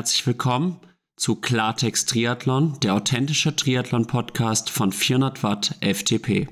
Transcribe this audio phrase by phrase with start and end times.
[0.00, 0.80] herzlich willkommen
[1.16, 6.48] zu Klartext Triathlon, der authentische Triathlon-Podcast von 400 Watt FTP.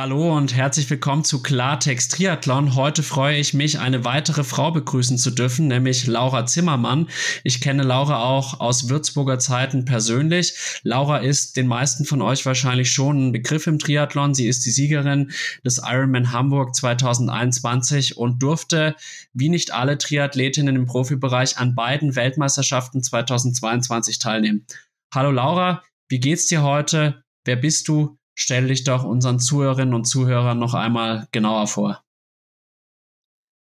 [0.00, 2.76] Hallo und herzlich willkommen zu Klartext Triathlon.
[2.76, 7.08] Heute freue ich mich, eine weitere Frau begrüßen zu dürfen, nämlich Laura Zimmermann.
[7.42, 10.54] Ich kenne Laura auch aus Würzburger Zeiten persönlich.
[10.84, 14.34] Laura ist den meisten von euch wahrscheinlich schon ein Begriff im Triathlon.
[14.34, 15.32] Sie ist die Siegerin
[15.64, 18.94] des Ironman Hamburg 2021 und durfte,
[19.32, 24.64] wie nicht alle Triathletinnen im Profibereich, an beiden Weltmeisterschaften 2022 teilnehmen.
[25.12, 27.24] Hallo Laura, wie geht's dir heute?
[27.44, 28.17] Wer bist du?
[28.38, 32.02] Stell dich doch unseren Zuhörerinnen und Zuhörern noch einmal genauer vor.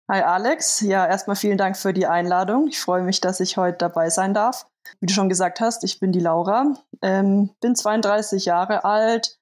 [0.09, 2.67] Hi Alex, ja, erstmal vielen Dank für die Einladung.
[2.67, 4.67] Ich freue mich, dass ich heute dabei sein darf.
[4.99, 9.37] Wie du schon gesagt hast, ich bin die Laura, ähm, bin 32 Jahre alt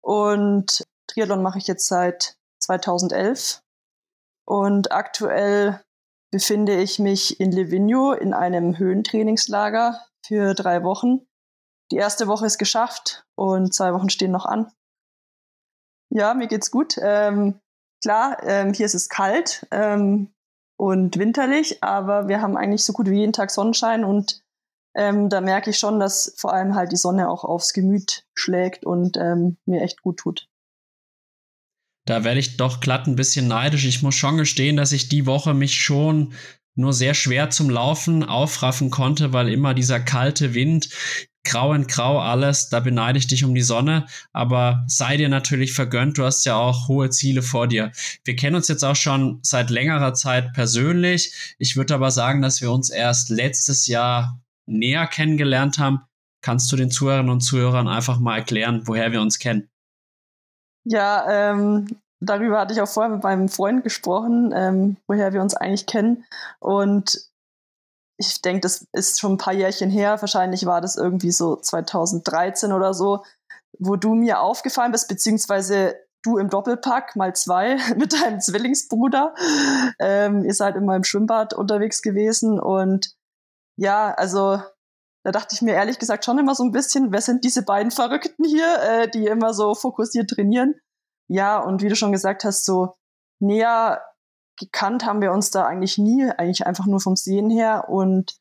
[0.00, 3.62] und Triathlon mache ich jetzt seit 2011.
[4.46, 5.82] Und aktuell
[6.30, 11.27] befinde ich mich in Livigno in einem Höhentrainingslager für drei Wochen.
[11.90, 14.70] Die erste Woche ist geschafft und zwei Wochen stehen noch an.
[16.10, 16.96] Ja, mir geht's gut.
[17.00, 17.60] Ähm,
[18.02, 20.32] klar, ähm, hier ist es kalt ähm,
[20.76, 24.42] und winterlich, aber wir haben eigentlich so gut wie jeden Tag Sonnenschein und
[24.94, 28.84] ähm, da merke ich schon, dass vor allem halt die Sonne auch aufs Gemüt schlägt
[28.84, 30.48] und ähm, mir echt gut tut.
[32.06, 33.84] Da werde ich doch glatt ein bisschen neidisch.
[33.84, 36.32] Ich muss schon gestehen, dass ich die Woche mich schon
[36.74, 40.88] nur sehr schwer zum Laufen aufraffen konnte, weil immer dieser kalte Wind
[41.48, 45.72] grau in grau alles, da beneide ich dich um die Sonne, aber sei dir natürlich
[45.72, 47.90] vergönnt, du hast ja auch hohe Ziele vor dir.
[48.24, 51.56] Wir kennen uns jetzt auch schon seit längerer Zeit persönlich.
[51.58, 56.02] Ich würde aber sagen, dass wir uns erst letztes Jahr näher kennengelernt haben.
[56.42, 59.68] Kannst du den Zuhörerinnen und Zuhörern einfach mal erklären, woher wir uns kennen?
[60.84, 65.54] Ja, ähm, darüber hatte ich auch vorher mit meinem Freund gesprochen, ähm, woher wir uns
[65.54, 66.24] eigentlich kennen.
[66.60, 67.18] Und
[68.18, 70.20] ich denke, das ist schon ein paar Jährchen her.
[70.20, 73.24] Wahrscheinlich war das irgendwie so 2013 oder so,
[73.78, 79.34] wo du mir aufgefallen bist, beziehungsweise du im Doppelpack mal zwei mit deinem Zwillingsbruder.
[80.00, 83.14] Ähm, ihr seid in meinem Schwimmbad unterwegs gewesen und
[83.76, 84.60] ja, also
[85.24, 87.92] da dachte ich mir ehrlich gesagt schon immer so ein bisschen, wer sind diese beiden
[87.92, 90.74] Verrückten hier, äh, die immer so fokussiert trainieren?
[91.28, 92.94] Ja, und wie du schon gesagt hast, so
[93.40, 94.02] näher
[94.58, 97.88] gekannt haben wir uns da eigentlich nie, eigentlich einfach nur vom Sehen her.
[97.88, 98.36] Und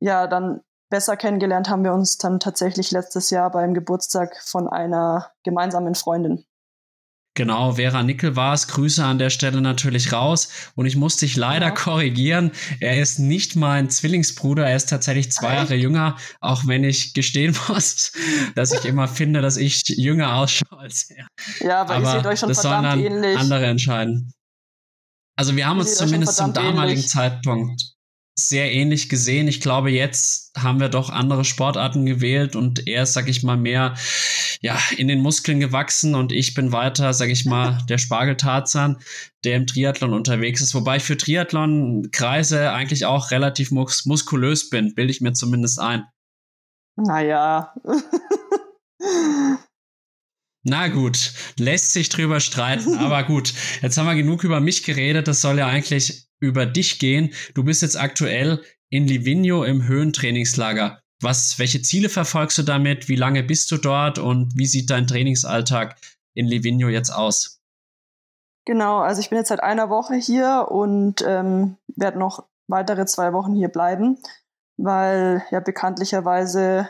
[0.00, 0.60] ja, dann
[0.90, 6.44] besser kennengelernt haben wir uns dann tatsächlich letztes Jahr beim Geburtstag von einer gemeinsamen Freundin.
[7.34, 8.66] Genau, Vera Nickel war es.
[8.66, 10.72] Grüße an der Stelle natürlich raus.
[10.74, 11.70] Und ich muss dich leider ja.
[11.70, 12.50] korrigieren.
[12.80, 14.66] Er ist nicht mein Zwillingsbruder.
[14.66, 16.16] Er ist tatsächlich zwei Jahre jünger.
[16.40, 18.12] Auch wenn ich gestehen muss,
[18.56, 21.28] dass ich immer finde, dass ich jünger ausschaue als er.
[21.60, 23.38] Ja, aber, aber ihr seht euch schon das verdammt sollen dann ähnlich.
[23.38, 24.34] andere entscheiden.
[25.40, 27.08] Also wir haben uns zumindest zum damaligen ähnlich.
[27.08, 27.94] Zeitpunkt
[28.34, 29.48] sehr ähnlich gesehen.
[29.48, 33.56] Ich glaube, jetzt haben wir doch andere Sportarten gewählt und er ist, sag ich mal,
[33.56, 33.94] mehr
[34.60, 38.98] ja, in den Muskeln gewachsen und ich bin weiter, sag ich mal, der Spargeltarzan,
[39.44, 40.74] der im Triathlon unterwegs ist.
[40.74, 46.04] Wobei ich für Triathlon-Kreise eigentlich auch relativ mus muskulös bin, bilde ich mir zumindest ein.
[46.96, 47.72] Naja.
[50.62, 53.54] Na gut, lässt sich drüber streiten, aber gut.
[53.82, 57.32] Jetzt haben wir genug über mich geredet, das soll ja eigentlich über dich gehen.
[57.54, 61.00] Du bist jetzt aktuell in Livigno im Höhentrainingslager.
[61.22, 63.08] Was, welche Ziele verfolgst du damit?
[63.08, 65.96] Wie lange bist du dort und wie sieht dein Trainingsalltag
[66.34, 67.60] in Livigno jetzt aus?
[68.66, 73.32] Genau, also ich bin jetzt seit einer Woche hier und ähm, werde noch weitere zwei
[73.32, 74.18] Wochen hier bleiben,
[74.76, 76.88] weil ja bekanntlicherweise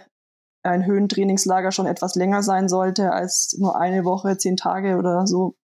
[0.63, 5.55] ein Höhentrainingslager schon etwas länger sein sollte als nur eine Woche, zehn Tage oder so.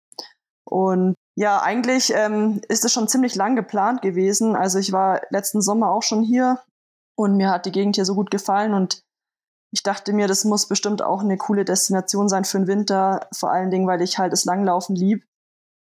[0.64, 4.56] Und ja, eigentlich ähm, ist es schon ziemlich lang geplant gewesen.
[4.56, 6.60] Also ich war letzten Sommer auch schon hier
[7.14, 9.02] und mir hat die Gegend hier so gut gefallen und
[9.72, 13.50] ich dachte mir, das muss bestimmt auch eine coole Destination sein für den Winter, vor
[13.50, 15.26] allen Dingen, weil ich halt das Langlaufen lieb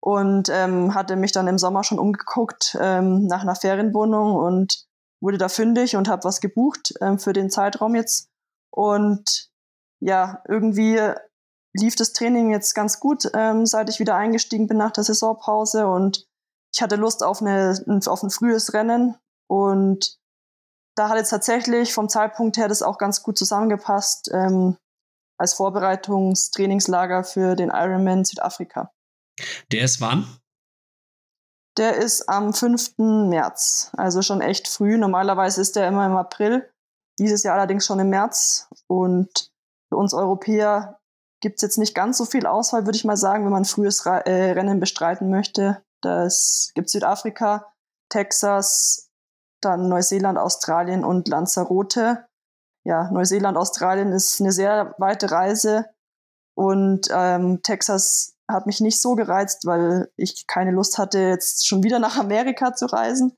[0.00, 4.86] und ähm, hatte mich dann im Sommer schon umgeguckt ähm, nach einer Ferienwohnung und
[5.20, 8.28] wurde da fündig und habe was gebucht ähm, für den Zeitraum jetzt
[8.70, 9.50] und
[10.00, 11.00] ja, irgendwie
[11.74, 15.86] lief das Training jetzt ganz gut, ähm, seit ich wieder eingestiegen bin nach der Saisonpause.
[15.86, 16.26] Und
[16.74, 19.16] ich hatte Lust auf, eine, auf ein frühes Rennen.
[19.48, 20.18] Und
[20.96, 24.76] da hat jetzt tatsächlich vom Zeitpunkt her das auch ganz gut zusammengepasst ähm,
[25.38, 28.90] als Vorbereitungstrainingslager für den Ironman Südafrika.
[29.70, 30.26] Der ist wann?
[31.76, 32.96] Der ist am 5.
[32.96, 34.96] März, also schon echt früh.
[34.96, 36.72] Normalerweise ist der immer im April.
[37.18, 38.68] Dieses Jahr allerdings schon im März.
[38.86, 39.50] Und
[39.88, 41.00] für uns Europäer
[41.40, 44.06] gibt es jetzt nicht ganz so viel Auswahl, würde ich mal sagen, wenn man frühes
[44.06, 45.82] Ra äh, Rennen bestreiten möchte.
[46.02, 47.72] Das gibt Südafrika,
[48.10, 49.10] Texas,
[49.60, 52.26] dann Neuseeland, Australien und Lanzarote.
[52.84, 55.86] Ja, Neuseeland, Australien ist eine sehr weite Reise
[56.54, 61.82] und ähm, Texas hat mich nicht so gereizt, weil ich keine Lust hatte, jetzt schon
[61.82, 63.32] wieder nach Amerika zu reisen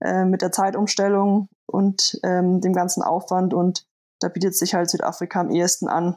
[0.00, 3.54] äh, mit der Zeitumstellung und ähm, dem ganzen Aufwand.
[3.54, 3.86] Und
[4.20, 6.16] da bietet sich halt Südafrika am ehesten an.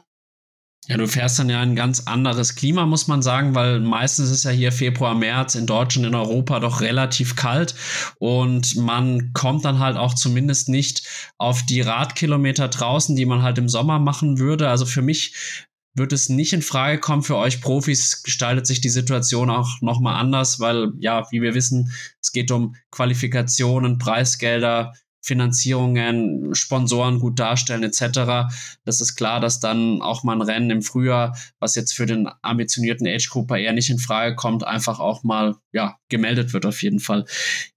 [0.86, 4.44] Ja, du fährst dann ja ein ganz anderes Klima, muss man sagen, weil meistens ist
[4.44, 7.74] ja hier Februar, März in Deutschland, in Europa doch relativ kalt
[8.18, 13.58] und man kommt dann halt auch zumindest nicht auf die Radkilometer draußen, die man halt
[13.58, 14.70] im Sommer machen würde.
[14.70, 15.66] Also für mich
[15.98, 17.22] wird es nicht in Frage kommen.
[17.22, 21.92] Für euch Profis gestaltet sich die Situation auch nochmal anders, weil ja, wie wir wissen,
[22.22, 28.50] es geht um Qualifikationen, Preisgelder, Finanzierungen, Sponsoren gut darstellen etc.
[28.84, 32.28] Das ist klar, dass dann auch mal ein Rennen im Frühjahr, was jetzt für den
[32.42, 36.82] ambitionierten Age Grouper eher nicht in Frage kommt, einfach auch mal ja, gemeldet wird auf
[36.82, 37.26] jeden Fall.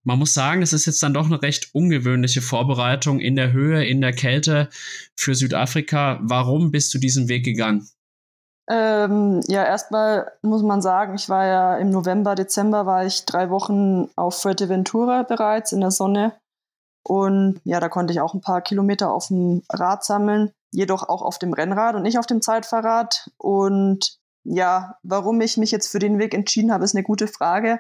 [0.04, 3.84] Man muss sagen, es ist jetzt dann doch eine recht ungewöhnliche Vorbereitung in der Höhe,
[3.86, 4.70] in der Kälte
[5.16, 6.20] für Südafrika.
[6.24, 7.88] Warum bist du diesen Weg gegangen?
[8.72, 13.50] Ähm, ja, erstmal muss man sagen, ich war ja im November, Dezember war ich drei
[13.50, 16.34] Wochen auf Fuerteventura bereits in der Sonne
[17.04, 21.22] und ja, da konnte ich auch ein paar Kilometer auf dem Rad sammeln, jedoch auch
[21.22, 23.30] auf dem Rennrad und nicht auf dem Zeitfahrrad.
[23.38, 27.80] Und ja, warum ich mich jetzt für den Weg entschieden habe, ist eine gute Frage.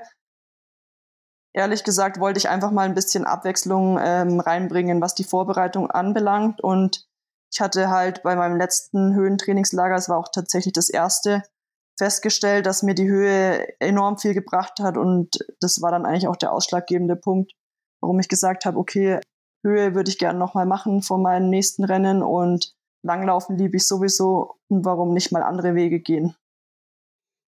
[1.53, 6.61] Ehrlich gesagt wollte ich einfach mal ein bisschen Abwechslung ähm, reinbringen, was die Vorbereitung anbelangt.
[6.61, 7.07] Und
[7.51, 11.43] ich hatte halt bei meinem letzten Höhentrainingslager, es war auch tatsächlich das erste,
[11.97, 14.97] festgestellt, dass mir die Höhe enorm viel gebracht hat.
[14.97, 17.51] Und das war dann eigentlich auch der ausschlaggebende Punkt,
[18.01, 19.19] warum ich gesagt habe, okay,
[19.63, 24.55] Höhe würde ich gerne nochmal machen vor meinen nächsten Rennen und Langlaufen liebe ich sowieso
[24.67, 26.35] und warum nicht mal andere Wege gehen.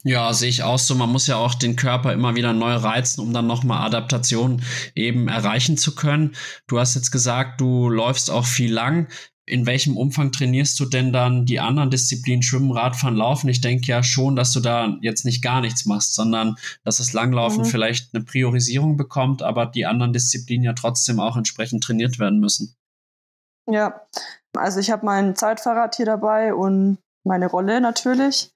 [0.04, 0.95] Ja, sehe ich auch so.
[0.95, 4.63] Man muss ja auch den Körper immer wieder neu reizen, um dann nochmal Adaptation
[4.95, 6.36] eben erreichen zu können.
[6.68, 9.07] Du hast jetzt gesagt, du läufst auch viel lang
[9.51, 13.50] in welchem Umfang trainierst du denn dann die anderen Disziplinen Schwimmen, Radfahren, Laufen?
[13.50, 16.56] Ich denke ja schon, dass du da jetzt nicht gar nichts machst, sondern
[16.86, 17.65] dass das Langlaufen mhm.
[17.65, 22.77] vielleicht eine Priorisierung bekommt, aber die anderen Disziplinen ja trotzdem auch entsprechend trainiert werden müssen.
[23.69, 24.07] Ja,
[24.56, 28.51] also ich habe mein Zeitfahrrad hier dabei und meine Rolle natürlich.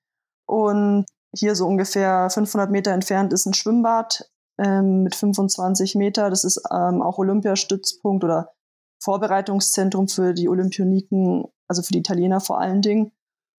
[0.47, 1.05] Und
[1.37, 6.29] hier so ungefähr 500 Meter entfernt ist ein Schwimmbad ähm, mit 25 Meter.
[6.29, 8.54] Das ist ähm, auch Olympiastützpunkt oder
[9.05, 13.11] Vorbereitungszentrum für die Olympioniken, also für die Italiener vor allen Dingen.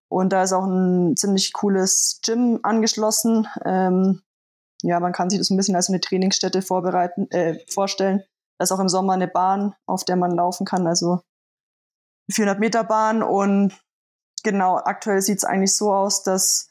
[0.09, 3.47] Und da ist auch ein ziemlich cooles Gym angeschlossen.
[3.65, 4.23] Ähm,
[4.83, 8.23] ja, man kann sich das ein bisschen als eine Trainingsstätte vorbereiten, äh, vorstellen.
[8.59, 11.21] Da ist auch im Sommer eine Bahn, auf der man laufen kann, also
[12.31, 13.23] 400 Meter Bahn.
[13.23, 13.73] Und
[14.43, 16.71] genau, aktuell sieht es eigentlich so aus, dass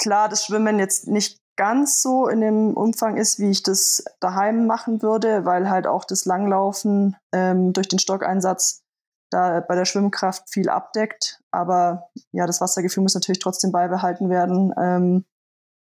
[0.00, 4.66] klar das Schwimmen jetzt nicht ganz so in dem Umfang ist, wie ich das daheim
[4.66, 8.82] machen würde, weil halt auch das Langlaufen ähm, durch den Stockeinsatz
[9.30, 11.42] da bei der Schwimmkraft viel abdeckt.
[11.50, 14.72] Aber ja, das Wassergefühl muss natürlich trotzdem beibehalten werden.
[14.80, 15.24] Ähm,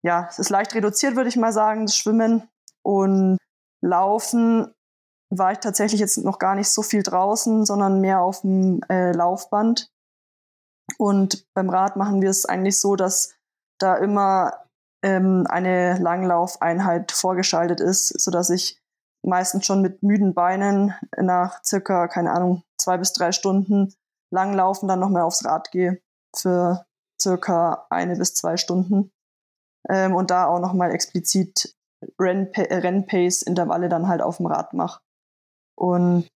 [0.03, 2.49] ja, es ist leicht reduziert, würde ich mal sagen, das Schwimmen.
[2.81, 3.37] Und
[3.81, 4.73] Laufen
[5.29, 9.11] war ich tatsächlich jetzt noch gar nicht so viel draußen, sondern mehr auf dem äh,
[9.11, 9.91] Laufband.
[10.97, 13.35] Und beim Rad machen wir es eigentlich so, dass
[13.77, 14.66] da immer
[15.03, 18.81] ähm, eine Langlaufeinheit vorgeschaltet ist, sodass ich
[19.23, 23.93] meistens schon mit müden Beinen nach circa, keine Ahnung, zwei bis drei Stunden
[24.31, 26.01] Langlaufen dann nochmal aufs Rad gehe
[26.35, 26.85] für
[27.19, 29.11] circa eine bis zwei Stunden.
[29.89, 31.75] Ähm, und da auch nochmal explizit
[32.19, 35.01] Rennpace-Intervalle dann halt auf dem Rad mache.
[35.77, 36.27] Und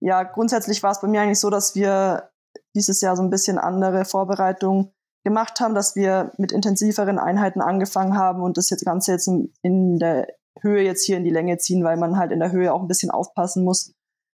[0.00, 2.30] ja, grundsätzlich war es bei mir eigentlich so, dass wir
[2.74, 4.92] dieses Jahr so ein bisschen andere Vorbereitungen
[5.24, 9.28] gemacht haben, dass wir mit intensiveren Einheiten angefangen haben und das jetzt Ganze jetzt
[9.62, 10.28] in, der
[10.60, 12.88] Höhe jetzt hier in die Länge ziehen, weil man halt in der Höhe auch ein
[12.88, 13.92] bisschen aufpassen muss,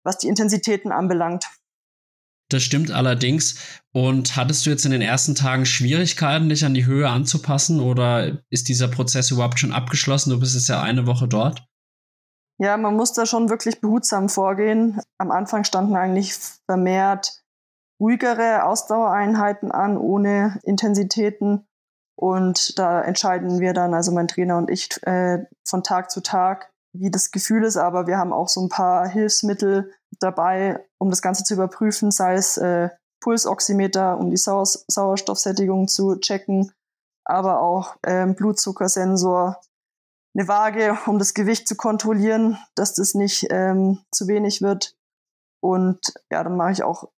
[0.05, 1.47] was die Intensitäten anbelangt.
[2.49, 3.57] Das stimmt allerdings.
[3.93, 8.43] Und hattest du jetzt in den ersten Tagen Schwierigkeiten, dich an die Höhe anzupassen oder
[8.51, 10.31] ist dieser Prozess überhaupt schon abgeschlossen?
[10.31, 11.65] Du bist jetzt ja eine Woche dort.
[12.59, 15.01] Ja, man muss da schon wirklich behutsam vorgehen.
[15.19, 16.35] Am Anfang standen eigentlich
[16.67, 17.41] vermehrt
[18.02, 21.66] ruhigere Ausdauereinheiten an, ohne Intensitäten.
[22.16, 26.73] Und da entscheiden wir dann, also mein Trainer und ich, äh, von Tag zu Tag,
[26.92, 27.76] wie das Gefühl ist.
[27.76, 32.35] Aber wir haben auch so ein paar Hilfsmittel dabei, um das Ganze zu überprüfen, sei
[32.35, 32.90] es äh,
[33.21, 36.73] Pulsoximeter, um die Sauer Sauerstoffsättigung zu checken,
[37.25, 39.61] aber auch ähm, Blutzuckersensor,
[40.35, 44.97] eine Waage, um das Gewicht zu kontrollieren, dass das nicht ähm, zu wenig wird.
[45.62, 46.00] Und
[46.32, 47.09] ja, dann mache ich auch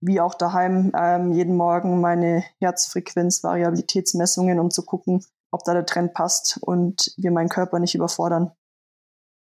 [0.00, 6.14] wie auch daheim ähm, jeden Morgen meine Herzfrequenz-Variabilitätsmessungen, um zu gucken, ob da der Trend
[6.14, 8.52] passt und wir meinen Körper nicht überfordern.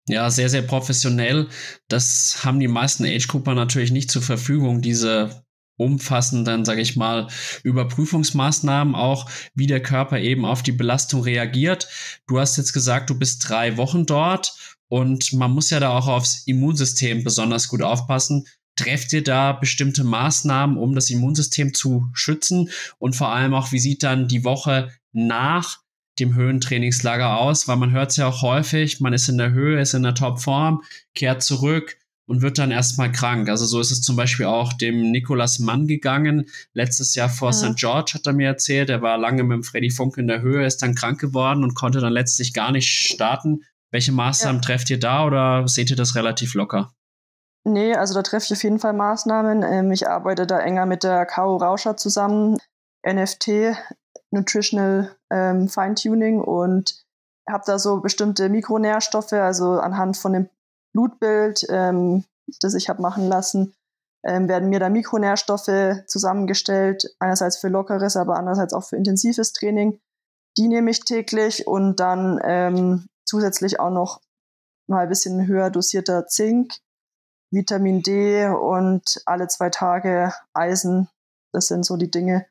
[0.08, 1.48] Ja, sehr, sehr professionell.
[1.88, 5.44] Das haben die meisten Age-Grupper natürlich nicht zur Verfügung, diese
[5.78, 7.28] umfassenden, sage ich mal,
[7.64, 11.88] Überprüfungsmaßnahmen, auch wie der Körper eben auf die Belastung reagiert.
[12.28, 16.08] Du hast jetzt gesagt, du bist drei Wochen dort und man muss ja da auch
[16.08, 18.46] aufs Immunsystem besonders gut aufpassen.
[18.76, 22.70] Trefft ihr da bestimmte Maßnahmen, um das Immunsystem zu schützen?
[22.98, 25.80] Und vor allem auch, wie sieht dann die Woche nach
[26.20, 27.68] dem Höhentrainingslager aus?
[27.68, 30.16] Weil man hört es ja auch häufig, man ist in der Höhe, ist in der
[30.16, 33.50] Topform, kehrt zurück, und wird dann erstmal krank.
[33.50, 36.46] Also so ist es zum Beispiel auch dem Nikolas Mann gegangen.
[36.74, 37.54] Letztes Jahr vor ja.
[37.54, 37.76] St.
[37.76, 40.66] George hat er mir erzählt, er war lange mit dem Freddy Funk in der Höhe,
[40.66, 43.64] ist dann krank geworden und konnte dann letztlich gar nicht starten.
[43.92, 44.66] Welche Maßnahmen ja.
[44.66, 46.94] trefft ihr da oder seht ihr das relativ locker?
[47.66, 49.64] Nee, also da treffe ich auf jeden Fall Maßnahmen.
[49.64, 51.58] Ähm, ich arbeite da enger mit der K.O.
[51.58, 52.58] Rauscher zusammen,
[53.08, 53.78] NFT,
[54.32, 57.06] Nutritional ähm, Feintuning und
[57.50, 60.50] habe da so bestimmte Mikronährstoffe, also anhand von dem
[60.94, 62.26] Blutbild, ähm,
[62.62, 63.74] das ich habe machen lassen,
[64.26, 70.00] ähm, werden mir da Mikronährstoffe zusammengestellt, einerseits für lockeres, aber andererseits auch für intensives Training.
[70.58, 74.22] Die nehme ich täglich und dann ähm, zusätzlich auch noch
[74.88, 76.74] mal ein bisschen höher dosierter Zink,
[77.54, 81.10] Vitamin D und alle zwei Tage Eisen.
[81.52, 82.48] Das sind so die Dinge,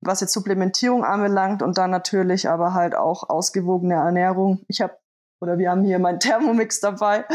[0.00, 4.64] was jetzt Supplementierung anbelangt und dann natürlich aber halt auch ausgewogene Ernährung.
[4.68, 4.96] Ich habe
[5.42, 7.26] oder wir haben hier meinen Thermomix dabei,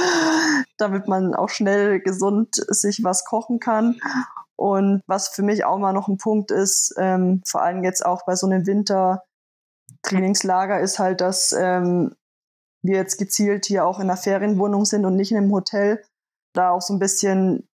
[0.78, 4.00] damit man auch schnell gesund sich was kochen kann.
[4.56, 8.26] Und was für mich auch mal noch ein Punkt ist, ähm, vor allem jetzt auch
[8.26, 12.16] bei so einem Wintertrainingslager, ist halt, dass ähm,
[12.82, 16.04] wir jetzt gezielt hier auch in einer Ferienwohnung sind und nicht in einem Hotel.
[16.58, 17.70] Da auch so ein bisschen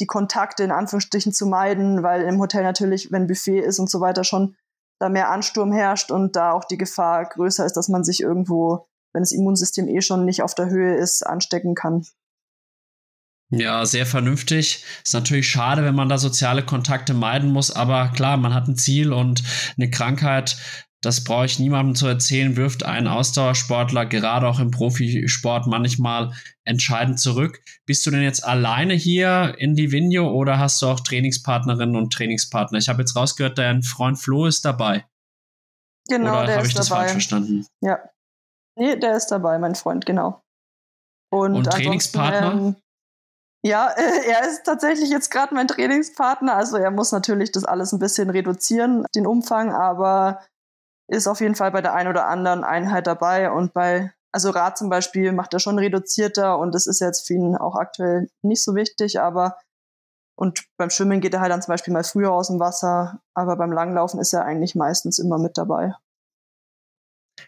[0.00, 4.00] die Kontakte in Anführungsstrichen zu meiden, weil im Hotel natürlich, wenn Buffet ist und so
[4.00, 4.56] weiter, schon
[5.00, 8.86] da mehr Ansturm herrscht und da auch die Gefahr größer ist, dass man sich irgendwo
[9.14, 12.04] wenn das Immunsystem eh schon nicht auf der Höhe ist, anstecken kann.
[13.50, 14.84] Ja, sehr vernünftig.
[15.04, 18.76] Ist natürlich schade, wenn man da soziale Kontakte meiden muss, aber klar, man hat ein
[18.76, 19.44] Ziel und
[19.76, 20.56] eine Krankheit,
[21.04, 26.32] das brauche ich niemandem zu erzählen, wirft einen Ausdauersportler gerade auch im Profisport manchmal
[26.64, 27.60] entscheidend zurück.
[27.86, 32.78] Bist du denn jetzt alleine hier in Livigno oder hast du auch Trainingspartnerinnen und Trainingspartner?
[32.78, 35.04] Ich habe jetzt rausgehört, dein Freund Flo ist dabei.
[36.08, 37.00] Genau, oder der habe ich ist das dabei.
[37.00, 37.66] falsch verstanden?
[37.80, 37.98] Ja,
[38.76, 40.42] Nee, der ist dabei, mein Freund, genau.
[41.32, 42.52] Und, Und Trainingspartner?
[42.52, 42.76] Ähm,
[43.64, 46.54] ja, äh, er ist tatsächlich jetzt gerade mein Trainingspartner.
[46.54, 50.44] Also er muss natürlich das alles ein bisschen reduzieren, den Umfang, aber
[51.08, 53.50] ist auf jeden Fall bei der einen oder anderen Einheit dabei.
[53.50, 57.34] Und bei, also Rad zum Beispiel macht er schon reduzierter und das ist jetzt für
[57.34, 59.56] ihn auch aktuell nicht so wichtig, aber
[60.36, 63.56] und beim Schwimmen geht er halt dann zum Beispiel mal früher aus dem Wasser, aber
[63.56, 65.94] beim Langlaufen ist er eigentlich meistens immer mit dabei.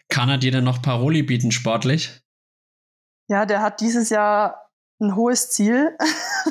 [0.09, 2.21] Kann er dir denn noch Paroli bieten, sportlich?
[3.29, 4.69] Ja, der hat dieses Jahr
[5.01, 5.97] ein hohes Ziel.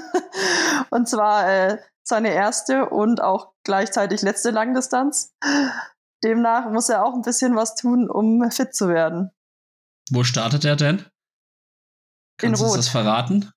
[0.90, 5.34] und zwar äh, seine erste und auch gleichzeitig letzte Langdistanz.
[6.24, 9.30] Demnach muss er auch ein bisschen was tun, um fit zu werden.
[10.10, 11.04] Wo startet er denn?
[12.38, 13.50] Kannst du uns das verraten?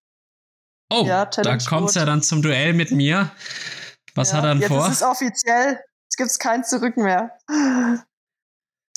[0.92, 3.32] Oh, ja, da kommt ja dann zum Duell mit mir.
[4.16, 4.88] Was ja, hat er denn jetzt vor?
[4.88, 5.80] Ist es offiziell.
[6.10, 7.38] Es gibt kein Zurück mehr.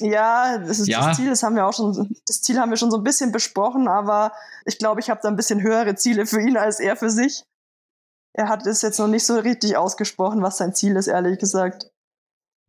[0.01, 1.09] Ja, das ist ja.
[1.09, 3.31] das Ziel, das haben wir auch schon, das Ziel haben wir schon so ein bisschen
[3.31, 4.33] besprochen, aber
[4.65, 7.45] ich glaube, ich habe da ein bisschen höhere Ziele für ihn als er für sich.
[8.33, 11.92] Er hat es jetzt noch nicht so richtig ausgesprochen, was sein Ziel ist, ehrlich gesagt.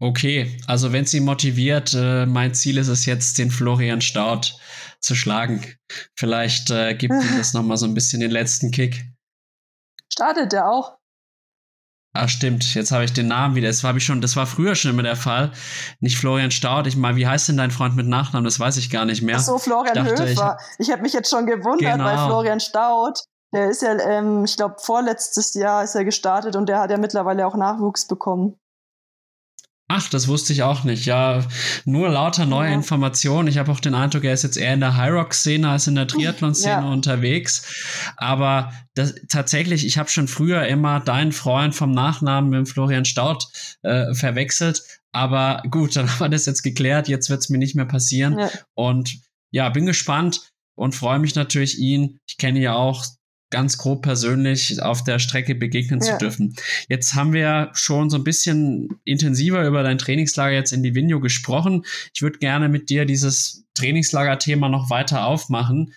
[0.04, 4.60] Okay, also wenn sie motiviert, äh, mein Ziel ist es jetzt, den Florian Staud
[5.00, 5.64] zu schlagen.
[6.18, 9.06] Vielleicht äh, gibt ihm das nochmal so ein bisschen den letzten Kick.
[10.12, 10.98] Startet der auch?
[12.12, 12.76] Ah, stimmt.
[12.76, 13.70] Jetzt habe ich den Namen wieder.
[13.70, 15.54] Das war ich schon, das war früher schon immer der Fall.
[16.02, 16.86] Nicht Florian Staud.
[16.86, 18.44] Ich mal, wie heißt denn dein Freund mit Nachnamen?
[18.44, 19.38] Das weiß ich gar nicht mehr.
[19.38, 20.58] Ach so, Florian ich dachte, Höfer.
[20.80, 22.04] Ich, ich habe mich jetzt schon gewundert, genau.
[22.04, 23.22] weil Florian Staud,
[23.54, 26.98] der ist ja, ähm, ich glaube, vorletztes Jahr ist er gestartet und der hat ja
[26.98, 28.60] mittlerweile auch Nachwuchs bekommen.
[29.90, 31.06] Ach, das wusste ich auch nicht.
[31.06, 31.46] Ja,
[31.86, 32.76] nur lauter neue ja.
[32.76, 33.48] Informationen.
[33.48, 36.08] Ich habe auch den Eindruck, er ist jetzt eher in der High-Rock-Szene als in der
[36.08, 36.92] Triathlon-Szene ja.
[36.92, 38.14] unterwegs.
[38.18, 43.46] Aber das, tatsächlich, ich habe schon früher immer deinen Freund vom Nachnamen mit Florian Staud
[43.82, 44.84] äh, verwechselt.
[45.12, 47.08] Aber gut, dann haben wir das jetzt geklärt.
[47.08, 48.40] Jetzt wird es mir nicht mehr passieren.
[48.40, 48.50] Ja.
[48.76, 49.20] Und
[49.52, 53.06] ja, bin gespannt und freue mich natürlich, ihn, ich kenne ja auch
[53.54, 56.14] ganz grob persönlich auf der Strecke begegnen ja.
[56.14, 56.56] zu dürfen.
[56.90, 61.86] Jetzt haben wir schon so ein bisschen intensiver über dein Trainingslager jetzt in Livigno gesprochen.
[62.16, 65.94] Ich würde gerne mit dir dieses Trainingslager-Thema noch weiter aufmachen.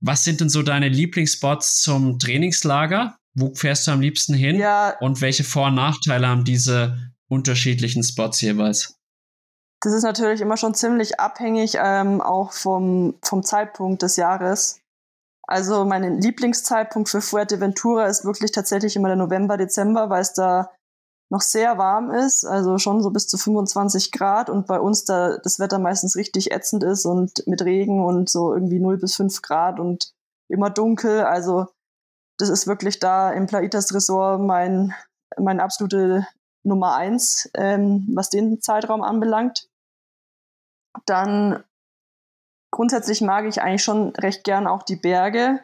[0.00, 3.18] Was sind denn so deine Lieblingsspots zum Trainingslager?
[3.34, 4.56] Wo fährst du am liebsten hin?
[4.56, 4.96] Ja.
[5.00, 8.98] Und welche Vor- und Nachteile haben diese unterschiedlichen Spots jeweils?
[9.82, 14.80] Das ist natürlich immer schon ziemlich abhängig, ähm, auch vom, vom Zeitpunkt des Jahres.
[15.46, 20.70] Also mein Lieblingszeitpunkt für Fuerteventura ist wirklich tatsächlich immer der November, Dezember, weil es da
[21.30, 25.38] noch sehr warm ist, also schon so bis zu 25 Grad und bei uns da
[25.38, 29.42] das Wetter meistens richtig ätzend ist und mit Regen und so irgendwie 0 bis 5
[29.42, 30.12] Grad und
[30.48, 31.22] immer dunkel.
[31.22, 31.66] Also
[32.38, 34.94] das ist wirklich da im Plaitas Resort mein,
[35.36, 36.26] mein absolute
[36.62, 39.68] Nummer eins, ähm, was den Zeitraum anbelangt.
[41.06, 41.64] Dann
[42.76, 45.60] grundsätzlich mag ich eigentlich schon recht gern auch die Berge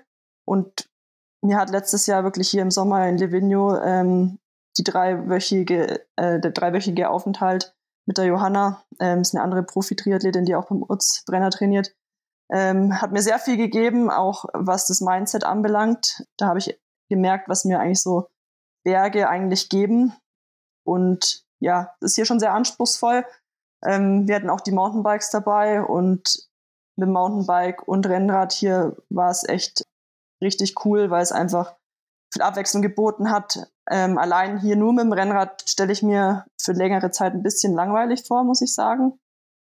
[0.49, 0.89] und
[1.45, 4.39] mir hat letztes Jahr wirklich hier im Sommer in Livigno ähm,
[4.79, 7.75] die dreiwöchige, äh, der dreiwöchige Aufenthalt
[8.07, 11.95] mit der Johanna, ähm, ist eine andere Profi-Triathletin, die auch beim Utz Brenner trainiert,
[12.51, 16.25] ähm, hat mir sehr viel gegeben, auch was das Mindset anbelangt.
[16.39, 18.31] Da habe ich gemerkt, was mir eigentlich so
[18.85, 20.15] Berge eigentlich geben.
[20.83, 23.27] Und ja, ist hier schon sehr anspruchsvoll.
[23.85, 26.51] Ähm, wir hatten auch die Mountainbikes dabei und
[26.97, 29.85] mit Mountainbike und Rennrad hier war es echt
[30.43, 31.75] richtig cool, weil es einfach
[32.33, 33.71] viel Abwechslung geboten hat.
[33.91, 37.75] Ähm, allein hier nur mit dem Rennrad stelle ich mir für längere Zeit ein bisschen
[37.75, 39.19] langweilig vor, muss ich sagen.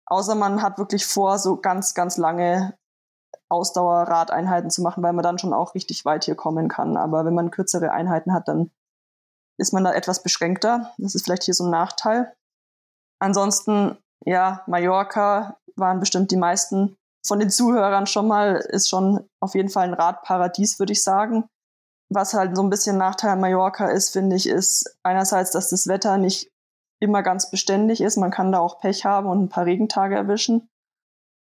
[0.06, 2.78] Außer man hat wirklich vor, so ganz, ganz lange
[3.50, 6.96] Ausdauerradeinheiten zu machen, weil man dann schon auch richtig weit hier kommen kann.
[6.96, 8.70] Aber wenn man kürzere Einheiten hat, dann
[9.58, 10.94] ist man da etwas beschränkter.
[10.98, 12.34] Das ist vielleicht hier so ein Nachteil.
[13.20, 19.54] Ansonsten, ja, Mallorca waren bestimmt die meisten von den Zuhörern schon mal, ist schon auf
[19.54, 21.44] jeden Fall ein Radparadies, würde ich sagen.
[22.10, 25.86] Was halt so ein bisschen Nachteil an Mallorca ist, finde ich, ist einerseits, dass das
[25.88, 26.50] Wetter nicht
[27.00, 28.16] immer ganz beständig ist.
[28.16, 30.68] Man kann da auch Pech haben und ein paar Regentage erwischen.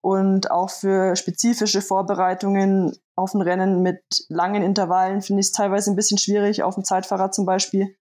[0.05, 5.91] Und auch für spezifische Vorbereitungen auf ein Rennen mit langen Intervallen finde ich es teilweise
[5.91, 7.95] ein bisschen schwierig, auf dem Zeitfahrrad zum Beispiel,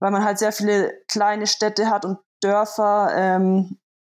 [0.00, 3.78] weil man halt sehr viele kleine Städte hat und Dörfer, ähm,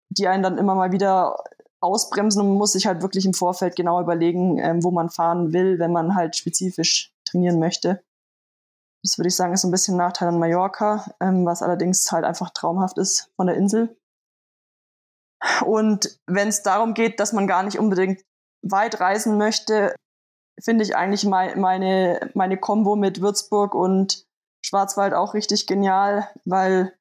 [0.09, 1.37] die einen dann immer mal wieder
[1.85, 5.53] ausbremsen und man muss sich halt wirklich im Vorfeld genau überlegen, ähm, wo man fahren
[5.53, 8.03] will, wenn man halt spezifisch trainieren möchte.
[9.03, 12.11] Das würde ich sagen, ist so ein bisschen ein Nachteil an Mallorca, ähm, was allerdings
[12.11, 13.95] halt einfach traumhaft ist von der Insel.
[15.65, 18.21] Und wenn es darum geht, dass man gar nicht unbedingt
[18.63, 19.95] weit reisen möchte,
[20.59, 24.25] finde ich eigentlich mein, meine, meine Kombo mit Würzburg und
[24.65, 26.97] Schwarzwald auch richtig genial, weil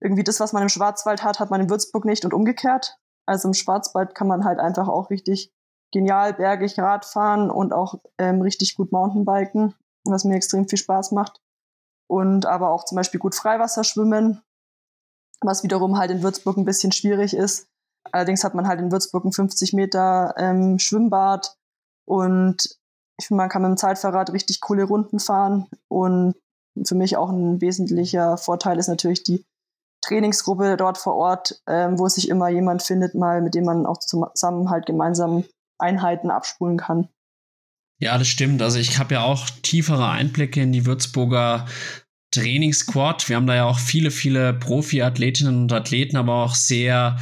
[0.00, 2.98] irgendwie das, was man im Schwarzwald hat, hat man in Würzburg nicht und umgekehrt.
[3.26, 5.52] Also im Schwarzwald kann man halt einfach auch richtig
[5.92, 11.12] genial bergig Rad fahren und auch ähm, richtig gut Mountainbiken, was mir extrem viel Spaß
[11.12, 11.40] macht.
[12.08, 14.42] Und aber auch zum Beispiel gut Freiwasser schwimmen,
[15.40, 17.68] was wiederum halt in Würzburg ein bisschen schwierig ist.
[18.10, 21.56] Allerdings hat man halt in Würzburg ein 50 Meter ähm, Schwimmbad
[22.04, 22.78] und
[23.18, 25.68] ich finde, man kann mit dem Zeitfahrrad richtig coole Runden fahren.
[25.88, 26.34] Und
[26.84, 29.44] für mich auch ein wesentlicher Vorteil ist natürlich die
[30.02, 33.98] Trainingsgruppe dort vor Ort, ähm, wo sich immer jemand findet, mal mit dem man auch
[33.98, 35.44] zusammen halt gemeinsam
[35.78, 37.08] Einheiten abspulen kann.
[37.98, 38.60] Ja, das stimmt.
[38.62, 41.66] Also ich habe ja auch tiefere Einblicke in die Würzburger
[42.32, 43.28] Trainingsquad.
[43.28, 47.18] Wir haben da ja auch viele, viele Profi-Athletinnen und Athleten, aber auch sehr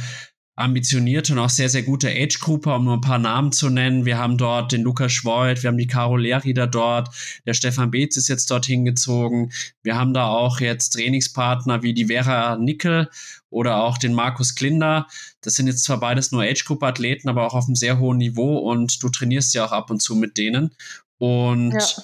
[0.55, 4.05] ambitionierte und auch sehr, sehr gute Age-Gruppe, um nur ein paar Namen zu nennen.
[4.05, 7.09] Wir haben dort den Lukas Schwoid, wir haben die Caro Lehrrieder dort,
[7.45, 9.51] der Stefan Beetz ist jetzt dorthin gezogen.
[9.81, 13.09] Wir haben da auch jetzt Trainingspartner wie die Vera Nickel
[13.49, 15.07] oder auch den Markus Klinder.
[15.41, 19.01] Das sind jetzt zwar beides nur Age-Group-Athleten, aber auch auf einem sehr hohen Niveau und
[19.01, 20.75] du trainierst ja auch ab und zu mit denen.
[21.17, 22.03] Und ja.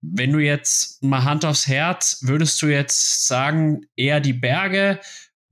[0.00, 4.98] wenn du jetzt mal Hand aufs Herz, würdest du jetzt sagen, eher die Berge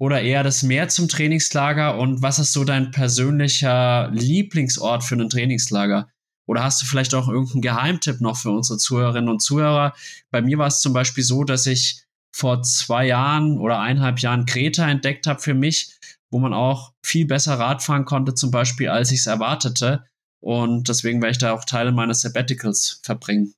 [0.01, 1.99] oder eher das Meer zum Trainingslager?
[1.99, 6.09] Und was ist so dein persönlicher Lieblingsort für ein Trainingslager?
[6.49, 9.95] Oder hast du vielleicht auch irgendeinen Geheimtipp noch für unsere Zuhörerinnen und Zuhörer?
[10.31, 12.03] Bei mir war es zum Beispiel so, dass ich
[12.35, 15.99] vor zwei Jahren oder eineinhalb Jahren Kreta entdeckt habe für mich,
[16.31, 20.07] wo man auch viel besser Radfahren konnte, zum Beispiel, als ich es erwartete.
[20.43, 23.53] Und deswegen werde ich da auch Teile meines Sabbaticals verbringen.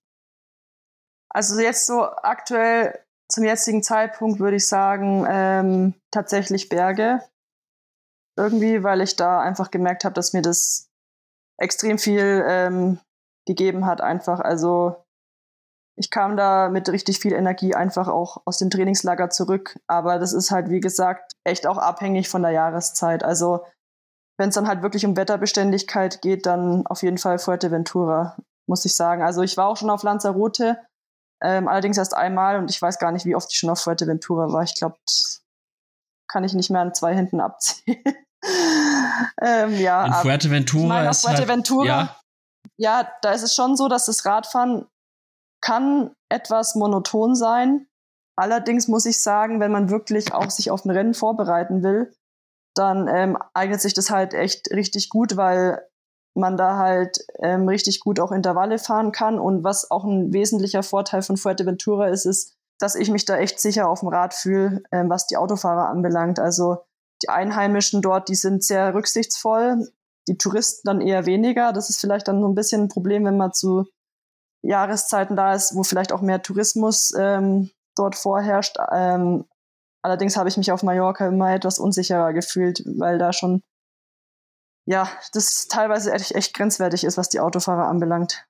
[1.28, 2.98] Also jetzt so aktuell
[3.32, 7.22] zum jetzigen Zeitpunkt würde ich sagen, ähm, tatsächlich Berge.
[8.36, 10.90] Irgendwie, weil ich da einfach gemerkt habe, dass mir das
[11.58, 12.98] extrem viel ähm,
[13.46, 14.40] gegeben hat, einfach.
[14.40, 15.04] Also
[15.96, 19.78] ich kam da mit richtig viel Energie einfach auch aus dem Trainingslager zurück.
[19.86, 23.22] Aber das ist halt, wie gesagt, echt auch abhängig von der Jahreszeit.
[23.22, 23.64] Also
[24.38, 28.96] wenn es dann halt wirklich um Wetterbeständigkeit geht, dann auf jeden Fall Fuerteventura, muss ich
[28.96, 29.22] sagen.
[29.22, 30.78] Also ich war auch schon auf Lanzarote,
[31.42, 34.52] ähm, allerdings erst einmal und ich weiß gar nicht, wie oft ich schon auf Fuerteventura
[34.52, 34.62] war.
[34.62, 34.96] Ich glaube,
[36.28, 38.02] kann ich nicht mehr an zwei Händen abzählen.
[39.42, 42.10] ähm, ja, In Fuerteventura ich mein, ist halt- Fuerteventura, halt,
[42.78, 43.02] ja.
[43.02, 44.86] ja, da ist es schon so, dass das Radfahren
[45.60, 47.86] kann etwas monoton sein.
[48.36, 52.14] Allerdings muss ich sagen, wenn man wirklich auch sich auf ein Rennen vorbereiten will,
[52.74, 55.86] dann ähm, eignet sich das halt echt richtig gut, weil
[56.34, 59.38] man da halt ähm, richtig gut auch Intervalle fahren kann.
[59.38, 63.60] Und was auch ein wesentlicher Vorteil von Fuerteventura ist, ist, dass ich mich da echt
[63.60, 66.40] sicher auf dem Rad fühle, ähm, was die Autofahrer anbelangt.
[66.40, 66.78] Also
[67.22, 69.88] die Einheimischen dort, die sind sehr rücksichtsvoll,
[70.26, 71.72] die Touristen dann eher weniger.
[71.72, 73.86] Das ist vielleicht dann so ein bisschen ein Problem, wenn man zu
[74.62, 78.76] Jahreszeiten da ist, wo vielleicht auch mehr Tourismus ähm, dort vorherrscht.
[78.92, 79.44] Ähm,
[80.02, 83.62] allerdings habe ich mich auf Mallorca immer etwas unsicherer gefühlt, weil da schon
[84.86, 88.46] ja, das teilweise echt, echt grenzwertig ist, was die Autofahrer anbelangt.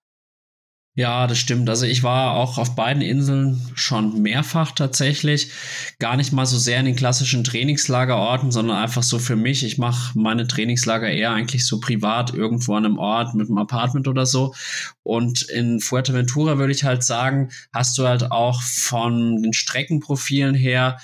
[0.95, 1.71] Ja, das stimmt.
[1.71, 5.51] Also ich war auch auf beiden Inseln schon mehrfach tatsächlich.
[5.99, 9.65] Gar nicht mal so sehr in den klassischen Trainingslagerorten, sondern einfach so für mich.
[9.65, 14.07] Ich mache meine Trainingslager eher eigentlich so privat irgendwo an einem Ort mit einem Apartment
[14.07, 14.55] oder so.
[15.03, 20.99] Und in Fuerteventura würde ich halt sagen, hast du halt auch von den Streckenprofilen her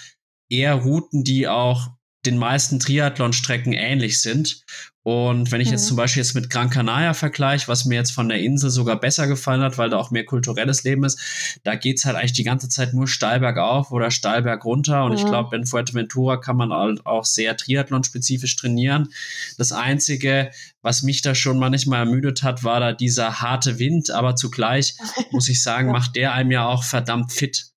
[0.50, 1.88] eher Routen, die auch
[2.28, 4.64] den meisten Triathlon-Strecken ähnlich sind.
[5.02, 5.74] Und wenn ich mhm.
[5.74, 9.00] jetzt zum Beispiel jetzt mit Gran Canaria vergleiche, was mir jetzt von der Insel sogar
[9.00, 12.44] besser gefallen hat, weil da auch mehr kulturelles Leben ist, da geht's halt eigentlich die
[12.44, 15.04] ganze Zeit nur steil bergauf oder steil berg runter.
[15.04, 15.18] Und mhm.
[15.18, 19.08] ich glaube, in Fuerteventura kann man halt auch sehr Triathlon-spezifisch trainieren.
[19.56, 20.50] Das Einzige,
[20.82, 24.10] was mich da schon manchmal ermüdet hat, war da dieser harte Wind.
[24.10, 24.94] Aber zugleich
[25.30, 27.68] muss ich sagen, macht der einem ja auch verdammt fit.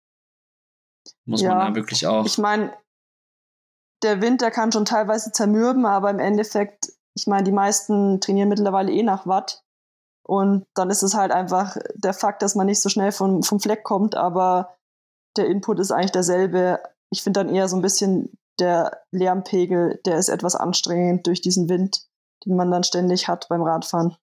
[1.24, 1.56] Muss ja.
[1.56, 2.26] man da wirklich auch.
[2.26, 2.74] Ich meine,
[4.04, 8.50] der Wind, der kann schon teilweise zermürben, aber im Endeffekt, ich meine, die meisten trainieren
[8.50, 9.64] mittlerweile eh nach Watt.
[10.24, 13.60] Und dann ist es halt einfach der Fakt, dass man nicht so schnell vom, vom
[13.60, 14.76] Fleck kommt, aber
[15.38, 16.82] der Input ist eigentlich derselbe.
[17.12, 21.70] Ich finde dann eher so ein bisschen der Lärmpegel, der ist etwas anstrengend durch diesen
[21.70, 22.06] Wind,
[22.46, 24.16] den man dann ständig hat beim Radfahren.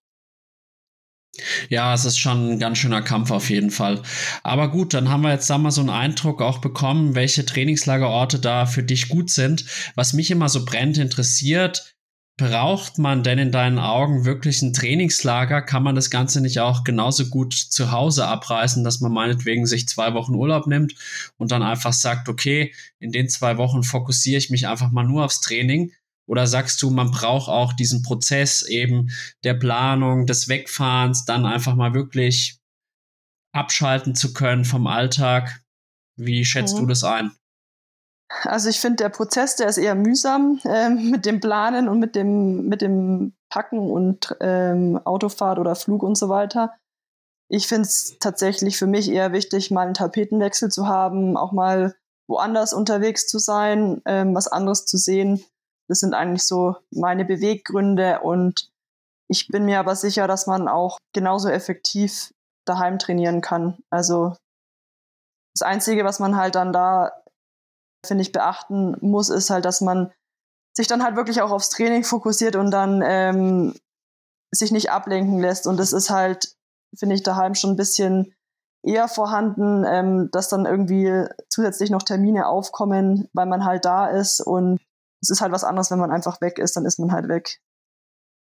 [1.69, 4.01] Ja, es ist schon ein ganz schöner Kampf auf jeden Fall.
[4.43, 8.39] Aber gut, dann haben wir jetzt da mal so einen Eindruck auch bekommen, welche Trainingslagerorte
[8.39, 9.65] da für dich gut sind.
[9.95, 11.95] Was mich immer so brennt interessiert,
[12.39, 15.61] braucht man denn in deinen Augen wirklich ein Trainingslager?
[15.61, 19.89] Kann man das Ganze nicht auch genauso gut zu Hause abreißen, dass man meinetwegen sich
[19.89, 20.95] zwei Wochen Urlaub nimmt
[21.37, 25.25] und dann einfach sagt, okay, in den zwei Wochen fokussiere ich mich einfach mal nur
[25.25, 25.91] aufs Training?
[26.29, 29.09] Oder sagst du, man braucht auch diesen Prozess eben
[29.43, 32.59] der Planung, des Wegfahrens, dann einfach mal wirklich
[33.51, 35.63] abschalten zu können vom Alltag?
[36.17, 36.81] Wie schätzt mhm.
[36.81, 37.31] du das ein?
[38.43, 42.15] Also ich finde, der Prozess, der ist eher mühsam äh, mit dem Planen und mit
[42.15, 46.75] dem, mit dem Packen und ähm, Autofahrt oder Flug und so weiter.
[47.49, 51.95] Ich finde es tatsächlich für mich eher wichtig, mal einen Tapetenwechsel zu haben, auch mal
[52.27, 55.43] woanders unterwegs zu sein, ähm, was anderes zu sehen.
[55.89, 58.69] Das sind eigentlich so meine Beweggründe und
[59.27, 62.33] ich bin mir aber sicher, dass man auch genauso effektiv
[62.65, 63.77] daheim trainieren kann.
[63.89, 64.35] Also
[65.55, 67.11] das Einzige, was man halt dann da,
[68.05, 70.11] finde ich, beachten muss, ist halt, dass man
[70.75, 73.75] sich dann halt wirklich auch aufs Training fokussiert und dann ähm,
[74.51, 75.67] sich nicht ablenken lässt.
[75.67, 76.55] Und das ist halt,
[76.95, 78.33] finde ich, daheim schon ein bisschen
[78.83, 84.39] eher vorhanden, ähm, dass dann irgendwie zusätzlich noch Termine aufkommen, weil man halt da ist
[84.39, 84.79] und
[85.21, 87.59] es ist halt was anderes, wenn man einfach weg ist, dann ist man halt weg.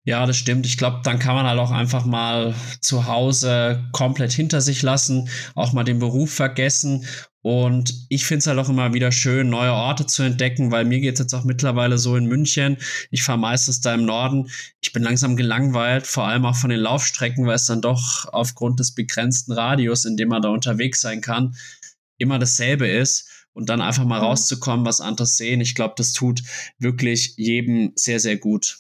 [0.06, 0.66] Ja, das stimmt.
[0.66, 5.30] Ich glaube, dann kann man halt auch einfach mal zu Hause komplett hinter sich lassen,
[5.56, 7.06] auch mal den Beruf vergessen.
[7.42, 11.00] Und ich finde es halt auch immer wieder schön, neue Orte zu entdecken, weil mir
[11.00, 12.78] geht es jetzt auch mittlerweile so in München.
[13.12, 14.50] Ich fahre meistens da im Norden.
[14.82, 18.80] Ich bin langsam gelangweilt, vor allem auch von den Laufstrecken, weil es dann doch aufgrund
[18.80, 21.56] des begrenzten Radius, in dem man da unterwegs sein kann,
[22.18, 24.26] immer dasselbe ist und dann einfach mal mhm.
[24.26, 25.62] rauszukommen, was anderes sehen.
[25.62, 26.42] Ich glaube, das tut
[26.78, 28.80] wirklich jedem sehr, sehr gut.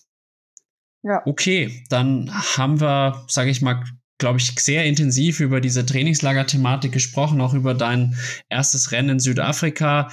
[1.04, 1.22] Ja.
[1.26, 3.84] Okay, dann haben wir, sage ich mal,
[4.18, 8.18] glaube ich, sehr intensiv über diese Trainingslager-Thematik gesprochen, auch über dein
[8.50, 10.12] erstes Rennen in Südafrika.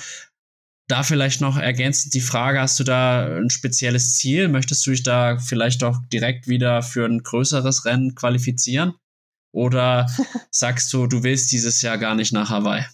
[0.89, 4.47] Da vielleicht noch ergänzend die Frage, hast du da ein spezielles Ziel?
[4.49, 8.95] Möchtest du dich da vielleicht auch direkt wieder für ein größeres Rennen qualifizieren?
[9.53, 10.07] Oder
[10.53, 12.85] sagst du, du willst dieses Jahr gar nicht nach Hawaii?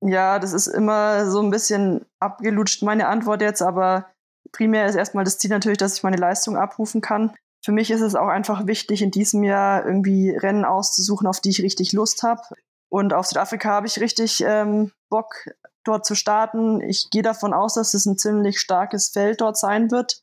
[0.00, 4.06] Ja, das ist immer so ein bisschen abgelutscht, meine Antwort jetzt, aber
[4.52, 7.34] primär ist erstmal das Ziel natürlich, dass ich meine Leistung abrufen kann.
[7.64, 11.50] Für mich ist es auch einfach wichtig, in diesem Jahr irgendwie Rennen auszusuchen, auf die
[11.50, 12.42] ich richtig Lust habe.
[12.88, 15.46] Und auf Südafrika habe ich richtig ähm, Bock,
[15.84, 16.80] dort zu starten.
[16.80, 20.22] Ich gehe davon aus, dass es ein ziemlich starkes Feld dort sein wird.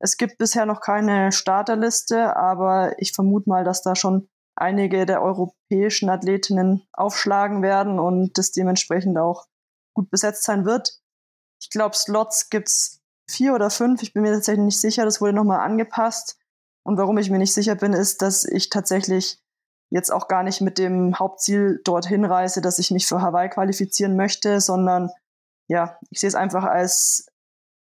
[0.00, 5.22] Es gibt bisher noch keine Starterliste, aber ich vermute mal, dass da schon einige der
[5.22, 9.46] europäischen Athletinnen aufschlagen werden und das dementsprechend auch
[9.94, 11.00] gut besetzt sein wird.
[11.60, 14.02] Ich glaube, Slots gibt's vier oder fünf.
[14.02, 15.04] Ich bin mir tatsächlich nicht sicher.
[15.04, 16.36] Das wurde nochmal angepasst.
[16.84, 19.38] Und warum ich mir nicht sicher bin, ist, dass ich tatsächlich
[19.90, 24.16] jetzt auch gar nicht mit dem Hauptziel dorthin reise, dass ich mich für Hawaii qualifizieren
[24.16, 25.10] möchte, sondern
[25.68, 27.26] ja, ich sehe es einfach als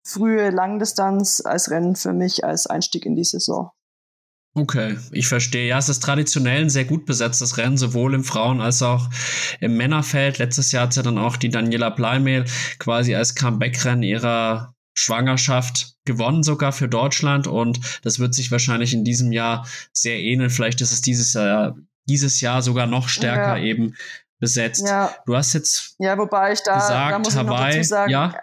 [0.06, 3.70] frühe Langdistanz, als Rennen für mich, als Einstieg in die Saison.
[4.56, 5.66] Okay, ich verstehe.
[5.66, 9.10] Ja, es ist traditionell ein sehr gut besetztes Rennen, sowohl im Frauen- als auch
[9.60, 10.38] im Männerfeld.
[10.38, 12.44] Letztes Jahr hat ja dann auch die Daniela Bleimehl
[12.78, 17.48] quasi als Comeback-Rennen ihrer Schwangerschaft gewonnen, sogar für Deutschland.
[17.48, 20.50] Und das wird sich wahrscheinlich in diesem Jahr sehr ähneln.
[20.50, 23.64] Vielleicht ist es dieses Jahr, dieses Jahr sogar noch stärker ja.
[23.64, 23.96] eben
[24.38, 24.86] besetzt.
[24.86, 25.12] Ja.
[25.26, 28.10] Du hast jetzt ja, wobei ich da, gesagt, da muss Hawaii, ich noch dazu sagen,
[28.12, 28.34] ja?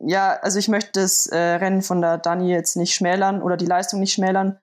[0.00, 3.66] ja, also ich möchte das äh, Rennen von der Dani jetzt nicht schmälern oder die
[3.66, 4.58] Leistung nicht schmälern.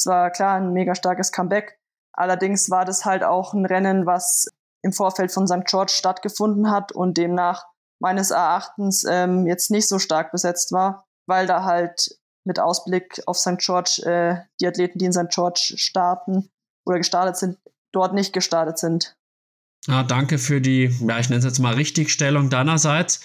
[0.00, 1.78] Es war klar ein mega starkes Comeback.
[2.14, 4.48] Allerdings war das halt auch ein Rennen, was
[4.82, 5.66] im Vorfeld von St.
[5.66, 7.66] George stattgefunden hat und demnach
[8.00, 13.36] meines Erachtens ähm, jetzt nicht so stark besetzt war, weil da halt mit Ausblick auf
[13.36, 13.58] St.
[13.58, 15.28] George äh, die Athleten, die in St.
[15.28, 16.48] George starten
[16.86, 17.58] oder gestartet sind,
[17.92, 19.18] dort nicht gestartet sind.
[19.86, 23.20] Ja, danke für die, ja, ich nenne es jetzt mal Richtigstellung deinerseits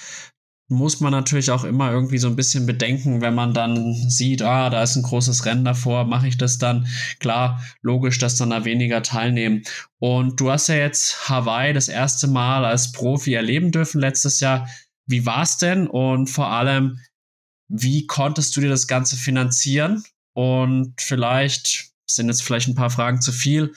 [0.67, 4.69] muss man natürlich auch immer irgendwie so ein bisschen bedenken, wenn man dann sieht, ah,
[4.69, 6.87] da ist ein großes Rennen davor, mache ich das dann?
[7.19, 9.63] Klar, logisch, dass dann da weniger teilnehmen.
[9.99, 14.67] Und du hast ja jetzt Hawaii das erste Mal als Profi erleben dürfen letztes Jahr.
[15.05, 15.85] Wie war es denn?
[15.87, 16.99] Und vor allem,
[17.67, 20.03] wie konntest du dir das Ganze finanzieren?
[20.33, 23.73] Und vielleicht sind jetzt vielleicht ein paar Fragen zu viel,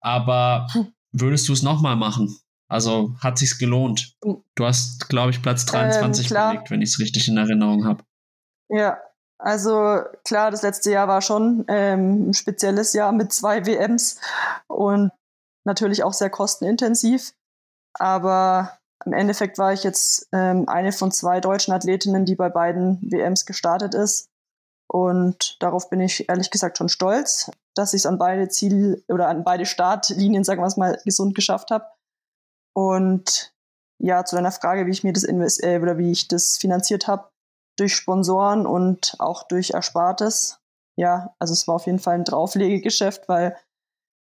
[0.00, 0.68] aber
[1.12, 2.34] würdest du es nochmal machen?
[2.70, 4.14] Also hat sich's gelohnt.
[4.24, 4.42] Hm.
[4.54, 8.04] Du hast, glaube ich, Platz 23 ähm, belegt, wenn ich es richtig in Erinnerung habe.
[8.68, 8.98] Ja,
[9.38, 14.20] also klar, das letzte Jahr war schon ähm, ein spezielles Jahr mit zwei WMs
[14.68, 15.10] und
[15.64, 17.32] natürlich auch sehr kostenintensiv.
[17.94, 23.00] Aber im Endeffekt war ich jetzt ähm, eine von zwei deutschen Athletinnen, die bei beiden
[23.02, 24.28] WMs gestartet ist.
[24.86, 29.28] Und darauf bin ich ehrlich gesagt schon stolz, dass ich es an beide Ziel oder
[29.28, 31.86] an beide Startlinien, sagen wir es mal, gesund geschafft habe.
[32.74, 33.54] Und
[33.98, 37.06] ja, zu deiner Frage, wie ich mir das invest äh, oder wie ich das finanziert
[37.06, 37.30] habe,
[37.78, 40.60] durch Sponsoren und auch durch Erspartes.
[40.96, 43.56] Ja, also es war auf jeden Fall ein Drauflegegeschäft, weil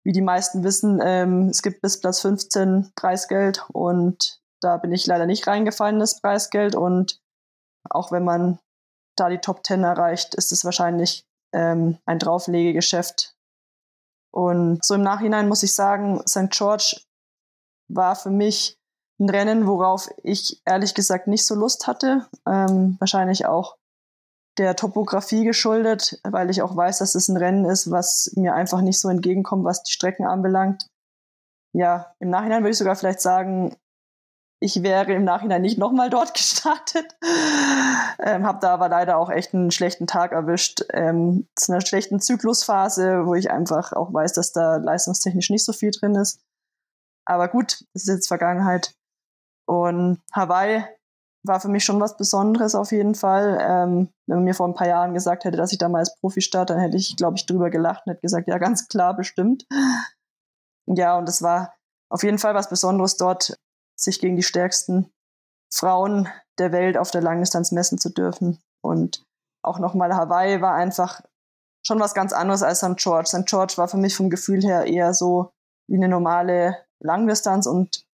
[0.03, 5.05] wie die meisten wissen, ähm, es gibt bis Platz 15 Preisgeld und da bin ich
[5.07, 6.75] leider nicht reingefallen, das Preisgeld.
[6.75, 7.21] Und
[7.89, 8.59] auch wenn man
[9.15, 13.35] da die Top 10 erreicht, ist es wahrscheinlich ähm, ein Drauflegegeschäft.
[14.31, 16.49] Und so im Nachhinein muss ich sagen, St.
[16.49, 17.01] George
[17.89, 18.77] war für mich
[19.19, 22.27] ein Rennen, worauf ich ehrlich gesagt nicht so Lust hatte.
[22.47, 23.75] Ähm, wahrscheinlich auch
[24.57, 28.81] der Topografie geschuldet, weil ich auch weiß, dass es ein Rennen ist, was mir einfach
[28.81, 30.87] nicht so entgegenkommt, was die Strecken anbelangt.
[31.73, 33.75] Ja, im Nachhinein würde ich sogar vielleicht sagen,
[34.61, 37.15] ich wäre im Nachhinein nicht nochmal dort gestartet.
[38.19, 40.83] Ähm, habe da aber leider auch echt einen schlechten Tag erwischt.
[40.91, 45.71] Ähm, zu einer schlechten Zyklusphase, wo ich einfach auch weiß, dass da leistungstechnisch nicht so
[45.71, 46.41] viel drin ist.
[47.29, 48.95] Aber gut, das ist jetzt Vergangenheit.
[49.67, 50.83] Und Hawaii
[51.45, 53.59] war für mich schon was Besonderes auf jeden Fall.
[53.61, 56.15] Ähm, wenn man mir vor ein paar Jahren gesagt hätte, dass ich da mal als
[56.19, 59.15] Profi starte, dann hätte ich, glaube ich, drüber gelacht und hätte gesagt, ja, ganz klar,
[59.15, 59.65] bestimmt.
[60.87, 61.75] Ja, und es war
[62.09, 63.55] auf jeden Fall was Besonderes dort,
[63.95, 65.11] sich gegen die stärksten
[65.71, 68.59] Frauen der Welt auf der Langdistanz messen zu dürfen.
[68.81, 69.23] Und
[69.63, 71.21] auch nochmal Hawaii war einfach
[71.85, 72.97] schon was ganz anderes als St.
[72.97, 73.27] George.
[73.27, 73.45] St.
[73.45, 75.51] George war für mich vom Gefühl her eher so
[75.87, 78.05] wie eine normale Langdistanz und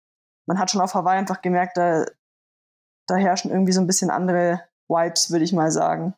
[0.47, 2.05] man hat schon auf Hawaii einfach gemerkt, da,
[3.07, 6.13] da herrschen irgendwie so ein bisschen andere Vibes, würde ich mal sagen.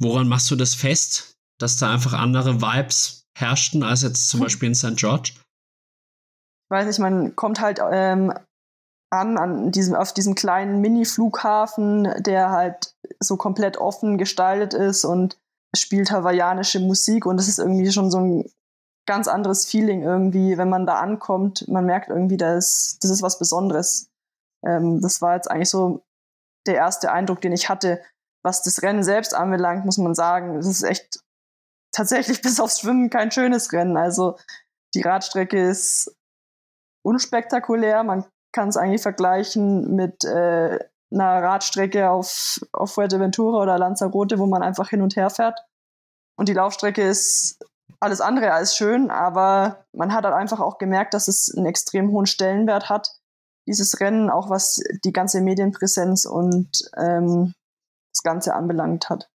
[0.00, 4.68] Woran machst du das fest, dass da einfach andere Vibes herrschten als jetzt zum Beispiel
[4.68, 4.96] in St.
[4.96, 5.32] George?
[5.34, 8.32] Ich weiß nicht, man kommt halt ähm,
[9.10, 15.36] an, an diesem, auf diesem kleinen Mini-Flughafen, der halt so komplett offen gestaltet ist und
[15.76, 18.50] spielt hawaiianische Musik und das ist irgendwie schon so ein
[19.10, 21.66] ganz anderes Feeling irgendwie, wenn man da ankommt.
[21.66, 24.08] Man merkt irgendwie, das, das ist was Besonderes.
[24.64, 26.04] Ähm, das war jetzt eigentlich so
[26.64, 28.00] der erste Eindruck, den ich hatte.
[28.44, 31.24] Was das Rennen selbst anbelangt, muss man sagen, es ist echt
[31.90, 33.96] tatsächlich bis aufs Schwimmen kein schönes Rennen.
[33.96, 34.38] Also
[34.94, 36.16] die Radstrecke ist
[37.02, 38.04] unspektakulär.
[38.04, 40.78] Man kann es eigentlich vergleichen mit äh,
[41.12, 45.58] einer Radstrecke auf, auf Fuerteventura oder Lanzarote, wo man einfach hin und her fährt.
[46.38, 47.58] Und die Laufstrecke ist
[48.00, 52.10] alles andere als schön, aber man hat halt einfach auch gemerkt, dass es einen extrem
[52.10, 53.08] hohen Stellenwert hat,
[53.68, 57.54] dieses Rennen, auch was die ganze Medienpräsenz und ähm,
[58.12, 59.28] das Ganze anbelangt hat.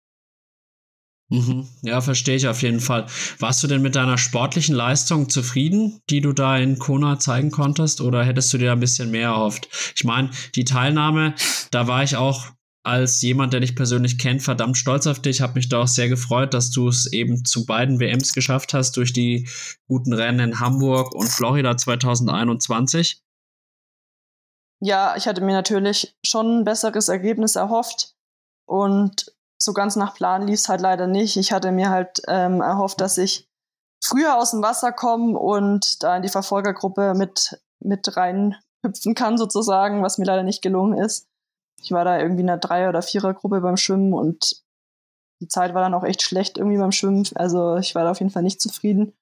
[1.29, 1.67] Mhm.
[1.81, 3.07] Ja, verstehe ich auf jeden Fall.
[3.39, 8.01] Warst du denn mit deiner sportlichen Leistung zufrieden, die du da in Kona zeigen konntest,
[8.01, 9.67] oder hättest du dir ein bisschen mehr erhofft?
[9.95, 11.33] Ich meine, die Teilnahme,
[11.71, 12.45] da war ich auch
[12.85, 15.41] als jemand, der dich persönlich kennt, verdammt stolz auf dich.
[15.41, 18.97] Habe mich da auch sehr gefreut, dass du es eben zu beiden WMs geschafft hast
[18.97, 19.47] durch die
[19.87, 23.23] guten Rennen in Hamburg und Florida 2021.
[24.81, 28.15] Ja, ich hatte mir natürlich schon ein besseres Ergebnis erhofft
[28.67, 31.37] und so ganz nach Plan lief es halt leider nicht.
[31.37, 33.49] Ich hatte mir halt ähm, erhofft, dass ich
[34.03, 40.03] früher aus dem Wasser kommen und da in die Verfolgergruppe mit, mit reinhüpfen kann sozusagen,
[40.03, 41.27] was mir leider nicht gelungen ist.
[41.81, 44.63] Ich war da irgendwie in einer Dreier- oder Vierergruppe beim Schwimmen und
[45.41, 47.27] die Zeit war dann auch echt schlecht irgendwie beim Schwimmen.
[47.35, 49.13] Also ich war da auf jeden Fall nicht zufrieden.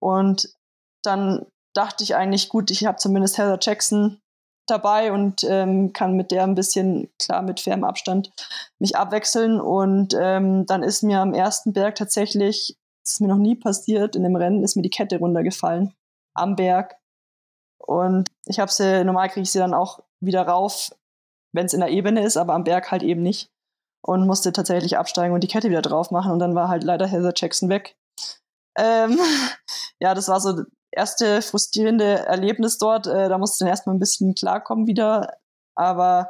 [0.00, 0.54] Und
[1.02, 4.20] dann dachte ich eigentlich, gut, ich habe zumindest Heather Jackson
[4.66, 8.30] dabei und ähm, kann mit der ein bisschen, klar, mit fairem Abstand
[8.78, 9.60] mich abwechseln.
[9.60, 14.16] Und ähm, dann ist mir am ersten Berg tatsächlich, das ist mir noch nie passiert,
[14.16, 15.94] in dem Rennen ist mir die Kette runtergefallen
[16.34, 16.96] am Berg.
[17.78, 20.90] Und ich habe sie, normal kriege ich sie dann auch wieder rauf,
[21.54, 23.50] wenn es in der Ebene ist, aber am Berg halt eben nicht.
[24.04, 26.30] Und musste tatsächlich absteigen und die Kette wieder drauf machen.
[26.30, 27.96] Und dann war halt leider Heather Jackson weg.
[28.76, 29.18] Ähm,
[30.00, 33.06] ja, das war so erste frustrierende Erlebnis dort.
[33.06, 35.38] Äh, da musste ich dann erstmal ein bisschen klarkommen wieder.
[35.74, 36.28] Aber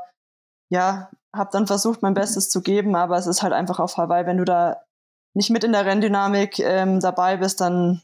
[0.70, 2.94] ja, habe dann versucht, mein Bestes zu geben.
[2.94, 4.84] Aber es ist halt einfach auf Hawaii, wenn du da
[5.34, 8.02] nicht mit in der Renndynamik ähm, dabei bist, dann,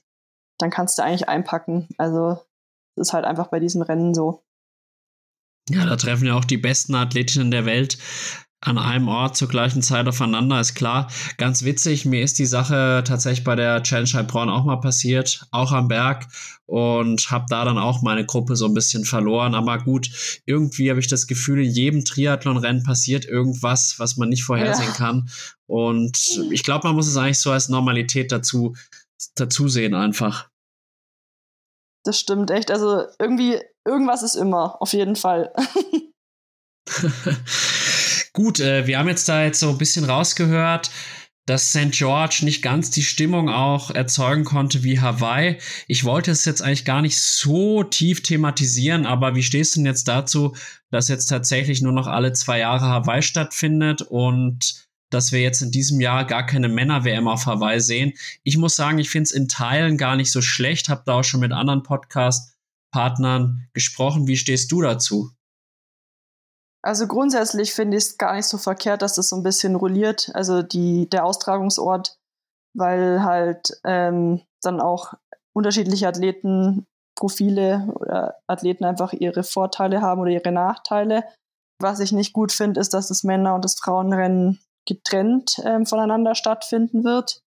[0.59, 1.89] dann kannst du eigentlich einpacken.
[1.97, 2.39] Also
[2.97, 4.43] es ist halt einfach bei diesem Rennen so.
[5.71, 7.99] Ja, da treffen ja auch die besten Athletinnen der Welt
[8.63, 11.11] an einem Ort zur gleichen Zeit aufeinander, ist klar.
[11.39, 15.73] Ganz witzig, mir ist die Sache tatsächlich bei der Challenge Heilbronn auch mal passiert, auch
[15.73, 16.27] am Berg
[16.67, 19.55] und habe da dann auch meine Gruppe so ein bisschen verloren.
[19.55, 24.45] Aber gut, irgendwie habe ich das Gefühl, in jedem Triathlon-Rennen passiert irgendwas, was man nicht
[24.45, 24.95] vorhersehen ja.
[24.95, 25.31] kann.
[25.67, 26.19] Und
[26.51, 28.77] ich glaube, man muss es eigentlich so als Normalität dazu,
[29.37, 30.51] dazu sehen einfach.
[32.05, 32.71] Das stimmt echt.
[32.71, 35.53] Also irgendwie, irgendwas ist immer, auf jeden Fall.
[38.33, 40.91] Gut, äh, wir haben jetzt da jetzt so ein bisschen rausgehört,
[41.47, 41.91] dass St.
[41.91, 45.59] George nicht ganz die Stimmung auch erzeugen konnte wie Hawaii.
[45.89, 49.87] Ich wollte es jetzt eigentlich gar nicht so tief thematisieren, aber wie stehst du denn
[49.87, 50.55] jetzt dazu,
[50.91, 55.73] dass jetzt tatsächlich nur noch alle zwei Jahre Hawaii stattfindet und dass wir jetzt in
[55.73, 58.13] diesem Jahr gar keine Männer-WM auf Hawaii sehen?
[58.45, 61.25] Ich muss sagen, ich finde es in Teilen gar nicht so schlecht, habe da auch
[61.25, 61.83] schon mit anderen
[62.91, 64.27] Podcast-Partnern gesprochen.
[64.27, 65.31] Wie stehst du dazu?
[66.83, 70.31] Also grundsätzlich finde ich es gar nicht so verkehrt, dass das so ein bisschen rolliert,
[70.35, 72.17] also die, der Austragungsort,
[72.75, 75.13] weil halt ähm, dann auch
[75.55, 81.25] unterschiedliche Athletenprofile oder Athleten einfach ihre Vorteile haben oder ihre Nachteile.
[81.83, 86.35] Was ich nicht gut finde, ist, dass das Männer- und das Frauenrennen getrennt ähm, voneinander
[86.35, 87.43] stattfinden wird,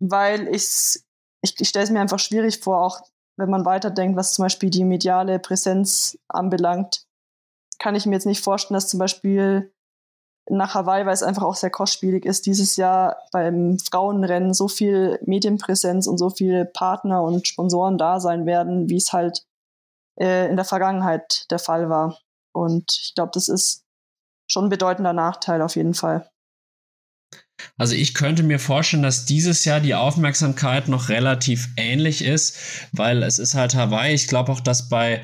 [0.00, 1.00] weil ich,
[1.42, 3.00] ich stelle es mir einfach schwierig vor, auch
[3.40, 7.04] wenn man weiterdenkt, was zum Beispiel die mediale Präsenz anbelangt
[7.80, 9.74] kann ich mir jetzt nicht vorstellen, dass zum Beispiel
[10.48, 15.18] nach Hawaii, weil es einfach auch sehr kostspielig ist, dieses Jahr beim Frauenrennen so viel
[15.24, 19.46] Medienpräsenz und so viele Partner und Sponsoren da sein werden, wie es halt
[20.20, 22.18] äh, in der Vergangenheit der Fall war.
[22.52, 23.84] Und ich glaube, das ist
[24.48, 26.29] schon ein bedeutender Nachteil auf jeden Fall.
[27.76, 32.56] Also ich könnte mir vorstellen, dass dieses Jahr die Aufmerksamkeit noch relativ ähnlich ist,
[32.92, 34.14] weil es ist halt Hawaii.
[34.14, 35.22] Ich glaube auch, dass bei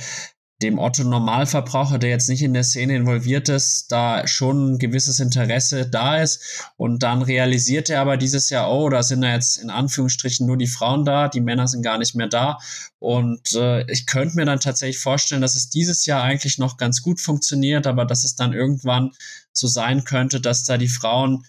[0.62, 5.20] dem Otto Normalverbraucher, der jetzt nicht in der Szene involviert ist, da schon ein gewisses
[5.20, 6.72] Interesse da ist.
[6.78, 10.56] Und dann realisiert er aber dieses Jahr, oh, da sind ja jetzt in Anführungsstrichen nur
[10.56, 12.58] die Frauen da, die Männer sind gar nicht mehr da.
[12.98, 17.02] Und äh, ich könnte mir dann tatsächlich vorstellen, dass es dieses Jahr eigentlich noch ganz
[17.02, 19.10] gut funktioniert, aber dass es dann irgendwann
[19.52, 21.44] so sein könnte, dass da die Frauen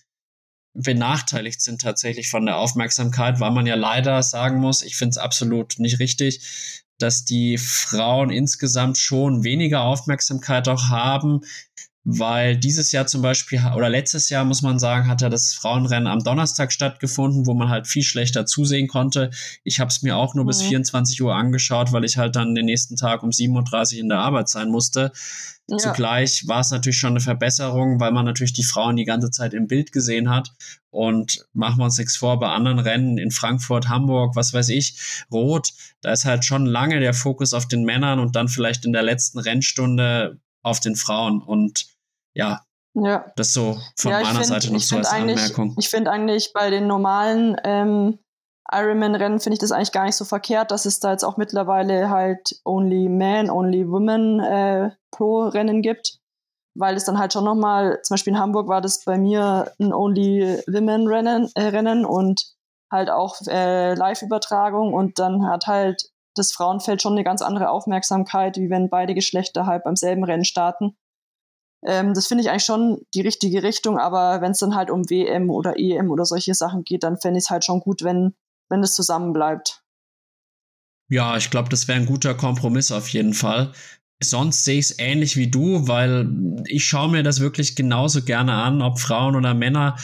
[0.77, 5.17] benachteiligt sind tatsächlich von der Aufmerksamkeit, weil man ja leider sagen muss, ich finde es
[5.17, 11.41] absolut nicht richtig, dass die Frauen insgesamt schon weniger Aufmerksamkeit auch haben,
[12.09, 16.07] weil dieses Jahr zum Beispiel oder letztes Jahr muss man sagen, hat ja das Frauenrennen
[16.07, 19.29] am Donnerstag stattgefunden, wo man halt viel schlechter zusehen konnte.
[19.65, 20.47] Ich habe es mir auch nur mhm.
[20.47, 24.07] bis 24 Uhr angeschaut, weil ich halt dann den nächsten Tag um 7.30 Uhr in
[24.07, 25.11] der Arbeit sein musste.
[25.69, 25.77] Ja.
[25.79, 29.53] Zugleich war es natürlich schon eine Verbesserung, weil man natürlich die Frauen die ganze Zeit
[29.53, 30.53] im Bild gesehen hat.
[30.91, 35.25] Und machen wir uns nichts vor, bei anderen Rennen in Frankfurt, Hamburg, was weiß ich,
[35.29, 38.93] Rot, da ist halt schon lange der Fokus auf den Männern und dann vielleicht in
[38.93, 41.41] der letzten Rennstunde auf den Frauen.
[41.41, 41.96] Und
[42.37, 42.61] ja,
[42.93, 43.25] ja.
[43.35, 45.75] das so von ja, meiner find, Seite noch so als Anmerkung.
[45.77, 48.19] Ich finde eigentlich bei den normalen ähm,
[48.71, 52.09] Ironman-Rennen finde ich das eigentlich gar nicht so verkehrt, dass es da jetzt auch mittlerweile
[52.09, 56.19] halt Only Men, Only Women äh, Pro-Rennen gibt,
[56.75, 59.93] weil es dann halt schon nochmal, zum Beispiel in Hamburg war das bei mir ein
[59.93, 62.57] Only Women-Rennen äh, Rennen und
[62.91, 68.57] halt auch äh, Live-Übertragung und dann hat halt das Frauenfeld schon eine ganz andere Aufmerksamkeit,
[68.57, 70.95] wie wenn beide Geschlechter halt beim selben Rennen starten.
[71.85, 75.09] Ähm, das finde ich eigentlich schon die richtige Richtung, aber wenn es dann halt um
[75.09, 78.33] WM oder EM oder solche Sachen geht, dann fände ich es halt schon gut, wenn,
[78.69, 79.83] wenn zusammenbleibt.
[81.09, 83.71] Ja, ich glaube, das wäre ein guter Kompromiss auf jeden Fall.
[84.21, 86.27] Sonst sehe ich es ähnlich wie du, weil
[86.65, 89.95] ich schaue mir das wirklich genauso gerne an, ob Frauen oder Männer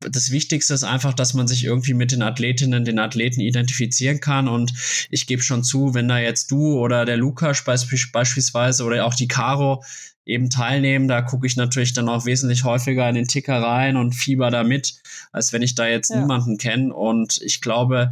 [0.00, 4.48] das Wichtigste ist einfach, dass man sich irgendwie mit den Athletinnen, den Athleten identifizieren kann.
[4.48, 4.72] Und
[5.10, 9.28] ich gebe schon zu, wenn da jetzt du oder der Lukas beispielsweise oder auch die
[9.28, 9.82] Caro
[10.24, 14.12] eben teilnehmen, da gucke ich natürlich dann auch wesentlich häufiger in den Ticker rein und
[14.12, 14.94] fieber da mit,
[15.32, 16.20] als wenn ich da jetzt ja.
[16.20, 16.94] niemanden kenne.
[16.94, 18.10] Und ich glaube,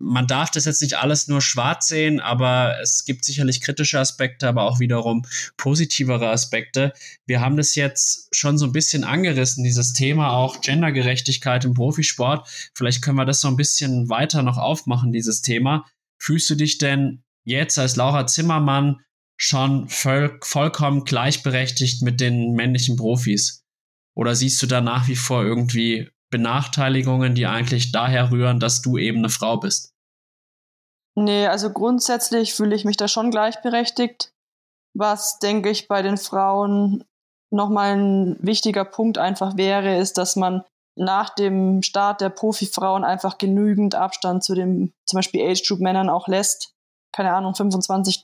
[0.00, 4.48] man darf das jetzt nicht alles nur schwarz sehen, aber es gibt sicherlich kritische Aspekte,
[4.48, 5.26] aber auch wiederum
[5.58, 6.94] positivere Aspekte.
[7.26, 12.48] Wir haben das jetzt schon so ein bisschen angerissen, dieses Thema auch Gendergerechtigkeit im Profisport.
[12.74, 15.84] Vielleicht können wir das so ein bisschen weiter noch aufmachen, dieses Thema.
[16.18, 19.00] Fühlst du dich denn jetzt als Laura Zimmermann
[19.36, 23.64] schon voll, vollkommen gleichberechtigt mit den männlichen Profis?
[24.14, 28.96] Oder siehst du da nach wie vor irgendwie Benachteiligungen, die eigentlich daher rühren, dass du
[28.96, 29.89] eben eine Frau bist?
[31.20, 34.32] Nee, also grundsätzlich fühle ich mich da schon gleichberechtigt.
[34.96, 37.04] Was, denke ich, bei den Frauen
[37.52, 40.64] nochmal ein wichtiger Punkt einfach wäre, ist, dass man
[40.96, 46.72] nach dem Start der Profifrauen einfach genügend Abstand zu den zum Beispiel Age-Group-Männern auch lässt.
[47.12, 48.22] Keine Ahnung, 25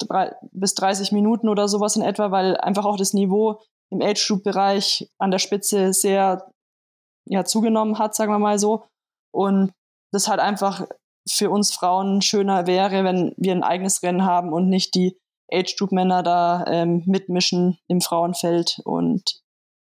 [0.53, 5.31] bis 30 Minuten oder sowas in etwa, weil einfach auch das Niveau im Age-Group-Bereich an
[5.31, 6.51] der Spitze sehr
[7.29, 8.87] ja, zugenommen hat, sagen wir mal so.
[9.35, 9.73] Und
[10.13, 10.87] das halt einfach
[11.29, 15.19] für uns Frauen schöner wäre, wenn wir ein eigenes Rennen haben und nicht die
[15.53, 19.43] Age-Group-Männer da ähm, mitmischen im Frauenfeld und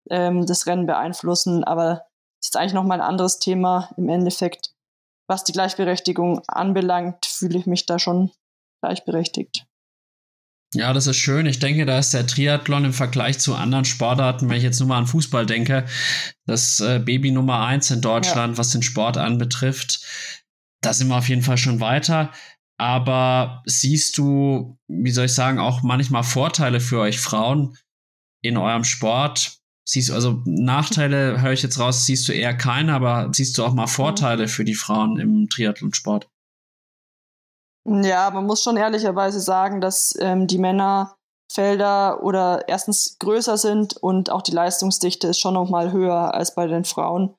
[0.09, 1.63] ähm, das Rennen beeinflussen.
[1.63, 2.03] Aber
[2.41, 4.71] das ist eigentlich nochmal ein anderes Thema im Endeffekt.
[5.27, 8.31] Was die Gleichberechtigung anbelangt, fühle ich mich da schon
[8.81, 9.65] gleichberechtigt.
[10.75, 11.45] Ja, das ist schön.
[11.45, 14.89] Ich denke, da ist der Triathlon im Vergleich zu anderen Sportarten, wenn ich jetzt nur
[14.89, 15.86] mal an Fußball denke,
[16.45, 18.57] das äh, Baby Nummer eins in Deutschland, ja.
[18.57, 20.05] was den Sport anbetrifft.
[20.86, 22.31] Da sind wir auf jeden Fall schon weiter.
[22.77, 27.77] Aber siehst du, wie soll ich sagen, auch manchmal Vorteile für euch Frauen
[28.43, 29.59] in eurem Sport?
[29.88, 33.63] Siehst du, also Nachteile höre ich jetzt raus, siehst du eher keine, aber siehst du
[33.63, 36.27] auch mal Vorteile für die Frauen im Triathlonsport?
[37.88, 44.31] Ja, man muss schon ehrlicherweise sagen, dass ähm, die Männerfelder oder erstens größer sind und
[44.31, 47.36] auch die Leistungsdichte ist schon noch mal höher als bei den Frauen.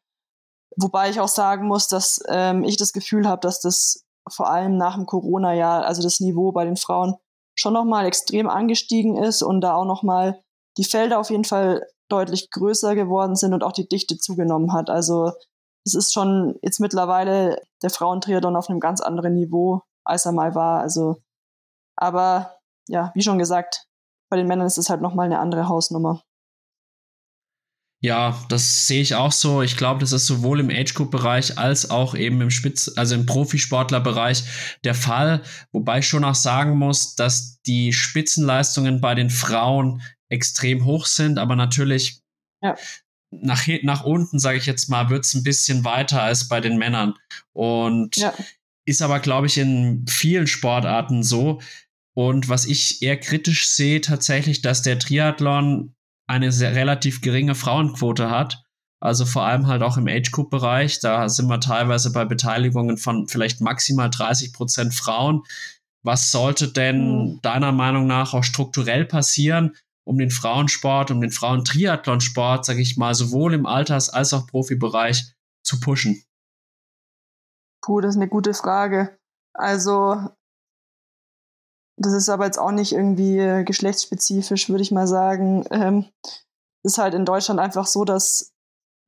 [0.76, 4.76] Wobei ich auch sagen muss, dass ähm, ich das Gefühl habe, dass das vor allem
[4.76, 7.14] nach dem Corona-Jahr, also das Niveau bei den Frauen
[7.54, 10.40] schon noch mal extrem angestiegen ist und da auch noch mal
[10.76, 14.90] die Felder auf jeden Fall deutlich größer geworden sind und auch die Dichte zugenommen hat.
[14.90, 15.32] Also
[15.84, 20.54] es ist schon jetzt mittlerweile der Frauentriathlon auf einem ganz anderen Niveau als er mal
[20.54, 20.80] war.
[20.80, 21.16] Also,
[21.96, 22.58] aber
[22.88, 23.86] ja, wie schon gesagt,
[24.30, 26.22] bei den Männern ist es halt nochmal eine andere Hausnummer.
[28.02, 29.62] Ja, das sehe ich auch so.
[29.62, 33.14] Ich glaube, das ist sowohl im Age Group Bereich als auch eben im Spitz, also
[33.14, 34.44] im Profisportler Bereich
[34.84, 35.42] der Fall.
[35.72, 41.38] Wobei ich schon auch sagen muss, dass die Spitzenleistungen bei den Frauen extrem hoch sind,
[41.38, 42.20] aber natürlich
[42.62, 42.76] ja.
[43.30, 46.76] nach, nach unten, sage ich jetzt mal, wird es ein bisschen weiter als bei den
[46.76, 47.14] Männern.
[47.52, 48.34] Und ja.
[48.88, 51.60] Ist aber, glaube ich, in vielen Sportarten so.
[52.14, 55.95] Und was ich eher kritisch sehe, tatsächlich, dass der Triathlon
[56.26, 58.62] eine sehr relativ geringe Frauenquote hat.
[59.00, 61.00] Also vor allem halt auch im Age-Group-Bereich.
[61.00, 65.42] Da sind wir teilweise bei Beteiligungen von vielleicht maximal 30 Prozent Frauen.
[66.02, 67.42] Was sollte denn mhm.
[67.42, 73.14] deiner Meinung nach auch strukturell passieren, um den Frauensport, um den Frauentriathlonsport, sage ich mal,
[73.14, 76.22] sowohl im Alters- als auch Profibereich zu pushen?
[77.82, 79.18] Puh, das ist eine gute Frage.
[79.52, 80.30] Also,
[81.96, 85.64] das ist aber jetzt auch nicht irgendwie äh, geschlechtsspezifisch, würde ich mal sagen.
[85.70, 86.06] Ähm,
[86.84, 88.52] ist halt in Deutschland einfach so, dass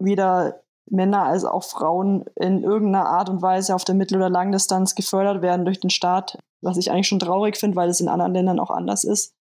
[0.00, 4.94] weder Männer als auch Frauen in irgendeiner Art und Weise auf der Mittel- oder Langdistanz
[4.94, 8.32] gefördert werden durch den Staat, was ich eigentlich schon traurig finde, weil es in anderen
[8.32, 9.34] Ländern auch anders ist,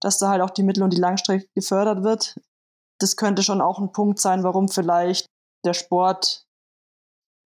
[0.00, 2.38] dass da halt auch die Mittel- und die Langstrecke gefördert wird.
[3.00, 5.26] Das könnte schon auch ein Punkt sein, warum vielleicht
[5.64, 6.44] der Sport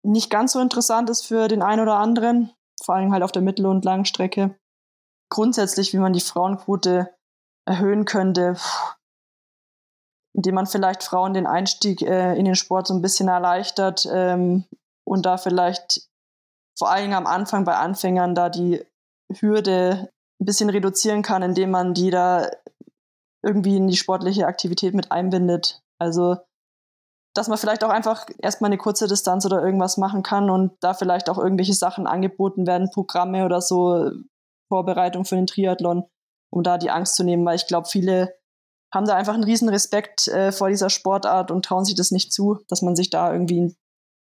[0.03, 2.53] nicht ganz so interessant ist für den einen oder anderen,
[2.83, 4.57] vor allem halt auf der Mittel- und Langstrecke.
[5.31, 7.15] Grundsätzlich, wie man die Frauenquote
[7.67, 8.57] erhöhen könnte,
[10.35, 14.65] indem man vielleicht Frauen den Einstieg äh, in den Sport so ein bisschen erleichtert ähm,
[15.05, 16.09] und da vielleicht
[16.79, 18.85] vor allem am Anfang bei Anfängern da die
[19.33, 20.11] Hürde
[20.41, 22.49] ein bisschen reduzieren kann, indem man die da
[23.43, 25.83] irgendwie in die sportliche Aktivität mit einbindet.
[25.99, 26.37] Also
[27.39, 30.93] dass man vielleicht auch einfach erstmal eine kurze Distanz oder irgendwas machen kann und da
[30.93, 34.11] vielleicht auch irgendwelche Sachen angeboten werden, Programme oder so,
[34.69, 36.05] Vorbereitung für den Triathlon,
[36.51, 38.35] um da die Angst zu nehmen, weil ich glaube, viele
[38.93, 42.33] haben da einfach einen riesen Respekt äh, vor dieser Sportart und trauen sich das nicht
[42.33, 43.77] zu, dass man sich da irgendwie in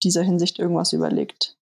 [0.03, 1.57] dieser Hinsicht irgendwas überlegt.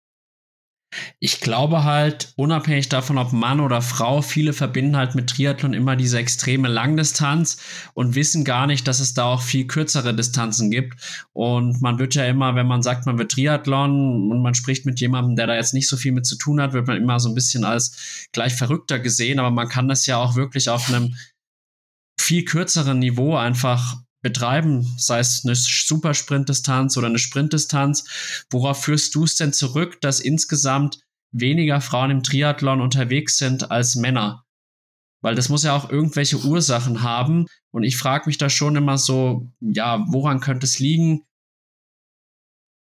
[1.19, 5.95] Ich glaube halt, unabhängig davon, ob Mann oder Frau, viele verbinden halt mit Triathlon immer
[5.95, 7.57] diese extreme Langdistanz
[7.93, 10.99] und wissen gar nicht, dass es da auch viel kürzere Distanzen gibt.
[11.33, 14.99] Und man wird ja immer, wenn man sagt, man wird Triathlon und man spricht mit
[14.99, 17.29] jemandem, der da jetzt nicht so viel mit zu tun hat, wird man immer so
[17.29, 19.39] ein bisschen als gleich verrückter gesehen.
[19.39, 21.15] Aber man kann das ja auch wirklich auf einem
[22.19, 28.45] viel kürzeren Niveau einfach betreiben, sei es eine Supersprintdistanz oder eine Sprintdistanz.
[28.49, 30.99] Worauf führst du es denn zurück, dass insgesamt
[31.31, 34.45] weniger Frauen im Triathlon unterwegs sind als Männer?
[35.21, 37.45] Weil das muss ja auch irgendwelche Ursachen haben.
[37.71, 41.19] Und ich frage mich da schon immer so, ja, woran könnte es liegen?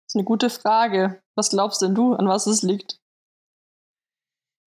[0.07, 1.23] Das ist eine gute Frage.
[1.37, 2.99] Was glaubst denn du, an was es liegt?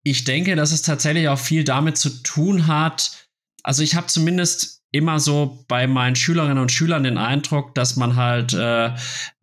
[0.03, 3.29] Ich denke, dass es tatsächlich auch viel damit zu tun hat.
[3.63, 8.17] Also ich habe zumindest immer so bei meinen Schülerinnen und Schülern den Eindruck, dass man
[8.17, 8.91] halt äh,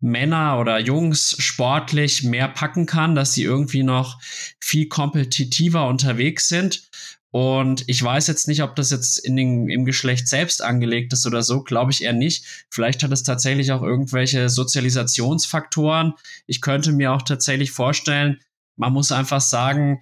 [0.00, 4.20] Männer oder Jungs sportlich mehr packen kann, dass sie irgendwie noch
[4.60, 6.88] viel kompetitiver unterwegs sind.
[7.30, 11.26] Und ich weiß jetzt nicht, ob das jetzt in den, im Geschlecht selbst angelegt ist
[11.26, 12.66] oder so, glaube ich eher nicht.
[12.70, 16.14] Vielleicht hat es tatsächlich auch irgendwelche Sozialisationsfaktoren.
[16.46, 18.40] Ich könnte mir auch tatsächlich vorstellen,
[18.76, 20.00] man muss einfach sagen,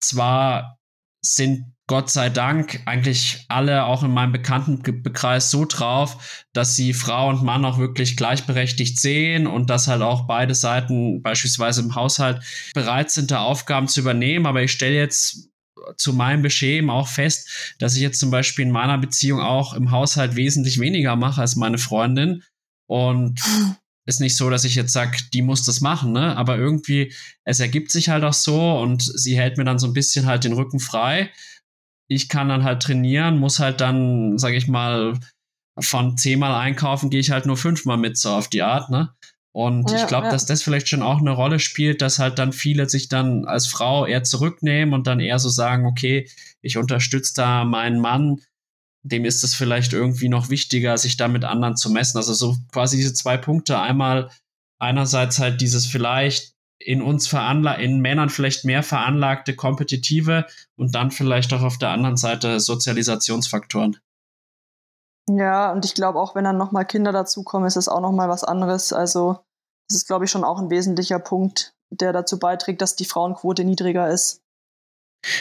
[0.00, 0.77] zwar
[1.20, 7.30] sind Gott sei Dank eigentlich alle auch in meinem Bekanntenkreis so drauf, dass sie Frau
[7.30, 12.42] und Mann auch wirklich gleichberechtigt sehen und dass halt auch beide Seiten beispielsweise im Haushalt
[12.74, 14.44] bereit sind, da Aufgaben zu übernehmen.
[14.44, 15.48] Aber ich stelle jetzt
[15.96, 19.90] zu meinem Beschämen auch fest, dass ich jetzt zum Beispiel in meiner Beziehung auch im
[19.90, 22.42] Haushalt wesentlich weniger mache als meine Freundin.
[22.86, 23.40] Und
[24.08, 26.36] ist nicht so, dass ich jetzt sage, die muss das machen, ne?
[26.36, 27.12] Aber irgendwie,
[27.44, 30.44] es ergibt sich halt auch so und sie hält mir dann so ein bisschen halt
[30.44, 31.30] den Rücken frei
[32.08, 35.18] ich kann dann halt trainieren, muss halt dann, sag ich mal,
[35.78, 39.10] von zehnmal einkaufen gehe ich halt nur fünfmal mit, so auf die Art, ne?
[39.52, 40.32] Und ja, ich glaube, ja.
[40.32, 43.66] dass das vielleicht schon auch eine Rolle spielt, dass halt dann viele sich dann als
[43.66, 46.28] Frau eher zurücknehmen und dann eher so sagen, okay,
[46.62, 48.40] ich unterstütze da meinen Mann,
[49.02, 52.18] dem ist es vielleicht irgendwie noch wichtiger, sich da mit anderen zu messen.
[52.18, 53.78] Also so quasi diese zwei Punkte.
[53.78, 54.30] Einmal
[54.78, 60.46] einerseits halt dieses vielleicht in uns veranlagt, in Männern vielleicht mehr veranlagte kompetitive
[60.76, 63.98] und dann vielleicht auch auf der anderen Seite Sozialisationsfaktoren.
[65.28, 68.44] Ja, und ich glaube auch, wenn dann nochmal Kinder dazukommen, ist es auch nochmal was
[68.44, 68.92] anderes.
[68.92, 69.40] Also,
[69.88, 73.64] das ist, glaube ich, schon auch ein wesentlicher Punkt, der dazu beiträgt, dass die Frauenquote
[73.64, 74.40] niedriger ist.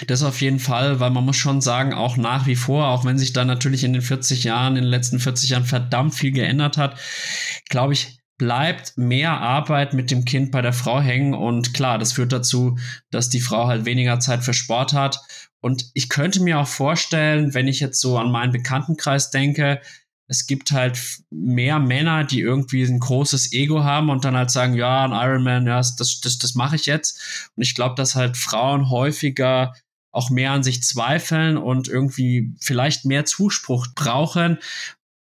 [0.08, 3.18] Das auf jeden Fall, weil man muss schon sagen, auch nach wie vor, auch wenn
[3.18, 6.78] sich da natürlich in den 40 Jahren, in den letzten 40 Jahren verdammt viel geändert
[6.78, 7.00] hat,
[7.70, 12.14] glaube ich, bleibt mehr Arbeit mit dem Kind bei der Frau hängen und klar, das
[12.14, 12.78] führt dazu,
[13.10, 15.20] dass die Frau halt weniger Zeit für Sport hat.
[15.60, 19.82] Und ich könnte mir auch vorstellen, wenn ich jetzt so an meinen Bekanntenkreis denke,
[20.28, 21.00] es gibt halt
[21.30, 25.66] mehr Männer, die irgendwie ein großes Ego haben und dann halt sagen, ja, ein Ironman,
[25.66, 27.50] ja, das, das, das mache ich jetzt.
[27.56, 29.74] Und ich glaube, dass halt Frauen häufiger
[30.12, 34.58] auch mehr an sich zweifeln und irgendwie vielleicht mehr Zuspruch brauchen,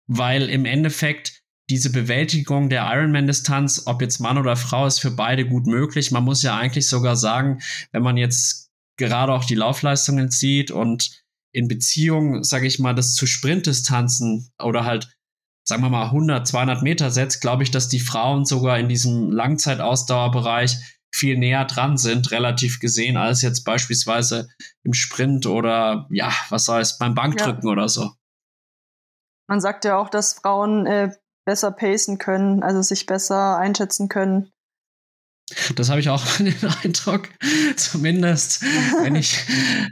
[0.08, 5.48] weil im Endeffekt diese Bewältigung der Ironman-Distanz, ob jetzt Mann oder Frau, ist für beide
[5.48, 6.12] gut möglich.
[6.12, 11.23] Man muss ja eigentlich sogar sagen, wenn man jetzt gerade auch die Laufleistungen sieht und
[11.54, 15.16] in Beziehung, sage ich mal, das zu Sprintdistanzen oder halt,
[15.64, 19.32] sagen wir mal, 100, 200 Meter setzt, glaube ich, dass die Frauen sogar in diesem
[19.32, 20.78] Langzeitausdauerbereich
[21.14, 24.50] viel näher dran sind, relativ gesehen, als jetzt beispielsweise
[24.84, 27.72] im Sprint oder ja, was heißt beim Bankdrücken ja.
[27.72, 28.12] oder so.
[29.48, 31.12] Man sagt ja auch, dass Frauen äh,
[31.46, 34.53] besser pacen können, also sich besser einschätzen können.
[35.76, 37.30] Das habe ich auch den Eindruck,
[37.76, 38.64] zumindest
[39.04, 39.40] wenn ich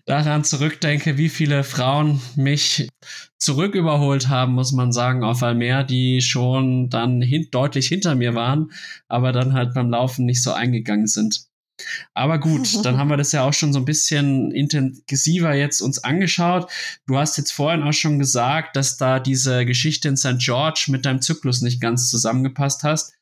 [0.05, 2.89] daran zurückdenke, wie viele Frauen mich
[3.38, 8.36] zurück überholt haben, muss man sagen, auf Almer, die schon dann hin deutlich hinter mir
[8.36, 8.72] waren,
[9.07, 11.45] aber dann halt beim Laufen nicht so eingegangen sind.
[12.14, 16.03] Aber gut, dann haben wir das ja auch schon so ein bisschen intensiver jetzt uns
[16.03, 16.70] angeschaut.
[17.07, 20.38] Du hast jetzt vorhin auch schon gesagt, dass da diese Geschichte in St.
[20.38, 23.14] George mit deinem Zyklus nicht ganz zusammengepasst hast.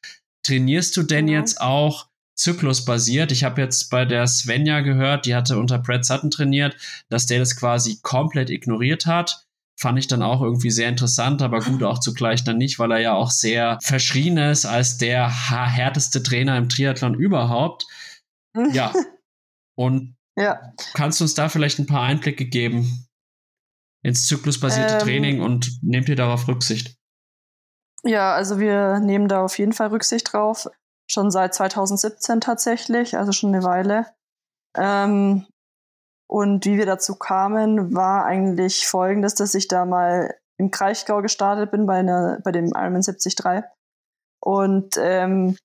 [0.45, 1.39] Trainierst du denn ja.
[1.39, 2.08] jetzt auch
[2.39, 3.31] zyklusbasiert?
[3.31, 6.75] Ich habe jetzt bei der Svenja gehört, die hatte unter Brad Sutton trainiert,
[7.09, 9.45] dass der das quasi komplett ignoriert hat
[9.79, 12.99] fand ich dann auch irgendwie sehr interessant, aber gut auch zugleich dann nicht, weil er
[12.99, 17.87] ja auch sehr verschrien ist als der härteste Trainer im Triathlon überhaupt.
[18.73, 18.91] Ja.
[19.75, 20.59] Und ja.
[20.93, 23.07] kannst du uns da vielleicht ein paar Einblicke geben
[24.03, 26.97] ins zyklusbasierte ähm, Training und nehmt ihr darauf Rücksicht?
[28.03, 30.67] Ja, also wir nehmen da auf jeden Fall Rücksicht drauf.
[31.11, 34.05] Schon seit 2017 tatsächlich, also schon eine Weile.
[34.77, 35.47] Ähm,
[36.29, 41.71] und wie wir dazu kamen, war eigentlich folgendes, dass ich da mal im Kraichgau gestartet
[41.71, 43.35] bin bei, einer, bei dem Ironman 73.
[44.39, 45.57] Und ähm,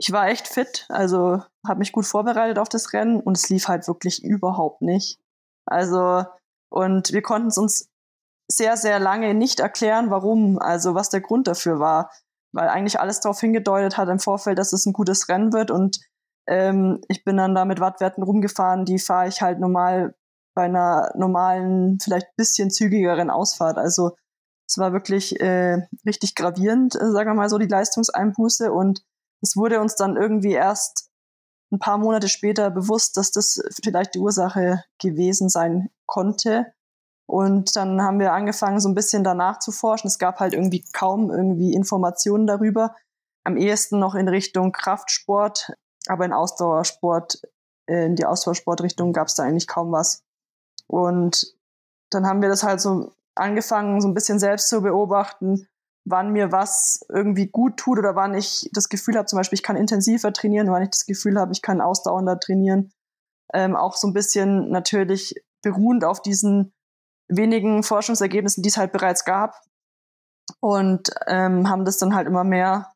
[0.00, 3.68] ich war echt fit, also habe mich gut vorbereitet auf das Rennen und es lief
[3.68, 5.20] halt wirklich überhaupt nicht.
[5.66, 6.24] Also,
[6.70, 7.90] und wir konnten es uns
[8.50, 12.10] sehr, sehr lange nicht erklären, warum, also was der Grund dafür war.
[12.52, 16.00] Weil eigentlich alles darauf hingedeutet hat im Vorfeld, dass es ein gutes Rennen wird und
[16.48, 20.14] ähm, ich bin dann da mit Wattwerten rumgefahren, die fahre ich halt normal
[20.54, 23.76] bei einer normalen, vielleicht bisschen zügigeren Ausfahrt.
[23.76, 24.16] Also
[24.66, 28.72] es war wirklich äh, richtig gravierend, äh, sagen wir mal so, die Leistungseinbuße.
[28.72, 29.04] Und
[29.40, 31.10] es wurde uns dann irgendwie erst
[31.70, 36.66] ein paar Monate später bewusst, dass das vielleicht die Ursache gewesen sein konnte.
[37.28, 40.08] Und dann haben wir angefangen, so ein bisschen danach zu forschen.
[40.08, 42.96] Es gab halt irgendwie kaum irgendwie Informationen darüber.
[43.44, 45.74] Am ehesten noch in Richtung Kraftsport,
[46.06, 47.42] aber in Ausdauersport,
[47.86, 50.22] äh, in die Ausdauersportrichtung gab es da eigentlich kaum was.
[50.86, 51.54] Und
[52.08, 55.68] dann haben wir das halt so angefangen, so ein bisschen selbst zu beobachten,
[56.06, 59.62] wann mir was irgendwie gut tut oder wann ich das Gefühl habe, zum Beispiel, ich
[59.62, 62.90] kann intensiver trainieren, wann ich das Gefühl habe, ich kann ausdauernder trainieren.
[63.52, 66.72] Ähm, auch so ein bisschen natürlich beruhend auf diesen
[67.28, 69.60] wenigen Forschungsergebnissen, die es halt bereits gab.
[70.60, 72.92] Und ähm, haben das dann halt immer mehr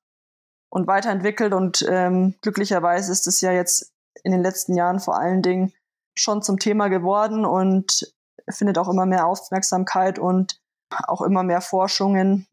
[0.71, 1.53] und weiterentwickelt.
[1.53, 3.93] Und ähm, glücklicherweise ist es ja jetzt
[4.25, 5.73] in den letzten Jahren vor allen Dingen
[6.17, 8.13] schon zum Thema geworden und
[8.49, 10.61] findet auch immer mehr Aufmerksamkeit und
[10.91, 12.47] auch immer mehr Forschungen.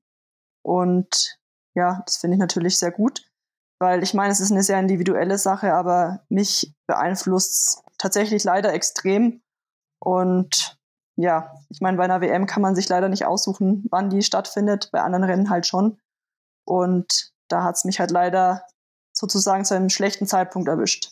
[0.64, 1.40] Und
[1.76, 3.26] ja, das finde ich natürlich sehr gut,
[3.80, 9.42] weil ich meine, es ist eine sehr individuelle Sache, aber mich beeinflusst tatsächlich leider extrem.
[10.00, 10.79] Und
[11.22, 14.90] ja, ich meine, bei einer WM kann man sich leider nicht aussuchen, wann die stattfindet,
[14.94, 16.00] bei anderen Rennen halt schon.
[16.66, 18.64] Und da hat es mich halt leider
[19.12, 21.12] sozusagen zu einem schlechten Zeitpunkt erwischt.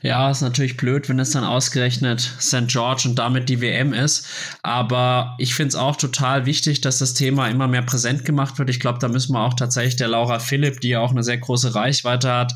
[0.00, 2.68] Ja, ist natürlich blöd, wenn es dann ausgerechnet St.
[2.68, 4.28] George und damit die WM ist.
[4.62, 8.70] Aber ich finde es auch total wichtig, dass das Thema immer mehr präsent gemacht wird.
[8.70, 11.38] Ich glaube, da müssen wir auch tatsächlich der Laura Philipp, die ja auch eine sehr
[11.38, 12.54] große Reichweite hat,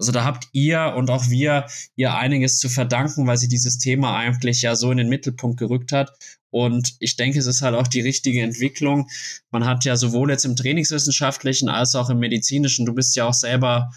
[0.00, 4.16] also da habt ihr und auch wir ihr einiges zu verdanken, weil sie dieses Thema
[4.16, 6.10] eigentlich ja so in den Mittelpunkt gerückt hat.
[6.48, 9.08] Und ich denke, es ist halt auch die richtige Entwicklung.
[9.50, 13.34] Man hat ja sowohl jetzt im Trainingswissenschaftlichen als auch im medizinischen, du bist ja auch
[13.34, 13.90] selber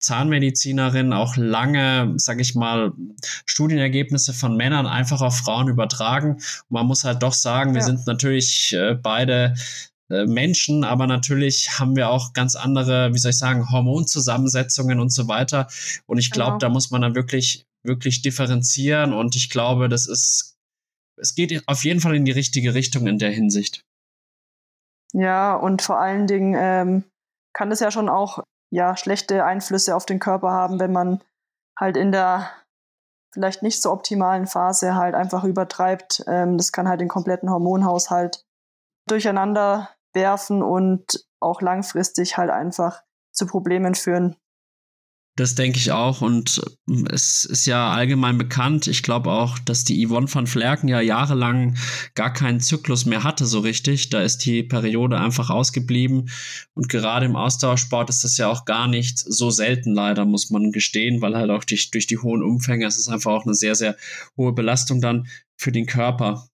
[0.00, 2.92] Zahnmedizinerin, auch lange, sag ich mal,
[3.46, 6.32] Studienergebnisse von Männern einfach auf Frauen übertragen.
[6.32, 9.54] Und man muss halt doch sagen, wir sind natürlich äh, beide
[10.08, 15.28] Menschen, aber natürlich haben wir auch ganz andere, wie soll ich sagen, Hormonzusammensetzungen und so
[15.28, 15.68] weiter.
[16.06, 16.58] Und ich glaube, genau.
[16.58, 19.14] da muss man dann wirklich, wirklich differenzieren.
[19.14, 20.56] Und ich glaube, das ist,
[21.16, 23.84] es geht auf jeden Fall in die richtige Richtung in der Hinsicht.
[25.14, 27.04] Ja, und vor allen Dingen ähm,
[27.54, 31.20] kann es ja schon auch ja, schlechte Einflüsse auf den Körper haben, wenn man
[31.78, 32.50] halt in der
[33.34, 36.24] vielleicht nicht so optimalen Phase halt einfach übertreibt.
[36.26, 38.44] Ähm, das kann halt den kompletten Hormonhaushalt
[39.06, 44.36] durcheinander werfen und auch langfristig halt einfach zu Problemen führen.
[45.34, 46.20] Das denke ich auch.
[46.20, 48.86] Und ähm, es ist ja allgemein bekannt.
[48.86, 51.78] Ich glaube auch, dass die Yvonne van Flerken ja jahrelang
[52.14, 54.10] gar keinen Zyklus mehr hatte, so richtig.
[54.10, 56.28] Da ist die Periode einfach ausgeblieben.
[56.74, 60.70] Und gerade im Ausdauersport ist das ja auch gar nicht so selten, leider, muss man
[60.70, 63.74] gestehen, weil halt auch durch, durch die hohen Umfänge, es ist einfach auch eine sehr,
[63.74, 63.96] sehr
[64.36, 66.46] hohe Belastung dann für den Körper.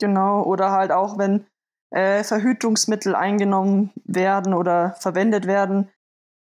[0.00, 0.42] Genau.
[0.42, 1.46] Oder halt auch, wenn
[1.90, 5.90] äh, Verhütungsmittel eingenommen werden oder verwendet werden,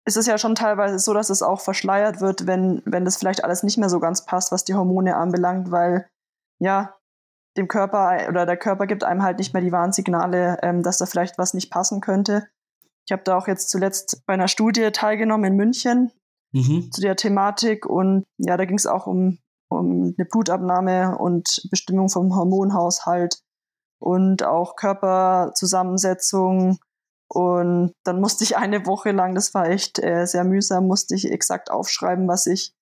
[0.07, 3.42] ist es ja schon teilweise so, dass es auch verschleiert wird, wenn, wenn das vielleicht
[3.42, 6.09] alles nicht mehr so ganz passt, was die Hormone anbelangt, weil
[6.61, 6.94] ja,
[7.57, 11.07] dem Körper oder der Körper gibt einem halt nicht mehr die Warnsignale, ähm, dass da
[11.07, 12.49] vielleicht was nicht passen könnte.
[13.07, 16.12] Ich habe da auch jetzt zuletzt bei einer Studie teilgenommen in München
[16.53, 16.90] mhm.
[16.92, 19.38] zu der Thematik und ja, da ging es auch um,
[19.68, 23.40] um eine Blutabnahme und Bestimmung vom Hormonhaushalt
[23.98, 26.78] und auch Körperzusammensetzung.
[27.28, 31.30] Und dann musste ich eine Woche lang, das war echt äh, sehr mühsam, musste ich
[31.30, 32.72] exakt aufschreiben, was ich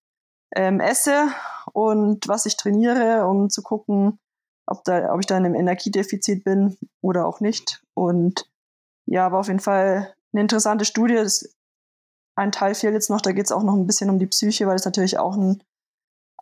[0.54, 1.28] ähm, esse
[1.72, 4.18] und was ich trainiere, um zu gucken,
[4.66, 7.82] ob, da, ob ich da in einem Energiedefizit bin oder auch nicht.
[7.94, 8.50] Und
[9.06, 11.14] ja, war auf jeden Fall eine interessante Studie.
[11.14, 11.54] Das,
[12.36, 14.66] ein Teil fehlt jetzt noch, da geht es auch noch ein bisschen um die Psyche,
[14.66, 15.62] weil es natürlich auch ein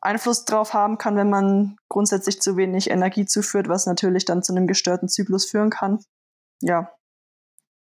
[0.02, 4.52] Einfluss drauf haben kann, wenn man grundsätzlich zu wenig Energie zuführt, was natürlich dann zu
[4.52, 6.00] einem gestörten Zyklus führen kann.
[6.60, 6.90] Ja,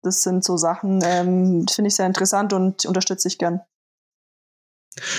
[0.01, 3.61] das sind so Sachen, ähm, finde ich sehr interessant und unterstütze ich gern.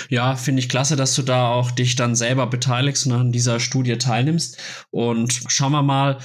[0.09, 3.59] Ja, finde ich klasse, dass du da auch dich dann selber beteiligst und an dieser
[3.59, 4.57] Studie teilnimmst.
[4.89, 6.17] Und schauen wir mal,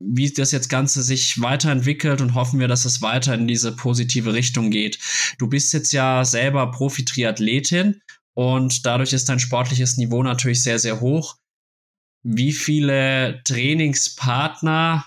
[0.00, 4.34] wie das jetzt Ganze sich weiterentwickelt und hoffen wir, dass es weiter in diese positive
[4.34, 4.98] Richtung geht.
[5.38, 8.00] Du bist jetzt ja selber Profi-Triathletin
[8.34, 11.36] und dadurch ist dein sportliches Niveau natürlich sehr, sehr hoch.
[12.24, 15.06] Wie viele Trainingspartner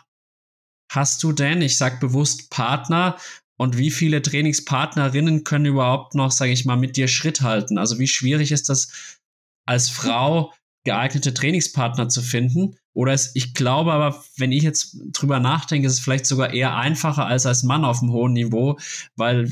[0.92, 1.62] hast du denn?
[1.62, 3.18] Ich sag bewusst Partner,
[3.58, 7.78] und wie viele Trainingspartnerinnen können überhaupt noch, sage ich mal, mit dir Schritt halten?
[7.78, 9.20] Also wie schwierig ist das
[9.66, 10.54] als Frau
[10.84, 12.78] geeignete Trainingspartner zu finden?
[12.94, 16.76] Oder es, ich glaube aber, wenn ich jetzt drüber nachdenke, ist es vielleicht sogar eher
[16.76, 18.78] einfacher als als Mann auf einem hohen Niveau,
[19.16, 19.50] weil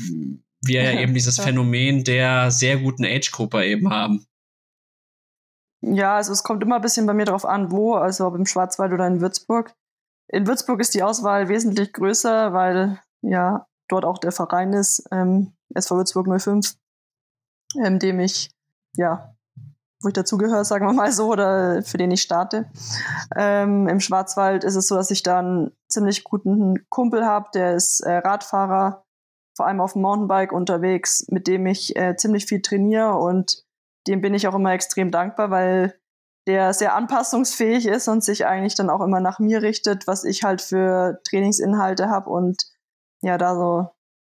[0.66, 4.26] wir ja eben dieses Phänomen der sehr guten Age-Gruppe eben haben.
[5.80, 8.46] Ja, also es kommt immer ein bisschen bei mir drauf an, wo, also ob im
[8.46, 9.74] Schwarzwald oder in Würzburg.
[10.28, 15.52] In Würzburg ist die Auswahl wesentlich größer, weil ja dort auch der Verein ist, ähm,
[15.74, 16.76] SV Würzburg 05,
[17.84, 18.50] ähm, dem ich,
[18.96, 19.34] ja,
[20.00, 22.70] wo ich dazugehöre, sagen wir mal so, oder für den ich starte.
[23.36, 27.74] Ähm, Im Schwarzwald ist es so, dass ich da einen ziemlich guten Kumpel habe, der
[27.74, 29.03] ist äh, Radfahrer,
[29.56, 33.64] vor allem auf dem Mountainbike unterwegs, mit dem ich äh, ziemlich viel trainiere und
[34.06, 35.98] dem bin ich auch immer extrem dankbar, weil
[36.46, 40.42] der sehr anpassungsfähig ist und sich eigentlich dann auch immer nach mir richtet, was ich
[40.42, 42.64] halt für Trainingsinhalte habe und
[43.22, 43.88] ja da so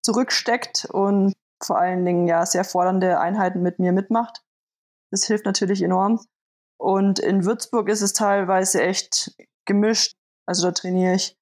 [0.04, 4.44] zurücksteckt und vor allen Dingen ja sehr fordernde Einheiten mit mir mitmacht.
[5.12, 6.20] Das hilft natürlich enorm.
[6.80, 10.16] Und in Würzburg ist es teilweise echt gemischt.
[10.46, 11.36] Also da trainiere ich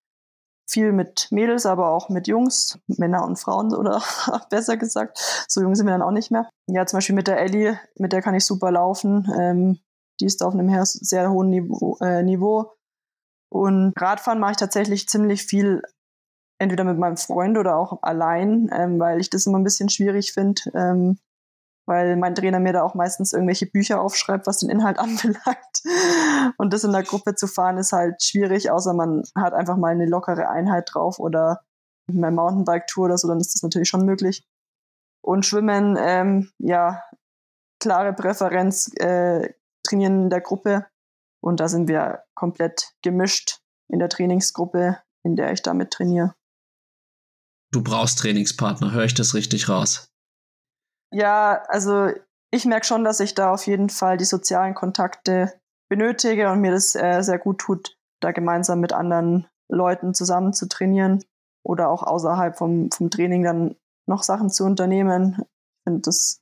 [0.67, 4.01] viel mit Mädels, aber auch mit Jungs, Männer und Frauen oder
[4.49, 5.45] besser gesagt.
[5.47, 6.49] So jung sind wir dann auch nicht mehr.
[6.67, 9.31] Ja, zum Beispiel mit der Ellie, mit der kann ich super laufen.
[9.37, 9.79] Ähm,
[10.19, 11.97] die ist auf einem sehr hohen Niveau.
[12.01, 12.71] Äh, Niveau.
[13.49, 15.81] Und Radfahren mache ich tatsächlich ziemlich viel
[16.57, 20.33] entweder mit meinem Freund oder auch allein, ähm, weil ich das immer ein bisschen schwierig
[20.33, 21.19] finde, ähm,
[21.85, 26.53] weil mein Trainer mir da auch meistens irgendwelche Bücher aufschreibt, was den Inhalt anbelangt.
[26.57, 29.91] Und das in der Gruppe zu fahren ist halt schwierig, außer man hat einfach mal
[29.91, 31.61] eine lockere Einheit drauf oder
[32.07, 34.45] eine Mountainbike-Tour oder so, dann ist das natürlich schon möglich.
[35.21, 37.01] Und Schwimmen, ähm, ja,
[37.79, 40.85] klare Präferenz, äh, trainieren in der Gruppe.
[41.41, 46.35] Und da sind wir komplett gemischt in der Trainingsgruppe, in der ich damit trainiere
[47.75, 48.91] du brauchst Trainingspartner.
[48.91, 50.07] Höre ich das richtig raus?
[51.15, 52.09] Ja, also
[52.51, 55.53] ich merke schon, dass ich da auf jeden Fall die sozialen Kontakte
[55.89, 60.67] benötige und mir das äh, sehr gut tut, da gemeinsam mit anderen Leuten zusammen zu
[60.67, 61.23] trainieren
[61.63, 63.75] oder auch außerhalb vom, vom Training dann
[64.09, 65.41] noch Sachen zu unternehmen.
[65.87, 66.41] Finde, das,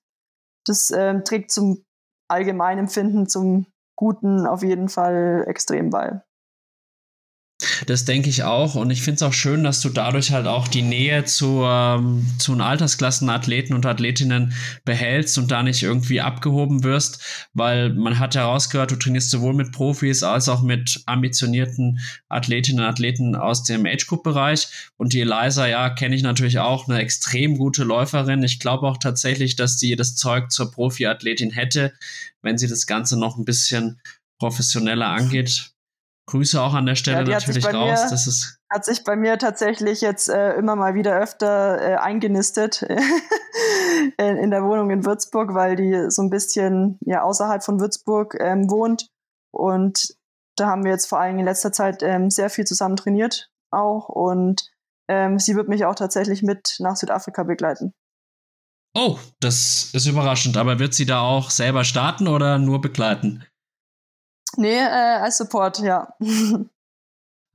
[0.66, 1.86] das äh, trägt zum
[2.28, 6.24] Allgemeinempfinden, zum Guten auf jeden Fall extrem bei.
[7.86, 8.76] Das denke ich auch.
[8.76, 12.26] Und ich finde es auch schön, dass du dadurch halt auch die Nähe zu, ähm,
[12.40, 14.54] zu einen Altersklassenathleten und Athletinnen
[14.86, 19.72] behältst und da nicht irgendwie abgehoben wirst, weil man hat herausgehört, du trainierst sowohl mit
[19.72, 24.68] Profis als auch mit ambitionierten Athletinnen und Athleten aus dem Age-Group-Bereich.
[24.98, 28.44] Und die Eliza, ja, kenne ich natürlich auch, eine extrem gute Läuferin.
[28.44, 31.94] Ich glaube auch tatsächlich, dass sie das Zeug zur Profi-Athletin hätte,
[32.42, 34.00] wenn sie das Ganze noch ein bisschen
[34.40, 35.73] professioneller angeht
[36.28, 37.74] Grüße auch an der Stelle ja, natürlich raus.
[37.74, 41.96] Mir, das ist hat sich bei mir tatsächlich jetzt äh, immer mal wieder öfter äh,
[41.96, 42.82] eingenistet
[44.18, 48.36] in, in, der Wohnung in Würzburg, weil die so ein bisschen ja außerhalb von Würzburg
[48.40, 49.10] ähm, wohnt.
[49.52, 50.16] Und
[50.56, 54.10] da haben wir jetzt vor allem in letzter Zeit ähm, sehr viel zusammen trainiert auch.
[54.10, 54.72] Und
[55.08, 57.94] ähm, sie wird mich auch tatsächlich mit nach Südafrika begleiten.
[58.96, 60.58] Oh, das ist überraschend.
[60.58, 63.44] Aber wird sie da auch selber starten oder nur begleiten?
[64.58, 66.08] Nee, äh, als Support, ja.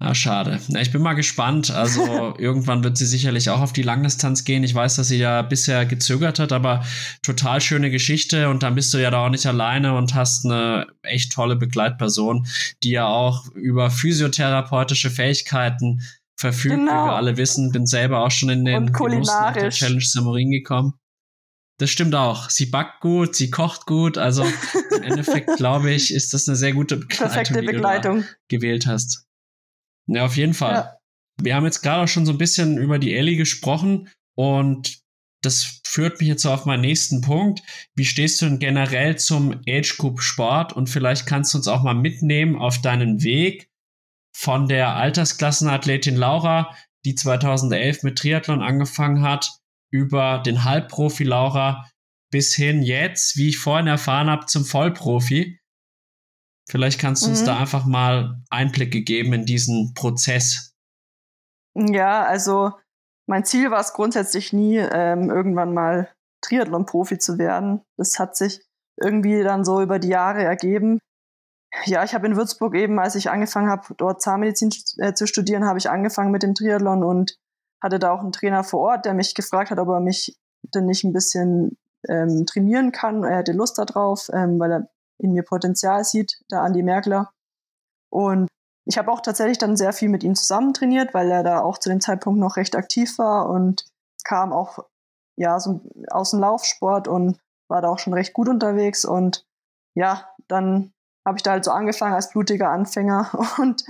[0.00, 0.60] Ah, schade.
[0.68, 1.72] Na, ich bin mal gespannt.
[1.72, 4.62] Also irgendwann wird sie sicherlich auch auf die Langdistanz gehen.
[4.62, 6.84] Ich weiß, dass sie ja bisher gezögert hat, aber
[7.22, 8.48] total schöne Geschichte.
[8.48, 12.46] Und dann bist du ja da auch nicht alleine und hast eine echt tolle Begleitperson,
[12.84, 16.00] die ja auch über physiotherapeutische Fähigkeiten
[16.36, 16.92] verfügt, genau.
[16.92, 17.72] wie wir alle wissen.
[17.72, 20.94] Bin selber auch schon in den Genuss nach der Challenge Samurin gekommen.
[21.78, 22.50] Das stimmt auch.
[22.50, 24.18] Sie backt gut, sie kocht gut.
[24.18, 28.16] Also im Endeffekt, glaube ich, ist das eine sehr gute Begleitung, Perfekte Begleitung.
[28.18, 29.26] die du gewählt hast.
[30.06, 30.74] Ja, auf jeden Fall.
[30.74, 30.98] Ja.
[31.40, 34.98] Wir haben jetzt gerade auch schon so ein bisschen über die Ellie gesprochen und
[35.42, 37.62] das führt mich jetzt so auf meinen nächsten Punkt.
[37.94, 40.72] Wie stehst du denn generell zum Age Group Sport?
[40.72, 43.70] Und vielleicht kannst du uns auch mal mitnehmen auf deinen Weg
[44.34, 46.74] von der Altersklassenathletin Laura,
[47.04, 49.60] die 2011 mit Triathlon angefangen hat,
[49.90, 51.88] über den Halbprofi Laura
[52.30, 55.58] bis hin jetzt, wie ich vorhin erfahren habe, zum Vollprofi.
[56.68, 57.32] Vielleicht kannst du mhm.
[57.32, 60.74] uns da einfach mal Einblicke geben in diesen Prozess.
[61.74, 62.72] Ja, also
[63.26, 66.12] mein Ziel war es grundsätzlich nie, ähm, irgendwann mal
[66.42, 67.82] Triathlon-Profi zu werden.
[67.96, 68.60] Das hat sich
[69.00, 70.98] irgendwie dann so über die Jahre ergeben.
[71.84, 75.66] Ja, ich habe in Würzburg eben, als ich angefangen habe, dort Zahnmedizin äh, zu studieren,
[75.66, 77.36] habe ich angefangen mit dem Triathlon und
[77.80, 80.36] hatte da auch einen Trainer vor Ort, der mich gefragt hat, ob er mich
[80.74, 83.24] denn nicht ein bisschen ähm, trainieren kann.
[83.24, 87.32] Er hatte Lust darauf, ähm, weil er in mir Potenzial sieht, der Andi Merkler.
[88.10, 88.48] Und
[88.84, 91.78] ich habe auch tatsächlich dann sehr viel mit ihm zusammen trainiert, weil er da auch
[91.78, 93.48] zu dem Zeitpunkt noch recht aktiv war.
[93.50, 93.84] Und
[94.24, 94.78] kam auch
[95.36, 99.44] ja so aus dem Laufsport und war da auch schon recht gut unterwegs und
[99.94, 100.92] ja, dann
[101.26, 103.84] habe ich da halt so angefangen als blutiger Anfänger und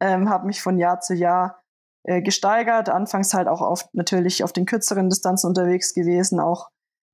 [0.00, 1.60] ähm, habe mich von Jahr zu Jahr
[2.08, 2.88] äh, gesteigert.
[2.88, 6.70] Anfangs halt auch auf, natürlich auf den kürzeren Distanzen unterwegs gewesen, auch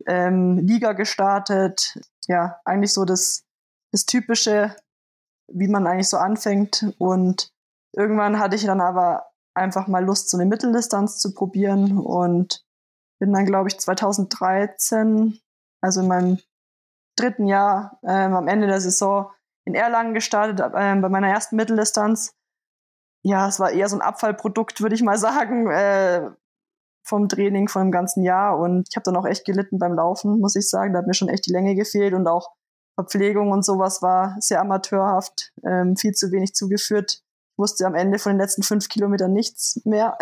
[0.07, 1.99] ähm, Liga gestartet.
[2.29, 3.43] Ja, eigentlich so das,
[3.93, 4.75] das Typische,
[5.53, 6.95] wie man eigentlich so anfängt.
[6.99, 7.51] Und
[7.93, 12.65] irgendwann hatte ich dann aber einfach mal Lust, so eine Mitteldistanz zu probieren und
[13.19, 15.41] bin dann, glaube ich, 2013,
[15.81, 16.39] also in meinem
[17.17, 19.33] dritten Jahr, ähm, am Ende der Saison
[19.65, 22.33] in Erlangen gestartet, ähm, bei meiner ersten Mitteldistanz.
[23.25, 26.31] Ja, es war eher so ein Abfallprodukt, würde ich mal sagen, äh,
[27.05, 28.59] vom Training von dem ganzen Jahr.
[28.59, 30.93] Und ich habe dann auch echt gelitten beim Laufen, muss ich sagen.
[30.93, 32.51] Da hat mir schon echt die Länge gefehlt und auch
[32.95, 37.23] Verpflegung und sowas war sehr amateurhaft, ähm, viel zu wenig zugeführt.
[37.57, 40.19] Wusste am Ende von den letzten fünf Kilometern nichts mehr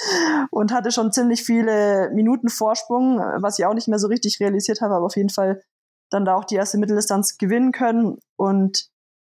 [0.50, 4.80] und hatte schon ziemlich viele Minuten Vorsprung, was ich auch nicht mehr so richtig realisiert
[4.80, 5.62] habe, aber auf jeden Fall
[6.10, 8.18] dann da auch die erste Mitteldistanz gewinnen können.
[8.36, 8.88] Und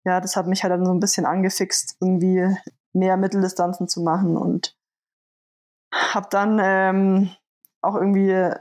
[0.06, 2.56] ja, das hat mich halt dann so ein bisschen angefixt, irgendwie
[2.98, 4.76] mehr Mitteldistanzen zu machen und
[5.94, 7.30] habe dann ähm,
[7.82, 8.52] auch irgendwie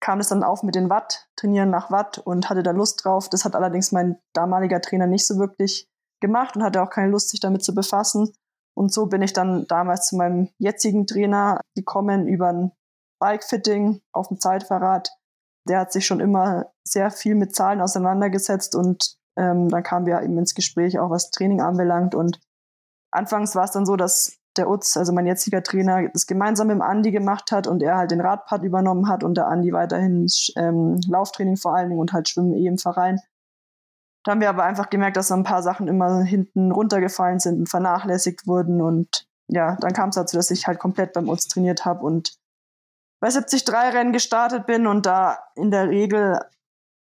[0.00, 3.28] kam es dann auf mit den Watt, trainieren nach Watt und hatte da Lust drauf.
[3.28, 5.88] Das hat allerdings mein damaliger Trainer nicht so wirklich
[6.20, 8.32] gemacht und hatte auch keine Lust, sich damit zu befassen.
[8.76, 12.72] Und so bin ich dann damals zu meinem jetzigen Trainer gekommen über ein
[13.18, 15.10] Bikefitting auf dem Zeitverrat
[15.68, 20.22] der hat sich schon immer sehr viel mit Zahlen auseinandergesetzt und ähm, dann kamen wir
[20.22, 22.14] eben ins Gespräch, auch was Training anbelangt.
[22.14, 22.40] Und
[23.10, 26.74] anfangs war es dann so, dass der Utz, also mein jetziger Trainer, das gemeinsam mit
[26.74, 30.26] dem Andi gemacht hat und er halt den Radpart übernommen hat und der Andi weiterhin
[30.56, 33.20] ähm, Lauftraining vor allen Dingen und halt Schwimmen eh im Verein.
[34.24, 37.60] Da haben wir aber einfach gemerkt, dass so ein paar Sachen immer hinten runtergefallen sind
[37.60, 38.82] und vernachlässigt wurden.
[38.82, 42.36] Und ja, dann kam es dazu, dass ich halt komplett beim Utz trainiert habe und
[43.20, 46.40] bei 73 Rennen gestartet bin und da in der Regel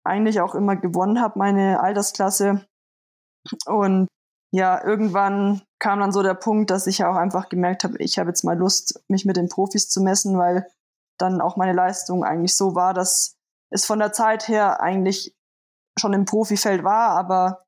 [0.05, 2.66] eigentlich auch immer gewonnen habe, meine Altersklasse.
[3.66, 4.09] Und
[4.53, 8.28] ja, irgendwann kam dann so der Punkt, dass ich auch einfach gemerkt habe, ich habe
[8.28, 10.66] jetzt mal Lust, mich mit den Profis zu messen, weil
[11.18, 13.36] dann auch meine Leistung eigentlich so war, dass
[13.70, 15.34] es von der Zeit her eigentlich
[15.98, 17.64] schon im Profifeld war, aber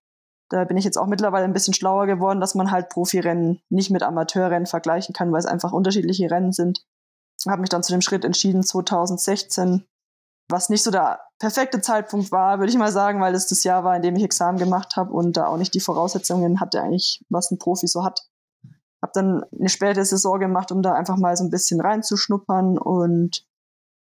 [0.51, 3.91] da bin ich jetzt auch mittlerweile ein bisschen schlauer geworden, dass man halt Profirennen nicht
[3.91, 6.85] mit Amateurrennen vergleichen kann, weil es einfach unterschiedliche Rennen sind.
[7.47, 9.85] Habe mich dann zu dem Schritt entschieden 2016,
[10.49, 13.85] was nicht so der perfekte Zeitpunkt war, würde ich mal sagen, weil es das Jahr
[13.85, 17.25] war, in dem ich Examen gemacht habe und da auch nicht die Voraussetzungen hatte eigentlich,
[17.29, 18.29] was ein Profi so hat.
[19.03, 23.47] Habe dann eine späte Saison gemacht, um da einfach mal so ein bisschen reinzuschnuppern und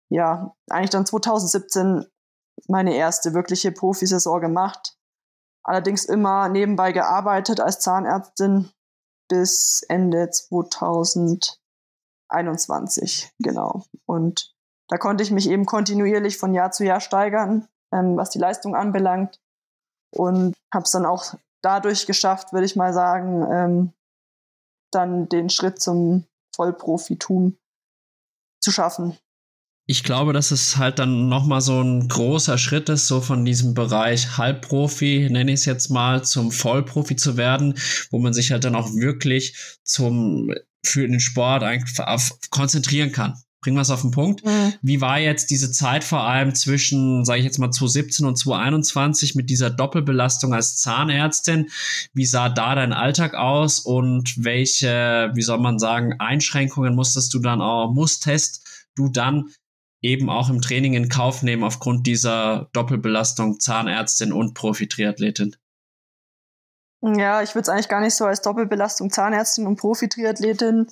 [0.09, 2.05] ja, eigentlich dann 2017
[2.67, 4.97] meine erste wirkliche Profisaison gemacht.
[5.63, 8.71] Allerdings immer nebenbei gearbeitet als Zahnärztin
[9.27, 11.59] bis Ende 2000
[12.29, 13.83] 21, genau.
[14.05, 14.53] Und
[14.88, 18.75] da konnte ich mich eben kontinuierlich von Jahr zu Jahr steigern, ähm, was die Leistung
[18.75, 19.39] anbelangt.
[20.15, 23.93] Und habe es dann auch dadurch geschafft, würde ich mal sagen, ähm,
[24.91, 26.25] dann den Schritt zum
[26.55, 27.57] Vollprofitum
[28.61, 29.17] zu schaffen.
[29.89, 33.73] Ich glaube, dass es halt dann nochmal so ein großer Schritt ist, so von diesem
[33.73, 37.77] Bereich Halbprofi, nenne ich es jetzt mal, zum Vollprofi zu werden,
[38.11, 40.53] wo man sich halt dann auch wirklich zum
[40.85, 41.63] für den Sport
[42.49, 43.41] konzentrieren kann.
[43.62, 44.45] Bringen wir es auf den Punkt.
[44.45, 44.74] Mhm.
[44.82, 49.36] Wie war jetzt diese Zeit vor allem zwischen, sage ich jetzt mal, 2017 und 2021
[49.36, 51.70] mit dieser Doppelbelastung als Zahnärztin?
[52.14, 57.39] Wie sah da dein Alltag aus und welche, wie soll man sagen, Einschränkungen musstest du
[57.39, 59.49] dann auch, musstest du dann
[60.01, 65.55] eben auch im Training in Kauf nehmen aufgrund dieser Doppelbelastung Zahnärztin und Profi-Triathletin?
[67.01, 70.88] Ja, ich würde es eigentlich gar nicht so als Doppelbelastung Zahnärztin und Profi-Triathletin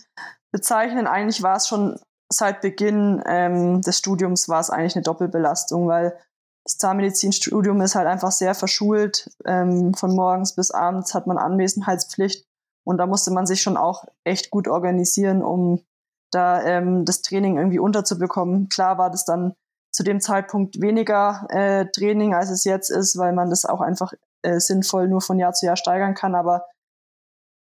[0.51, 1.07] bezeichnen.
[1.07, 1.99] Eigentlich war es schon
[2.29, 6.17] seit Beginn ähm, des Studiums war es eigentlich eine Doppelbelastung, weil
[6.63, 9.29] das Zahnmedizinstudium ist halt einfach sehr verschult.
[9.45, 12.45] Ähm, von morgens bis abends hat man Anwesenheitspflicht
[12.83, 15.83] und da musste man sich schon auch echt gut organisieren, um
[16.31, 18.69] da ähm, das Training irgendwie unterzubekommen.
[18.69, 19.53] Klar war das dann
[19.91, 24.13] zu dem Zeitpunkt weniger äh, Training, als es jetzt ist, weil man das auch einfach
[24.41, 26.35] äh, sinnvoll nur von Jahr zu Jahr steigern kann.
[26.35, 26.65] Aber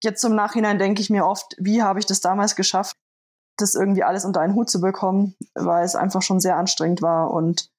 [0.02, 2.96] jetzt zum Nachhinein denke ich mir oft, wie habe ich das damals geschafft,
[3.56, 7.30] das irgendwie alles unter einen Hut zu bekommen, weil es einfach schon sehr anstrengend war.
[7.30, 7.70] Und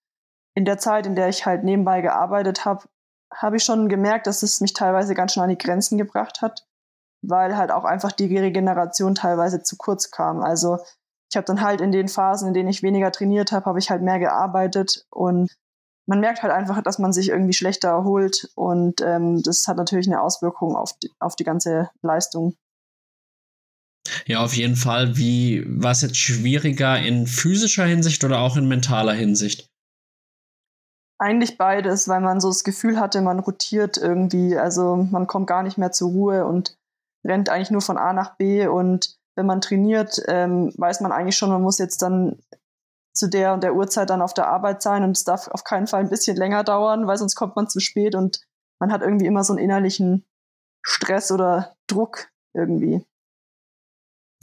[0.56, 2.86] in der Zeit, in der ich halt nebenbei gearbeitet habe,
[3.34, 6.66] habe ich schon gemerkt, dass es mich teilweise ganz schön an die Grenzen gebracht hat,
[7.22, 10.42] weil halt auch einfach die Regeneration teilweise zu kurz kam.
[10.42, 10.78] Also
[11.30, 13.90] ich habe dann halt in den Phasen, in denen ich weniger trainiert habe, habe ich
[13.90, 15.52] halt mehr gearbeitet und
[16.08, 20.08] man merkt halt einfach, dass man sich irgendwie schlechter erholt und ähm, das hat natürlich
[20.08, 22.56] eine Auswirkung auf die, auf die ganze Leistung.
[24.26, 25.18] Ja, auf jeden Fall.
[25.18, 29.70] Wie war es jetzt schwieriger in physischer Hinsicht oder auch in mentaler Hinsicht?
[31.18, 34.58] Eigentlich beides, weil man so das Gefühl hatte, man rotiert irgendwie.
[34.58, 36.78] Also man kommt gar nicht mehr zur Ruhe und
[37.26, 38.68] rennt eigentlich nur von A nach B.
[38.68, 42.40] Und wenn man trainiert, ähm, weiß man eigentlich schon, man muss jetzt dann
[43.14, 45.88] zu der und der Uhrzeit dann auf der Arbeit sein und es darf auf keinen
[45.88, 48.42] Fall ein bisschen länger dauern, weil sonst kommt man zu spät und
[48.80, 50.26] man hat irgendwie immer so einen innerlichen
[50.86, 53.06] Stress oder Druck irgendwie.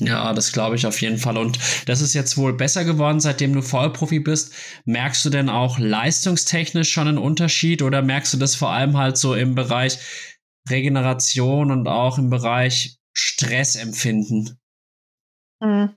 [0.06, 1.36] Ja, das glaube ich auf jeden Fall.
[1.36, 4.52] Und das ist jetzt wohl besser geworden, seitdem du Vollprofi bist.
[4.84, 9.16] Merkst du denn auch leistungstechnisch schon einen Unterschied oder merkst du das vor allem halt
[9.16, 9.98] so im Bereich
[10.68, 14.58] Regeneration und auch im Bereich Stressempfinden?
[15.62, 15.94] Hm.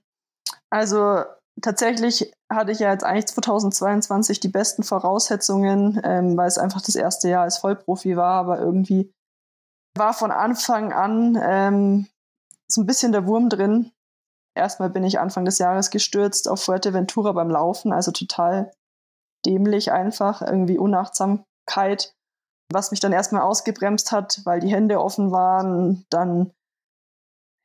[0.70, 1.24] Also
[1.62, 6.96] tatsächlich hatte ich ja jetzt eigentlich 2022 die besten Voraussetzungen, ähm, weil es einfach das
[6.96, 9.12] erste Jahr als Vollprofi war, aber irgendwie
[9.98, 12.08] war von Anfang an ähm,
[12.68, 13.92] so ein bisschen der Wurm drin.
[14.56, 18.72] Erstmal bin ich Anfang des Jahres gestürzt auf Fuerteventura beim Laufen, also total
[19.46, 22.16] dämlich einfach, irgendwie Unachtsamkeit,
[22.72, 26.06] was mich dann erstmal ausgebremst hat, weil die Hände offen waren.
[26.10, 26.52] Dann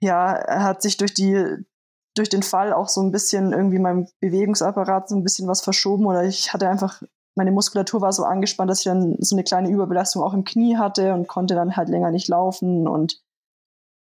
[0.02, 1.64] ja, hat sich durch die
[2.16, 6.06] durch den Fall auch so ein bisschen irgendwie meinem Bewegungsapparat so ein bisschen was verschoben
[6.06, 7.02] oder ich hatte einfach
[7.36, 10.76] meine Muskulatur war so angespannt, dass ich dann so eine kleine Überbelastung auch im Knie
[10.76, 13.22] hatte und konnte dann halt länger nicht laufen und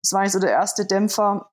[0.02, 1.50] das war eigentlich so der erste Dämpfer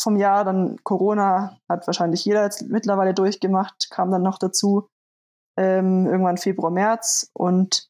[0.00, 0.44] vom Jahr.
[0.44, 4.88] Dann Corona hat wahrscheinlich jeder jetzt mittlerweile durchgemacht, kam dann noch dazu.
[5.56, 7.30] Ähm, irgendwann Februar, März.
[7.34, 7.88] Und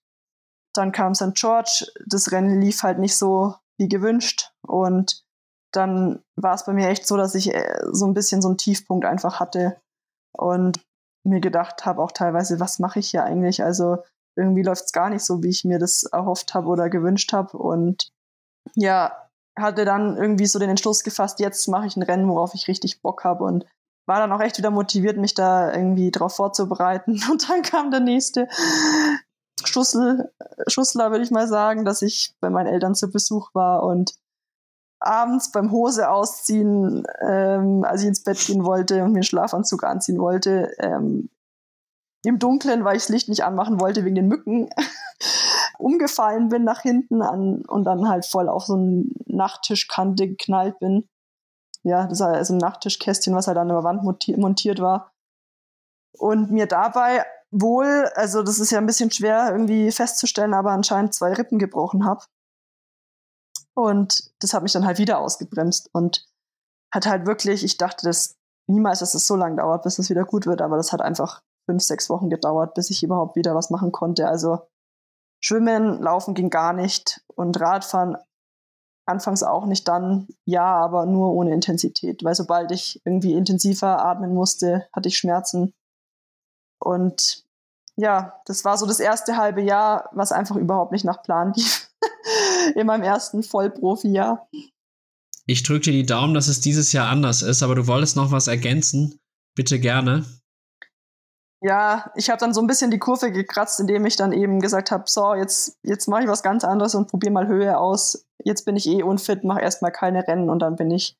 [0.75, 1.35] dann kam St.
[1.35, 1.87] George.
[2.07, 4.53] Das Rennen lief halt nicht so wie gewünscht.
[4.67, 5.25] Und
[5.73, 8.59] dann war es bei mir echt so, dass ich äh, so ein bisschen so einen
[8.59, 9.77] Tiefpunkt einfach hatte.
[10.33, 10.81] Und
[11.25, 13.63] mir gedacht habe auch teilweise, was mache ich hier eigentlich?
[13.63, 13.99] Also
[14.37, 17.59] irgendwie läuft es gar nicht so, wie ich mir das erhofft habe oder gewünscht habe.
[17.59, 18.11] Und
[18.75, 19.28] ja,
[19.61, 23.03] hatte dann irgendwie so den Entschluss gefasst, jetzt mache ich ein Rennen, worauf ich richtig
[23.03, 23.67] Bock habe und
[24.07, 27.21] war dann auch echt wieder motiviert, mich da irgendwie drauf vorzubereiten.
[27.31, 28.49] Und dann kam der nächste
[29.65, 30.33] Schussel,
[30.67, 34.15] Schussler, würde ich mal sagen, dass ich bei meinen Eltern zu Besuch war und
[35.01, 39.85] abends beim Hose ausziehen, ähm, als ich ins Bett gehen wollte und mir einen Schlafanzug
[39.85, 41.29] anziehen wollte, ähm,
[42.25, 44.71] im Dunkeln, weil ich das Licht nicht anmachen wollte wegen den Mücken,
[45.79, 51.09] umgefallen bin nach hinten an und dann halt voll auf so eine Nachttischkante geknallt bin.
[51.85, 55.13] Ja, das war also ein Nachttischkästchen, was halt an der Wand montiert war.
[56.19, 61.15] Und mir dabei wohl, also das ist ja ein bisschen schwer irgendwie festzustellen, aber anscheinend
[61.15, 62.25] zwei Rippen gebrochen habe.
[63.75, 66.27] Und das hat mich dann halt wieder ausgebremst und
[66.93, 70.25] hat halt wirklich, ich dachte dass niemals, dass es so lange dauert, bis es wieder
[70.25, 73.71] gut wird, aber das hat einfach fünf, sechs Wochen gedauert, bis ich überhaupt wieder was
[73.71, 74.27] machen konnte.
[74.27, 74.59] Also
[75.41, 78.17] Schwimmen, Laufen ging gar nicht und Radfahren
[79.07, 84.35] anfangs auch nicht dann, ja, aber nur ohne Intensität, weil sobald ich irgendwie intensiver atmen
[84.35, 85.73] musste, hatte ich Schmerzen.
[86.79, 87.45] Und
[87.97, 91.91] ja, das war so das erste halbe Jahr, was einfach überhaupt nicht nach Plan lief.
[92.77, 94.49] In meinem ersten Vollprofi-Jahr.
[95.47, 98.31] Ich drücke dir die Daumen, dass es dieses Jahr anders ist, aber du wolltest noch
[98.31, 99.19] was ergänzen.
[99.55, 100.27] Bitte gerne
[101.61, 104.91] ja, ich habe dann so ein bisschen die Kurve gekratzt, indem ich dann eben gesagt
[104.91, 108.27] habe, so, jetzt, jetzt mache ich was ganz anderes und probiere mal Höhe aus.
[108.45, 111.17] Jetzt bin ich eh unfit, mache erstmal keine Rennen und dann bin ich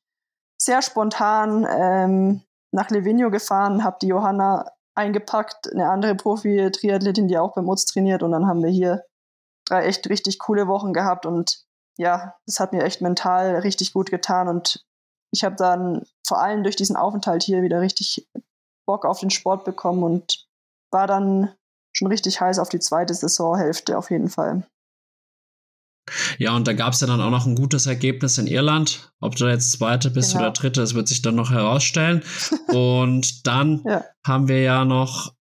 [0.57, 7.53] sehr spontan ähm, nach Livigno gefahren, habe die Johanna eingepackt, eine andere Profi-Triathletin, die auch
[7.53, 9.03] beim Mutz trainiert und dann haben wir hier
[9.65, 11.63] drei echt richtig coole Wochen gehabt und
[11.97, 14.85] ja, das hat mir echt mental richtig gut getan und
[15.31, 18.27] ich habe dann vor allem durch diesen Aufenthalt hier wieder richtig
[18.89, 20.47] Bock auf den Sport bekommen und
[20.89, 21.53] war dann
[21.95, 24.65] schon richtig heiß auf die zweite Saisonhälfte auf jeden Fall.
[26.39, 29.13] Ja, und da gab es ja dann auch noch ein gutes Ergebnis in Irland.
[29.19, 30.45] Ob du jetzt zweite bist genau.
[30.45, 32.23] oder dritte, das wird sich dann noch herausstellen.
[32.69, 34.03] und dann ja.
[34.25, 35.35] haben wir ja noch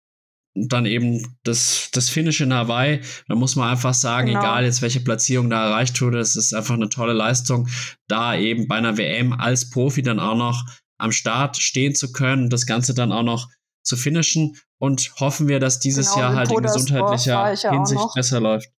[0.55, 3.01] dann eben das, das Finish in Hawaii.
[3.27, 4.39] Da muss man einfach sagen, genau.
[4.39, 7.67] egal jetzt welche Platzierung da erreicht wurde, es ist einfach eine tolle Leistung,
[8.07, 10.65] da eben bei einer WM als Profi dann auch noch
[10.97, 13.49] am Start stehen zu können, das Ganze dann auch noch
[13.83, 18.39] zu finishen und hoffen wir, dass dieses genau, Jahr halt in gesundheitlicher ja Hinsicht besser
[18.39, 18.71] läuft.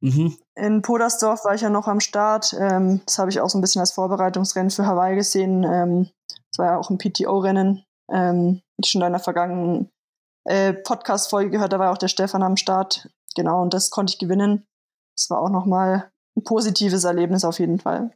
[0.00, 0.36] Mhm.
[0.56, 2.54] In Podersdorf war ich ja noch am Start.
[2.58, 5.64] Ähm, das habe ich auch so ein bisschen als Vorbereitungsrennen für Hawaii gesehen.
[5.64, 7.84] Ähm, das war ja auch ein PTO-Rennen.
[8.12, 9.90] Ähm, ich schon in einer vergangenen
[10.44, 13.08] äh, Podcast-Folge gehört, da war auch der Stefan am Start.
[13.34, 14.66] Genau, und das konnte ich gewinnen.
[15.16, 18.14] Das war auch nochmal ein positives Erlebnis auf jeden Fall.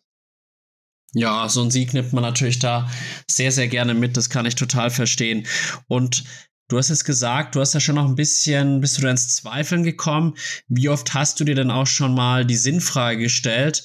[1.14, 2.90] Ja, so ein Sieg nimmt man natürlich da
[3.30, 4.16] sehr, sehr gerne mit.
[4.16, 5.46] Das kann ich total verstehen.
[5.86, 6.24] Und
[6.68, 9.34] du hast es gesagt, du hast ja schon noch ein bisschen, bist du da ins
[9.34, 10.34] Zweifeln gekommen.
[10.68, 13.84] Wie oft hast du dir denn auch schon mal die Sinnfrage gestellt?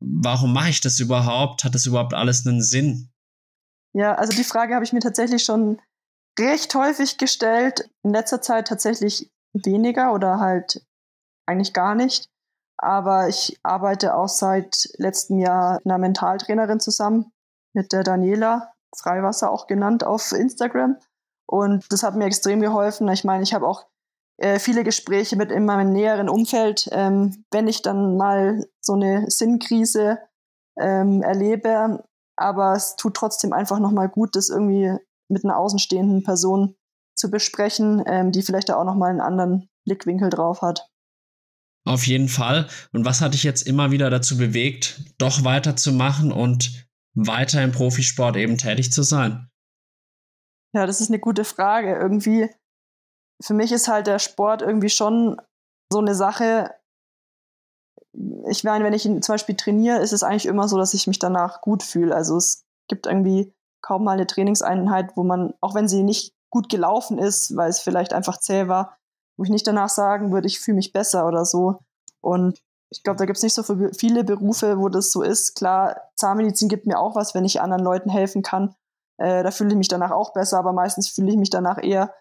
[0.00, 1.64] warum mache ich das überhaupt?
[1.64, 3.10] Hat das überhaupt alles einen Sinn?
[3.92, 5.80] Ja, also die Frage habe ich mir tatsächlich schon
[6.38, 7.90] recht häufig gestellt.
[8.02, 10.84] In letzter Zeit tatsächlich weniger oder halt
[11.46, 12.29] eigentlich gar nicht.
[12.82, 17.30] Aber ich arbeite auch seit letztem Jahr einer Mentaltrainerin zusammen,
[17.74, 20.96] mit der Daniela, Freiwasser auch genannt auf Instagram.
[21.46, 23.06] Und das hat mir extrem geholfen.
[23.08, 23.86] Ich meine, ich habe auch
[24.38, 26.88] äh, viele Gespräche mit in meinem näheren Umfeld.
[26.90, 30.18] Ähm, wenn ich dann mal so eine Sinnkrise
[30.78, 32.02] ähm, erlebe,
[32.36, 34.96] aber es tut trotzdem einfach nochmal gut, das irgendwie
[35.28, 36.76] mit einer außenstehenden Person
[37.14, 40.89] zu besprechen, ähm, die vielleicht da auch nochmal einen anderen Blickwinkel drauf hat.
[41.90, 42.68] Auf jeden Fall.
[42.92, 48.36] Und was hat dich jetzt immer wieder dazu bewegt, doch weiterzumachen und weiter im Profisport
[48.36, 49.50] eben tätig zu sein?
[50.72, 51.96] Ja, das ist eine gute Frage.
[51.96, 52.48] Irgendwie,
[53.42, 55.40] für mich ist halt der Sport irgendwie schon
[55.92, 56.72] so eine Sache.
[58.48, 61.18] Ich meine, wenn ich zum Beispiel trainiere, ist es eigentlich immer so, dass ich mich
[61.18, 62.14] danach gut fühle.
[62.14, 66.68] Also es gibt irgendwie kaum mal eine Trainingseinheit, wo man, auch wenn sie nicht gut
[66.68, 68.99] gelaufen ist, weil es vielleicht einfach zäh war,
[69.40, 71.78] wo ich nicht danach sagen würde, ich fühle mich besser oder so.
[72.20, 72.60] Und
[72.90, 75.54] ich glaube, da gibt es nicht so viele Berufe, wo das so ist.
[75.54, 78.74] Klar, Zahnmedizin gibt mir auch was, wenn ich anderen Leuten helfen kann.
[79.16, 82.14] Äh, da fühle ich mich danach auch besser, aber meistens fühle ich mich danach eher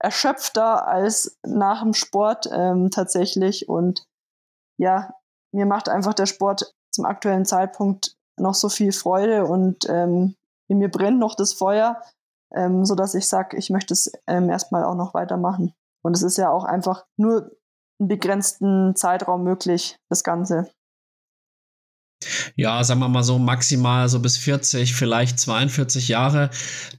[0.00, 3.68] erschöpfter als nach dem Sport ähm, tatsächlich.
[3.68, 4.04] Und
[4.76, 5.14] ja,
[5.52, 10.34] mir macht einfach der Sport zum aktuellen Zeitpunkt noch so viel Freude und ähm,
[10.66, 12.02] in mir brennt noch das Feuer,
[12.52, 15.72] ähm, sodass ich sage, ich möchte es ähm, erstmal auch noch weitermachen.
[16.06, 17.50] Und es ist ja auch einfach nur
[17.98, 20.70] einen begrenzten Zeitraum möglich, das Ganze.
[22.54, 26.50] Ja, sagen wir mal so maximal so bis 40, vielleicht 42 Jahre.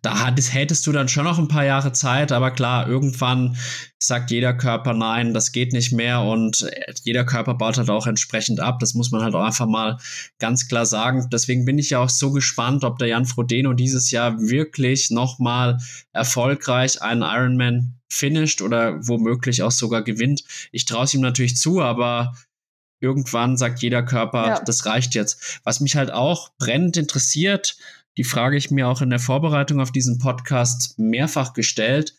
[0.01, 3.55] Da hattest, hättest du dann schon noch ein paar Jahre Zeit, aber klar, irgendwann
[3.97, 6.69] sagt jeder Körper nein, das geht nicht mehr und
[7.03, 8.79] jeder Körper baut halt auch entsprechend ab.
[8.79, 9.97] Das muss man halt auch einfach mal
[10.37, 11.29] ganz klar sagen.
[11.31, 15.77] Deswegen bin ich ja auch so gespannt, ob der Jan Frodeno dieses Jahr wirklich nochmal
[16.11, 20.43] erfolgreich einen Ironman finisht oder womöglich auch sogar gewinnt.
[20.71, 22.35] Ich traue es ihm natürlich zu, aber
[22.99, 24.59] irgendwann sagt jeder Körper, ja.
[24.63, 25.59] das reicht jetzt.
[25.63, 27.77] Was mich halt auch brennend interessiert,
[28.17, 32.15] die Frage ich mir auch in der Vorbereitung auf diesen Podcast mehrfach gestellt.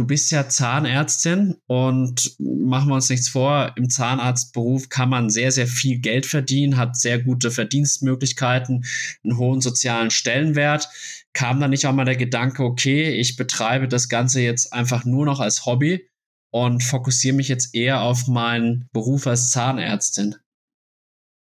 [0.00, 5.52] Du bist ja Zahnärztin und machen wir uns nichts vor, im Zahnarztberuf kann man sehr,
[5.52, 8.86] sehr viel Geld verdienen, hat sehr gute Verdienstmöglichkeiten,
[9.22, 10.88] einen hohen sozialen Stellenwert.
[11.34, 15.26] Kam da nicht auch mal der Gedanke, okay, ich betreibe das Ganze jetzt einfach nur
[15.26, 16.08] noch als Hobby
[16.50, 20.36] und fokussiere mich jetzt eher auf meinen Beruf als Zahnärztin.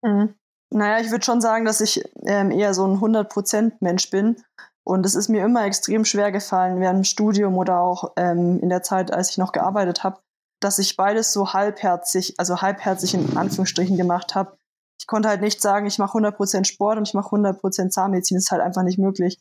[0.02, 0.36] Mhm.
[0.72, 4.44] Naja, ich würde schon sagen, dass ich ähm, eher so ein 100%-Mensch bin.
[4.84, 8.70] Und es ist mir immer extrem schwer gefallen, während dem Studium oder auch ähm, in
[8.70, 10.20] der Zeit, als ich noch gearbeitet habe,
[10.60, 14.58] dass ich beides so halbherzig, also halbherzig in Anführungsstrichen gemacht habe.
[15.00, 18.38] Ich konnte halt nicht sagen, ich mache 100% Sport und ich mache 100% Zahnmedizin.
[18.38, 19.40] Das ist halt einfach nicht möglich.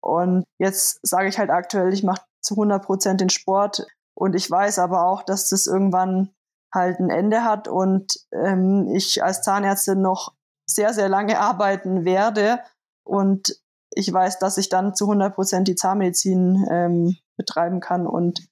[0.00, 3.86] Und jetzt sage ich halt aktuell, ich mache zu 100% den Sport,
[4.18, 6.30] und ich weiß aber auch, dass das irgendwann
[6.74, 10.32] halt ein Ende hat und ähm, ich als Zahnärztin noch
[10.66, 12.60] sehr, sehr lange arbeiten werde.
[13.04, 13.60] Und
[13.96, 18.06] ich weiß, dass ich dann zu 100 Prozent die Zahnmedizin ähm, betreiben kann.
[18.06, 18.46] Und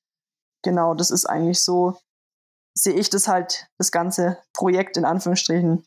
[0.63, 1.99] genau, das ist eigentlich so,
[2.77, 5.85] sehe ich das halt, das ganze Projekt in Anführungsstrichen.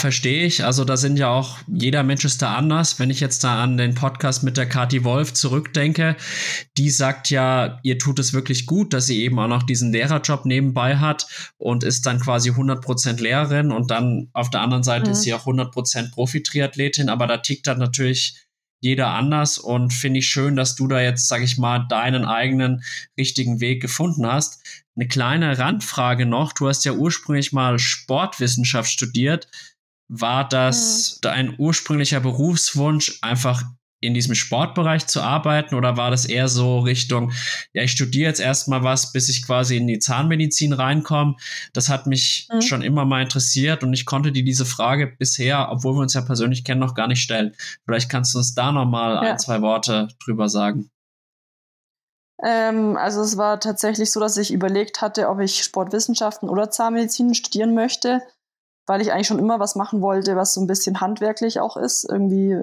[0.00, 0.64] Verstehe ich.
[0.64, 3.00] Also da sind ja auch, jeder Mensch ist da anders.
[3.00, 6.16] Wenn ich jetzt da an den Podcast mit der Kati Wolf zurückdenke,
[6.76, 10.46] die sagt ja, ihr tut es wirklich gut, dass sie eben auch noch diesen Lehrerjob
[10.46, 11.26] nebenbei hat
[11.56, 15.12] und ist dann quasi 100% Lehrerin und dann auf der anderen Seite mhm.
[15.12, 18.47] ist sie auch 100% Profi-Triathletin, aber da tickt dann natürlich
[18.80, 22.82] jeder anders und finde ich schön, dass du da jetzt, sag ich mal, deinen eigenen
[23.18, 24.62] richtigen Weg gefunden hast.
[24.96, 26.52] Eine kleine Randfrage noch.
[26.52, 29.48] Du hast ja ursprünglich mal Sportwissenschaft studiert.
[30.08, 31.18] War das mhm.
[31.22, 33.62] dein ursprünglicher Berufswunsch, einfach
[34.00, 37.32] in diesem Sportbereich zu arbeiten oder war das eher so Richtung,
[37.72, 41.34] ja, ich studiere jetzt erstmal was, bis ich quasi in die Zahnmedizin reinkomme?
[41.72, 42.62] Das hat mich mhm.
[42.62, 46.20] schon immer mal interessiert und ich konnte dir diese Frage bisher, obwohl wir uns ja
[46.20, 47.54] persönlich kennen, noch gar nicht stellen.
[47.84, 49.32] Vielleicht kannst du uns da noch mal ja.
[49.32, 50.90] ein, zwei Worte drüber sagen.
[52.44, 57.34] Ähm, also es war tatsächlich so, dass ich überlegt hatte, ob ich Sportwissenschaften oder Zahnmedizin
[57.34, 58.22] studieren möchte
[58.88, 62.08] weil ich eigentlich schon immer was machen wollte, was so ein bisschen handwerklich auch ist,
[62.08, 62.58] irgendwie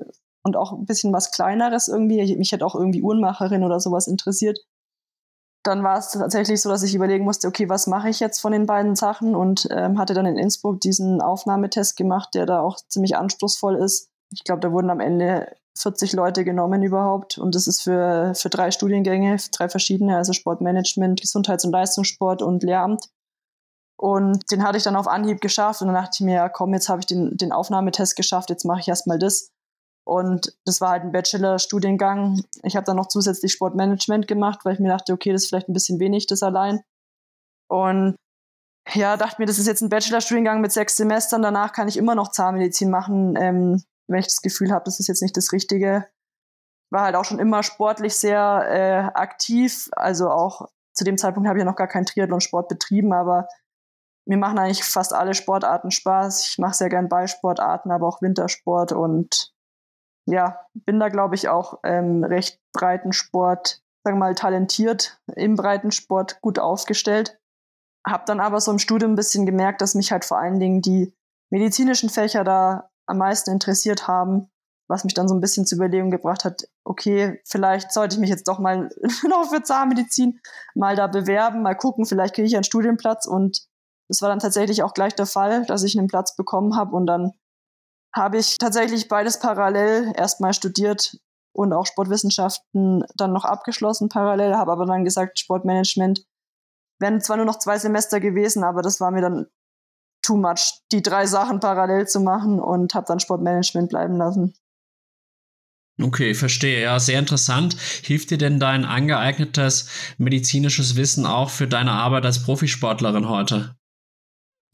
[0.46, 2.36] und auch ein bisschen was Kleineres irgendwie.
[2.38, 4.60] Mich hätte auch irgendwie Uhrenmacherin oder sowas interessiert.
[5.64, 8.52] Dann war es tatsächlich so, dass ich überlegen musste, okay, was mache ich jetzt von
[8.52, 12.78] den beiden Sachen und ähm, hatte dann in Innsbruck diesen Aufnahmetest gemacht, der da auch
[12.88, 14.12] ziemlich anspruchsvoll ist.
[14.32, 18.50] Ich glaube, da wurden am Ende 40 Leute genommen überhaupt und das ist für, für
[18.50, 23.10] drei Studiengänge, drei verschiedene, also Sportmanagement, Gesundheits- und Leistungssport und Lehramt.
[23.98, 26.74] Und den hatte ich dann auf Anhieb geschafft und dann dachte ich mir, ja komm,
[26.76, 29.50] jetzt habe ich den, den Aufnahmetest geschafft, jetzt mache ich erstmal das.
[30.06, 32.44] Und das war halt ein Bachelor-Studiengang.
[32.64, 35.68] Ich habe dann noch zusätzlich Sportmanagement gemacht, weil ich mir dachte, okay, das ist vielleicht
[35.68, 36.84] ein bisschen wenig, das allein.
[37.68, 38.16] Und
[38.94, 41.42] ja, dachte mir, das ist jetzt ein Bachelorstudiengang mit sechs Semestern.
[41.42, 45.08] Danach kann ich immer noch Zahnmedizin machen, ähm, wenn ich das Gefühl habe, das ist
[45.08, 46.08] jetzt nicht das Richtige.
[46.92, 49.90] War halt auch schon immer sportlich sehr äh, aktiv.
[49.94, 53.48] Also auch zu dem Zeitpunkt habe ich ja noch gar keinen Triathlon-Sport betrieben, aber
[54.28, 56.48] mir machen eigentlich fast alle Sportarten Spaß.
[56.50, 59.55] Ich mache sehr gern Ballsportarten, aber auch Wintersport und
[60.26, 65.56] ja, bin da, glaube ich, auch ähm, recht breiten Sport, sagen wir mal, talentiert im
[65.56, 67.40] breiten Sport gut aufgestellt.
[68.06, 70.82] Hab dann aber so im Studium ein bisschen gemerkt, dass mich halt vor allen Dingen
[70.82, 71.14] die
[71.52, 74.50] medizinischen Fächer da am meisten interessiert haben,
[74.88, 78.30] was mich dann so ein bisschen zur Überlegung gebracht hat, okay, vielleicht sollte ich mich
[78.30, 78.90] jetzt doch mal
[79.28, 80.40] noch für Zahnmedizin
[80.76, 83.68] mal da bewerben, mal gucken, vielleicht kriege ich einen Studienplatz und
[84.08, 87.08] das war dann tatsächlich auch gleich der Fall, dass ich einen Platz bekommen habe und
[87.08, 87.34] dann
[88.16, 91.18] habe ich tatsächlich beides parallel erstmal studiert
[91.54, 96.26] und auch Sportwissenschaften dann noch abgeschlossen parallel, habe aber dann gesagt, Sportmanagement
[97.00, 99.48] wären zwar nur noch zwei Semester gewesen, aber das war mir dann
[100.22, 104.56] too much, die drei Sachen parallel zu machen und habe dann Sportmanagement bleiben lassen.
[106.02, 106.82] Okay, verstehe.
[106.82, 107.78] Ja, sehr interessant.
[107.80, 109.88] Hilft dir denn dein angeeignetes
[110.18, 113.76] medizinisches Wissen auch für deine Arbeit als Profisportlerin heute?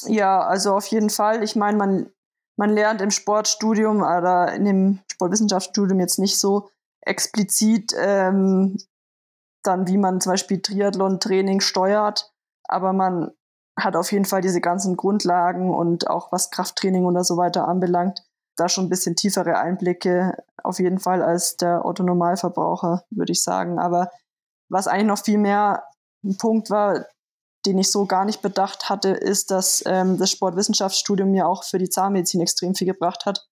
[0.08, 1.44] Ja, also auf jeden Fall.
[1.44, 2.12] Ich meine, man
[2.58, 6.70] man lernt im Sportstudium oder in dem Sportwissenschaftsstudium jetzt nicht so
[7.02, 8.78] explizit ähm,
[9.64, 12.32] dann, wie man zum Beispiel Triathlon-Training steuert,
[12.64, 13.32] aber man
[13.80, 18.24] hat auf jeden Fall diese ganzen Grundlagen und auch was Krafttraining oder so weiter anbelangt,
[18.58, 23.80] da schon ein bisschen tiefere Einblicke auf jeden Fall als der Otto-Normalverbraucher, würde ich sagen.
[23.80, 24.12] Aber
[24.70, 25.84] was eigentlich noch viel mehr
[26.24, 27.06] ein Punkt war,
[27.66, 31.78] den ich so gar nicht bedacht hatte, ist, dass ähm, das Sportwissenschaftsstudium mir auch für
[31.78, 33.48] die Zahnmedizin extrem viel gebracht hat.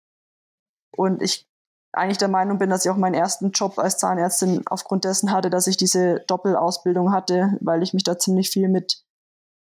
[0.96, 1.46] Und ich
[1.92, 5.50] eigentlich der Meinung bin, dass ich auch meinen ersten Job als Zahnärztin aufgrund dessen hatte,
[5.50, 9.02] dass ich diese Doppelausbildung hatte, weil ich mich da ziemlich viel mit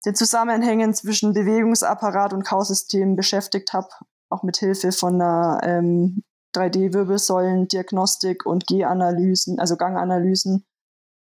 [0.06, 3.88] den Zusammenhängen zwischen Bewegungsapparat und Kausystem beschäftigt habe,
[4.30, 6.22] auch mit Hilfe von einer ähm,
[6.54, 10.64] 3D-Wirbelsäulendiagnostik und G-Analysen, also Ganganalysen.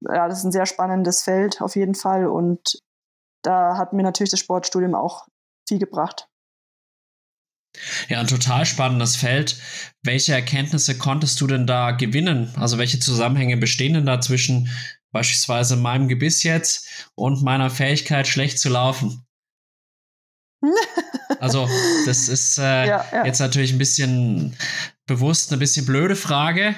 [0.01, 2.83] Ja, das ist ein sehr spannendes Feld auf jeden Fall und
[3.47, 5.27] da hat mir natürlich das Sportstudium auch
[5.69, 6.29] viel gebracht.
[8.09, 9.61] Ja, ein total spannendes Feld.
[10.03, 12.53] Welche Erkenntnisse konntest du denn da gewinnen?
[12.57, 14.71] Also welche Zusammenhänge bestehen denn da zwischen
[15.13, 19.27] beispielsweise meinem Gebiss jetzt und meiner Fähigkeit, schlecht zu laufen?
[21.41, 21.69] also
[22.07, 23.27] das ist äh, ja, ja.
[23.27, 24.57] jetzt natürlich ein bisschen
[25.07, 26.75] bewusst eine bisschen blöde Frage.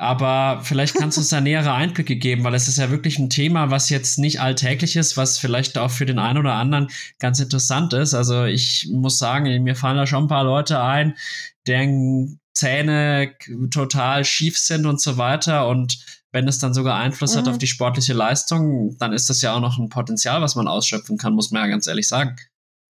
[0.00, 3.28] Aber vielleicht kannst du uns da nähere Einblicke geben, weil es ist ja wirklich ein
[3.28, 7.38] Thema, was jetzt nicht alltäglich ist, was vielleicht auch für den einen oder anderen ganz
[7.38, 8.14] interessant ist.
[8.14, 11.18] Also ich muss sagen, mir fallen da schon ein paar Leute ein,
[11.66, 13.34] deren Zähne
[13.70, 15.68] total schief sind und so weiter.
[15.68, 16.02] Und
[16.32, 17.40] wenn es dann sogar Einfluss mhm.
[17.40, 20.66] hat auf die sportliche Leistung, dann ist das ja auch noch ein Potenzial, was man
[20.66, 22.36] ausschöpfen kann, muss man ja ganz ehrlich sagen.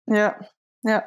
[0.05, 0.35] Ja,
[0.83, 1.03] ja.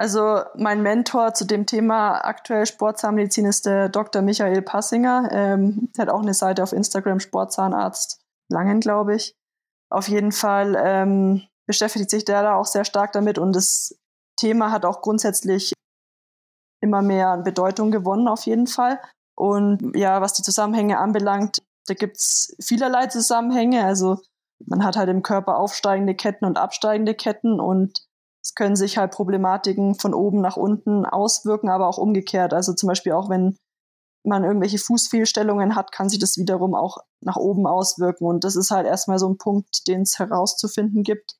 [0.00, 4.22] Also mein Mentor zu dem Thema aktuell Sportzahnmedizin ist der Dr.
[4.22, 5.28] Michael Passinger.
[5.30, 8.18] Ähm, der hat auch eine Seite auf Instagram, Sportzahnarzt
[8.48, 9.36] Langen, glaube ich.
[9.90, 13.94] Auf jeden Fall ähm, beschäftigt sich der da auch sehr stark damit und das
[14.38, 15.74] Thema hat auch grundsätzlich
[16.82, 18.98] immer mehr an Bedeutung gewonnen, auf jeden Fall.
[19.36, 23.84] Und ja, was die Zusammenhänge anbelangt, da gibt es vielerlei Zusammenhänge.
[23.84, 24.18] Also
[24.64, 28.08] man hat halt im Körper aufsteigende Ketten und absteigende Ketten und
[28.42, 32.54] es können sich halt Problematiken von oben nach unten auswirken, aber auch umgekehrt.
[32.54, 33.56] Also zum Beispiel auch wenn
[34.24, 38.26] man irgendwelche Fußfehlstellungen hat, kann sich das wiederum auch nach oben auswirken.
[38.26, 41.36] Und das ist halt erstmal so ein Punkt, den es herauszufinden gibt.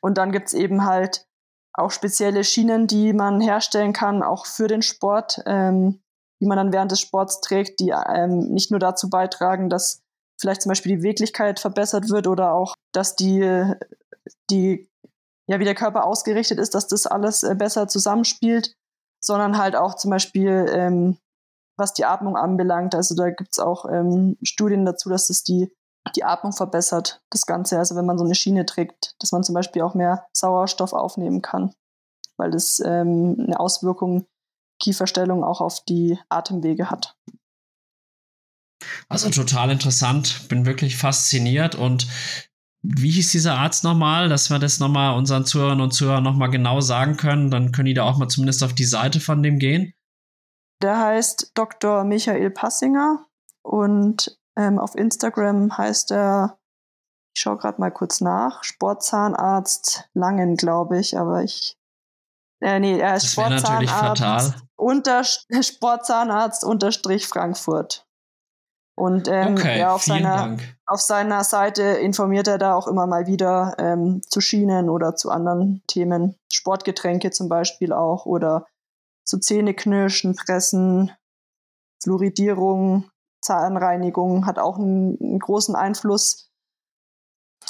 [0.00, 1.26] Und dann gibt es eben halt
[1.74, 6.02] auch spezielle Schienen, die man herstellen kann, auch für den Sport, ähm,
[6.40, 10.02] die man dann während des Sports trägt, die ähm, nicht nur dazu beitragen, dass
[10.40, 13.72] vielleicht zum Beispiel die Beweglichkeit verbessert wird oder auch, dass die,
[14.50, 14.90] die
[15.52, 18.74] ja, wie der Körper ausgerichtet ist, dass das alles äh, besser zusammenspielt,
[19.22, 21.18] sondern halt auch zum Beispiel, ähm,
[21.76, 22.94] was die Atmung anbelangt.
[22.94, 25.70] Also da gibt es auch ähm, Studien dazu, dass das die,
[26.16, 27.76] die Atmung verbessert, das Ganze.
[27.78, 31.42] Also wenn man so eine Schiene trägt, dass man zum Beispiel auch mehr Sauerstoff aufnehmen
[31.42, 31.74] kann,
[32.38, 34.26] weil das ähm, eine Auswirkung
[34.80, 37.14] Kieferstellung auch auf die Atemwege hat.
[39.10, 42.08] Also total interessant, bin wirklich fasziniert und
[42.82, 46.80] wie hieß dieser Arzt nochmal, dass wir das nochmal unseren Zuhörern und Zuhörern nochmal genau
[46.80, 47.50] sagen können?
[47.50, 49.94] Dann können die da auch mal zumindest auf die Seite von dem gehen.
[50.82, 52.04] Der heißt Dr.
[52.04, 53.26] Michael Passinger
[53.62, 56.58] und ähm, auf Instagram heißt er
[57.34, 58.62] ich schaue gerade mal kurz nach.
[58.62, 61.78] Sportzahnarzt Langen, glaube ich, aber ich.
[62.60, 65.24] Äh, nee, er ist Sportzahnarzt, unter,
[65.62, 68.06] Sportzahnarzt unterstrich Frankfurt.
[68.94, 70.56] Und ähm, okay, ja, auf, seiner,
[70.86, 75.30] auf seiner Seite informiert er da auch immer mal wieder ähm, zu Schienen oder zu
[75.30, 76.36] anderen Themen.
[76.52, 78.66] Sportgetränke zum Beispiel auch oder
[79.24, 81.10] zu Zähneknirschen, Pressen,
[82.02, 83.08] Fluoridierung,
[83.40, 86.50] Zahnreinigung hat auch einen, einen großen Einfluss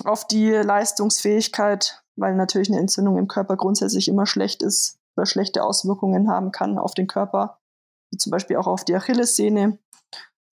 [0.04, 5.62] auf die Leistungsfähigkeit, weil natürlich eine Entzündung im Körper grundsätzlich immer schlecht ist oder schlechte
[5.62, 7.58] Auswirkungen haben kann auf den Körper,
[8.10, 9.78] wie zum Beispiel auch auf die Achillessehne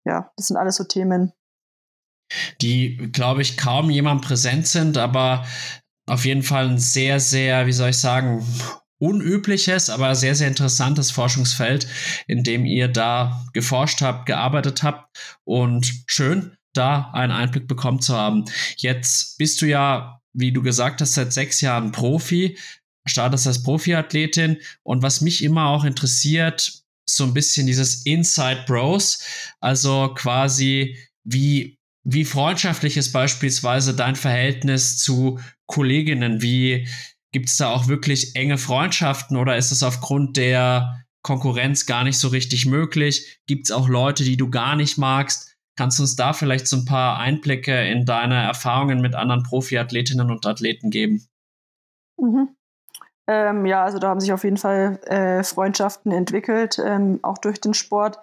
[0.04, 1.32] ja, das sind alles so Themen.
[2.60, 5.46] Die, glaube ich, kaum jemand präsent sind, aber
[6.06, 8.44] auf jeden Fall ein sehr, sehr, wie soll ich sagen,
[8.98, 11.86] unübliches, aber sehr, sehr interessantes Forschungsfeld,
[12.26, 18.16] in dem ihr da geforscht habt, gearbeitet habt und schön, da einen Einblick bekommen zu
[18.16, 18.44] haben.
[18.76, 22.56] Jetzt bist du ja, wie du gesagt hast, seit sechs Jahren Profi,
[23.04, 29.22] startest als Profiathletin und was mich immer auch interessiert, so ein bisschen dieses Inside Bros,
[29.60, 36.42] also quasi wie wie freundschaftlich ist beispielsweise dein Verhältnis zu Kolleginnen?
[36.42, 36.88] Wie
[37.32, 42.18] gibt es da auch wirklich enge Freundschaften oder ist es aufgrund der Konkurrenz gar nicht
[42.18, 43.40] so richtig möglich?
[43.46, 45.56] Gibt es auch Leute, die du gar nicht magst?
[45.76, 50.30] Kannst du uns da vielleicht so ein paar Einblicke in deine Erfahrungen mit anderen Profiathletinnen
[50.30, 51.26] und Athleten geben?
[52.18, 52.54] Mhm.
[53.28, 57.60] Ähm, ja, also da haben sich auf jeden Fall äh, Freundschaften entwickelt, ähm, auch durch
[57.60, 58.18] den Sport.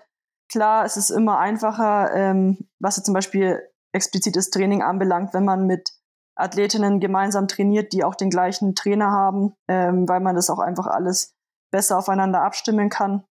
[0.51, 3.61] Klar, es ist immer einfacher, ähm, was jetzt zum Beispiel
[3.91, 5.91] explizites Training anbelangt, wenn man mit
[6.35, 10.87] Athletinnen gemeinsam trainiert, die auch den gleichen Trainer haben, ähm, weil man das auch einfach
[10.87, 11.33] alles
[11.71, 13.23] besser aufeinander abstimmen kann.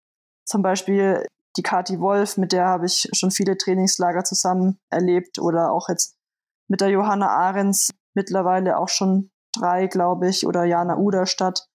[0.44, 1.26] Zum Beispiel
[1.56, 6.16] die Kati Wolf, mit der habe ich schon viele Trainingslager zusammen erlebt oder auch jetzt
[6.68, 11.68] mit der Johanna Ahrens mittlerweile auch schon drei, glaube ich, oder Jana Uderstadt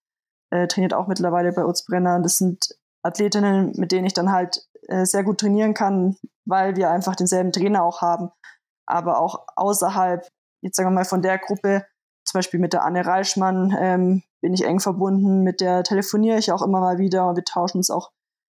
[0.52, 2.20] äh, trainiert auch mittlerweile bei Urzbrenner.
[2.22, 6.90] Das sind Athletinnen, mit denen ich dann halt äh, sehr gut trainieren kann, weil wir
[6.90, 8.30] einfach denselben Trainer auch haben.
[8.86, 10.28] Aber auch außerhalb,
[10.62, 11.86] jetzt sagen wir mal von der Gruppe,
[12.26, 16.52] zum Beispiel mit der Anne Reichmann ähm, bin ich eng verbunden, mit der telefoniere ich
[16.52, 18.12] auch immer mal wieder und wir tauschen uns auch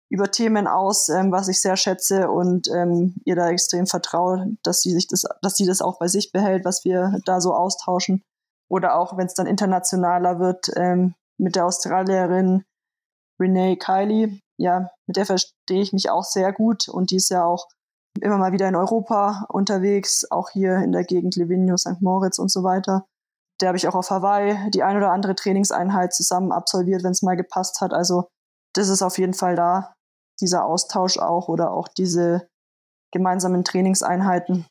[0.09, 4.81] über Themen aus, ähm, was ich sehr schätze und ähm, ihr da extrem vertraue, dass
[4.81, 8.23] sie sich das, dass sie das auch bei sich behält, was wir da so austauschen.
[8.71, 12.63] Oder auch, wenn es dann internationaler wird, ähm, mit der Australierin
[13.37, 14.39] Renee Kiley.
[14.57, 17.67] Ja, mit der verstehe ich mich auch sehr gut und die ist ja auch
[18.21, 22.01] immer mal wieder in Europa unterwegs, auch hier in der Gegend Livigno, St.
[22.01, 23.05] Moritz und so weiter.
[23.59, 27.23] Der habe ich auch auf Hawaii die ein oder andere Trainingseinheit zusammen absolviert, wenn es
[27.23, 27.93] mal gepasst hat.
[27.93, 28.27] Also
[28.73, 29.93] das ist auf jeden Fall da,
[30.39, 32.47] dieser Austausch auch oder auch diese
[33.11, 34.65] gemeinsamen Trainingseinheiten.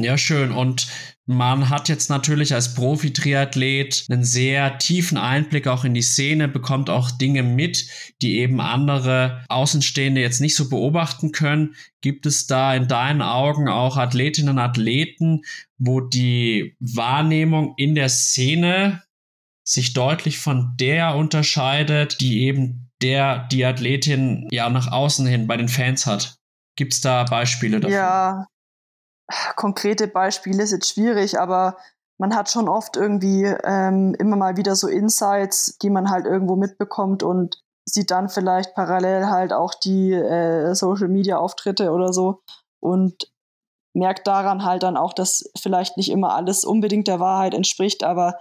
[0.00, 0.52] Ja, schön.
[0.52, 0.86] Und
[1.26, 6.88] man hat jetzt natürlich als Profi-Triathlet einen sehr tiefen Einblick auch in die Szene, bekommt
[6.88, 7.88] auch Dinge mit,
[8.22, 11.74] die eben andere Außenstehende jetzt nicht so beobachten können.
[12.00, 15.42] Gibt es da in deinen Augen auch Athletinnen und Athleten,
[15.78, 19.02] wo die Wahrnehmung in der Szene
[19.64, 25.56] sich deutlich von der unterscheidet, die eben der, die Athletin ja nach außen hin bei
[25.56, 26.36] den Fans hat?
[26.76, 27.96] Gibt es da Beispiele dafür?
[27.96, 28.46] Ja,
[29.56, 31.76] konkrete Beispiele ist jetzt schwierig, aber
[32.18, 36.56] man hat schon oft irgendwie ähm, immer mal wieder so Insights, die man halt irgendwo
[36.56, 42.42] mitbekommt und sieht dann vielleicht parallel halt auch die äh, Social Media Auftritte oder so
[42.80, 43.30] und
[43.94, 48.36] merkt daran halt dann auch, dass vielleicht nicht immer alles unbedingt der Wahrheit entspricht, aber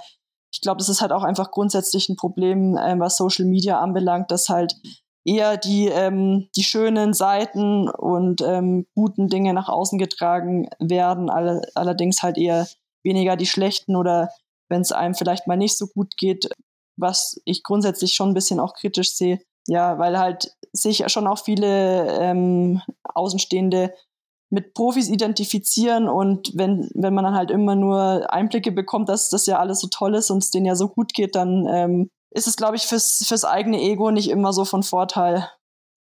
[0.51, 4.31] ich glaube, das ist halt auch einfach grundsätzlich ein Problem, äh, was Social Media anbelangt,
[4.31, 4.75] dass halt
[5.27, 11.61] eher die, ähm, die schönen Seiten und ähm, guten Dinge nach außen getragen werden, all
[11.75, 12.67] allerdings halt eher
[13.03, 14.29] weniger die schlechten oder
[14.69, 16.49] wenn es einem vielleicht mal nicht so gut geht,
[16.97, 19.39] was ich grundsätzlich schon ein bisschen auch kritisch sehe.
[19.67, 23.93] Ja, weil halt sich schon auch viele ähm, Außenstehende
[24.49, 29.45] mit Profis identifizieren und wenn, wenn man dann halt immer nur Einblicke bekommt, dass das
[29.45, 32.47] ja alles so toll ist und es denen ja so gut geht, dann ähm, ist
[32.47, 35.49] es, glaube ich, fürs, fürs eigene Ego nicht immer so von Vorteil.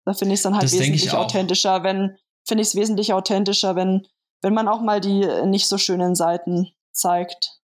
[0.04, 2.16] Da finde ich es dann halt das wesentlich authentischer, wenn,
[2.46, 4.06] finde ich es wesentlich authentischer, wenn,
[4.42, 7.60] wenn man auch mal die nicht so schönen Seiten zeigt.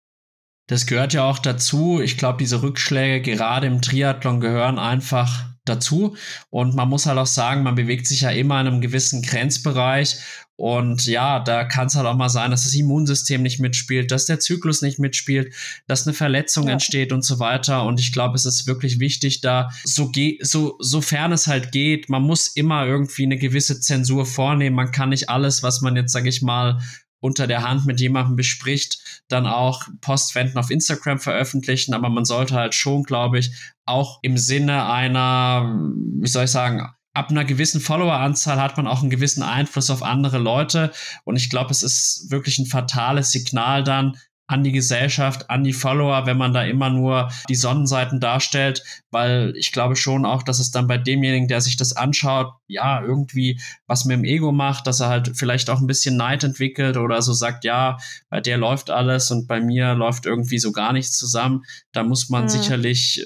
[0.68, 2.00] Das gehört ja auch dazu.
[2.02, 6.16] Ich glaube, diese Rückschläge gerade im Triathlon gehören einfach dazu.
[6.50, 10.20] Und man muss halt auch sagen, man bewegt sich ja immer in einem gewissen Grenzbereich.
[10.62, 14.26] Und ja, da kann es halt auch mal sein, dass das Immunsystem nicht mitspielt, dass
[14.26, 15.56] der Zyklus nicht mitspielt,
[15.88, 16.74] dass eine Verletzung ja.
[16.74, 17.84] entsteht und so weiter.
[17.84, 20.12] Und ich glaube, es ist wirklich wichtig, da so,
[20.42, 24.76] so sofern es halt geht, man muss immer irgendwie eine gewisse Zensur vornehmen.
[24.76, 26.80] Man kann nicht alles, was man jetzt, sage ich mal,
[27.20, 31.96] unter der Hand mit jemandem bespricht, dann auch Postwenden auf Instagram veröffentlichen.
[31.96, 33.52] Aber man sollte halt schon, glaube ich,
[33.86, 35.76] auch im Sinne einer,
[36.20, 40.04] wie soll ich sagen, ab einer gewissen Followeranzahl hat man auch einen gewissen Einfluss auf
[40.04, 40.92] andere Leute.
[41.24, 44.18] Und ich glaube, es ist wirklich ein fatales Signal dann,
[44.52, 49.54] an die Gesellschaft, an die Follower, wenn man da immer nur die Sonnenseiten darstellt, weil
[49.56, 53.62] ich glaube schon auch, dass es dann bei demjenigen, der sich das anschaut, ja, irgendwie
[53.88, 57.22] was mit dem Ego macht, dass er halt vielleicht auch ein bisschen Neid entwickelt oder
[57.22, 57.98] so sagt, ja,
[58.30, 61.64] bei der läuft alles und bei mir läuft irgendwie so gar nichts zusammen.
[61.94, 62.50] Da muss man mhm.
[62.50, 63.26] sicherlich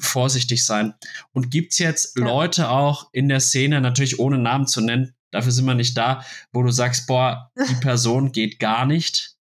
[0.00, 0.94] vorsichtig sein.
[1.32, 2.24] Und gibt's jetzt ja.
[2.24, 6.24] Leute auch in der Szene, natürlich ohne Namen zu nennen, dafür sind wir nicht da,
[6.52, 9.36] wo du sagst, boah, die Person geht gar nicht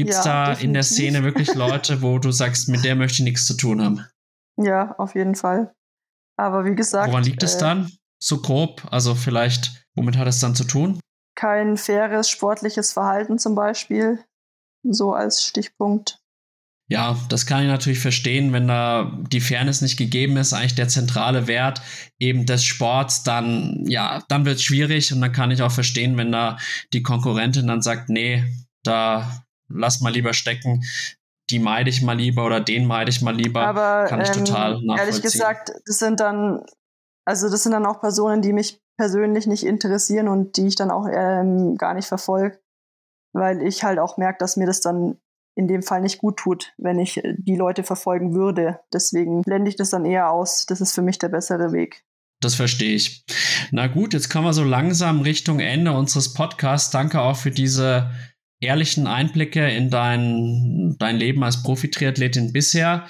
[0.00, 0.64] Gibt es ja, da definitiv.
[0.64, 3.82] in der Szene wirklich Leute, wo du sagst, mit der möchte ich nichts zu tun
[3.82, 4.06] haben?
[4.56, 5.74] Ja, auf jeden Fall.
[6.38, 7.10] Aber wie gesagt.
[7.10, 7.92] Woran liegt äh, es dann?
[8.18, 8.86] So grob?
[8.90, 11.00] Also vielleicht, womit hat es dann zu tun?
[11.34, 14.24] Kein faires sportliches Verhalten zum Beispiel.
[14.82, 16.19] So als Stichpunkt.
[16.90, 20.88] Ja, das kann ich natürlich verstehen, wenn da die Fairness nicht gegeben ist, eigentlich der
[20.88, 21.80] zentrale Wert
[22.18, 26.16] eben des Sports, dann, ja, dann wird es schwierig und dann kann ich auch verstehen,
[26.16, 26.58] wenn da
[26.92, 28.42] die Konkurrentin dann sagt, nee,
[28.82, 30.82] da lass mal lieber stecken,
[31.50, 33.64] die meide ich mal lieber oder den meide ich mal lieber.
[33.64, 34.98] Aber kann ich ähm, total nachvollziehen.
[34.98, 36.64] Ehrlich gesagt, das sind dann,
[37.24, 40.90] also das sind dann auch Personen, die mich persönlich nicht interessieren und die ich dann
[40.90, 42.58] auch ähm, gar nicht verfolge,
[43.32, 45.18] weil ich halt auch merke, dass mir das dann
[45.54, 48.80] in dem Fall nicht gut tut, wenn ich äh, die Leute verfolgen würde.
[48.92, 50.66] Deswegen blende ich das dann eher aus.
[50.66, 52.04] Das ist für mich der bessere Weg.
[52.40, 53.24] Das verstehe ich.
[53.70, 56.90] Na gut, jetzt kommen wir so langsam Richtung Ende unseres Podcasts.
[56.90, 58.10] Danke auch für diese
[58.60, 63.06] ehrlichen Einblicke in dein, dein Leben als Profi-Triathletin bisher.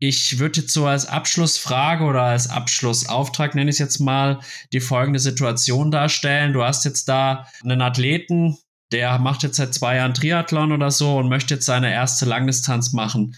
[0.00, 4.38] Ich würde jetzt so als Abschlussfrage oder als Abschlussauftrag, nenne ich es jetzt mal,
[4.72, 6.52] die folgende Situation darstellen.
[6.52, 8.58] Du hast jetzt da einen Athleten,
[8.92, 12.92] der macht jetzt seit zwei Jahren Triathlon oder so und möchte jetzt seine erste Langdistanz
[12.92, 13.36] machen.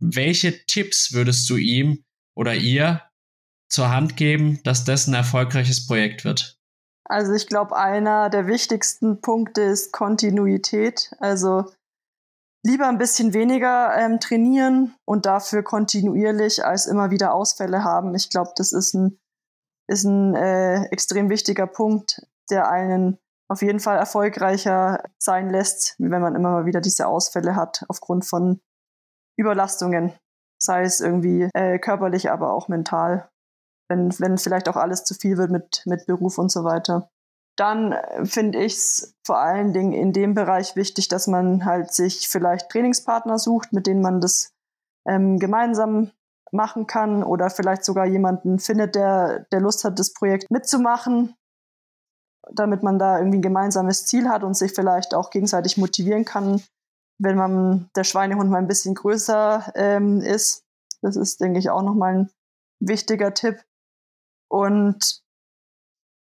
[0.00, 2.04] Welche Tipps würdest du ihm
[2.34, 3.02] oder ihr
[3.68, 6.58] zur Hand geben, dass das ein erfolgreiches Projekt wird?
[7.04, 11.10] Also ich glaube, einer der wichtigsten Punkte ist Kontinuität.
[11.18, 11.64] Also
[12.64, 18.14] lieber ein bisschen weniger ähm, trainieren und dafür kontinuierlich als immer wieder Ausfälle haben.
[18.14, 19.18] Ich glaube, das ist ein,
[19.86, 23.18] ist ein äh, extrem wichtiger Punkt, der einen
[23.48, 28.26] auf jeden Fall erfolgreicher sein lässt, wenn man immer mal wieder diese Ausfälle hat aufgrund
[28.26, 28.60] von
[29.38, 30.12] Überlastungen,
[30.60, 33.28] sei es irgendwie äh, körperlich, aber auch mental
[33.88, 37.10] wenn, wenn vielleicht auch alles zu viel wird mit, mit Beruf und so weiter.
[37.56, 41.92] Dann äh, finde ich es vor allen Dingen in dem Bereich wichtig, dass man halt
[41.92, 44.52] sich vielleicht Trainingspartner sucht, mit denen man das
[45.08, 46.10] ähm, gemeinsam
[46.52, 51.34] machen kann oder vielleicht sogar jemanden findet, der, der Lust hat, das Projekt mitzumachen,
[52.52, 56.62] damit man da irgendwie ein gemeinsames Ziel hat und sich vielleicht auch gegenseitig motivieren kann,
[57.18, 60.64] wenn man der Schweinehund mal ein bisschen größer ähm, ist.
[61.02, 62.30] Das ist, denke ich, auch nochmal ein
[62.80, 63.62] wichtiger Tipp.
[64.48, 65.22] Und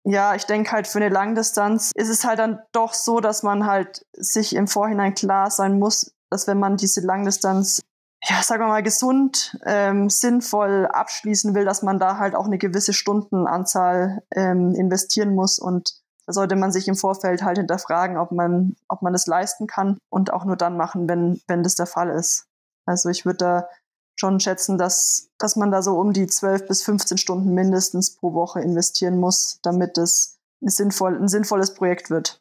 [0.04, 3.66] ja, ich denke halt für eine Langdistanz ist es halt dann doch so, dass man
[3.66, 7.82] halt sich im Vorhinein klar sein muss, dass wenn man diese Langdistanz,
[8.24, 12.58] ja, sagen wir mal, gesund, ähm, sinnvoll abschließen will, dass man da halt auch eine
[12.58, 18.32] gewisse Stundenanzahl ähm, investieren muss und da sollte man sich im Vorfeld halt hinterfragen, ob
[18.32, 21.88] man, ob man das leisten kann und auch nur dann machen, wenn, wenn das der
[21.88, 22.46] Fall ist.
[22.86, 23.70] Also ich würde da
[24.16, 28.36] schon schätzen, dass, dass man da so um die 12 bis 15 Stunden mindestens pro
[28.36, 32.40] Woche investieren muss, damit es ein, sinnvoll, ein sinnvolles Projekt wird.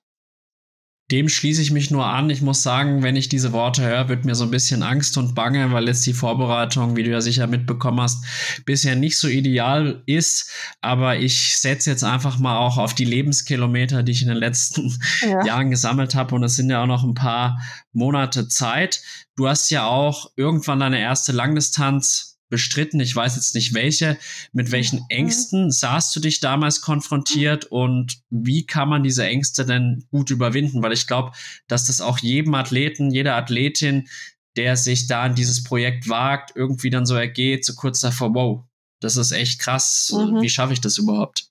[1.11, 2.29] Dem schließe ich mich nur an.
[2.29, 5.35] Ich muss sagen, wenn ich diese Worte höre, wird mir so ein bisschen Angst und
[5.35, 8.25] Bange, weil jetzt die Vorbereitung, wie du ja sicher mitbekommen hast,
[8.67, 10.51] bisher nicht so ideal ist.
[10.83, 14.95] Aber ich setze jetzt einfach mal auch auf die Lebenskilometer, die ich in den letzten
[15.23, 15.47] ja.
[15.47, 16.35] Jahren gesammelt habe.
[16.35, 17.59] Und es sind ja auch noch ein paar
[17.93, 19.01] Monate Zeit.
[19.35, 23.01] Du hast ja auch irgendwann deine erste Langdistanz bestritten.
[23.01, 24.19] Ich weiß jetzt nicht welche.
[24.53, 25.07] Mit welchen mhm.
[25.09, 30.83] Ängsten sahst du dich damals konfrontiert und wie kann man diese Ängste denn gut überwinden?
[30.83, 31.33] Weil ich glaube,
[31.67, 34.09] dass das auch jedem Athleten, jeder Athletin,
[34.57, 38.65] der sich da in dieses Projekt wagt, irgendwie dann so ergeht, so kurz davor, wow,
[39.01, 40.13] das ist echt krass.
[40.15, 40.41] Mhm.
[40.41, 41.49] Wie schaffe ich das überhaupt?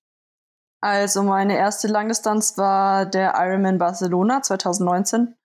[0.81, 5.35] Also meine erste Langdistanz war der Ironman Barcelona 2019,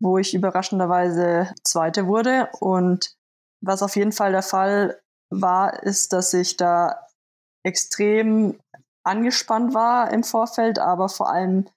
[0.00, 3.17] wo ich überraschenderweise Zweite wurde und
[3.60, 7.06] was auf jeden Fall der Fall war, ist, dass ich da
[7.64, 8.58] extrem
[9.04, 11.68] angespannt war im Vorfeld, aber vor allem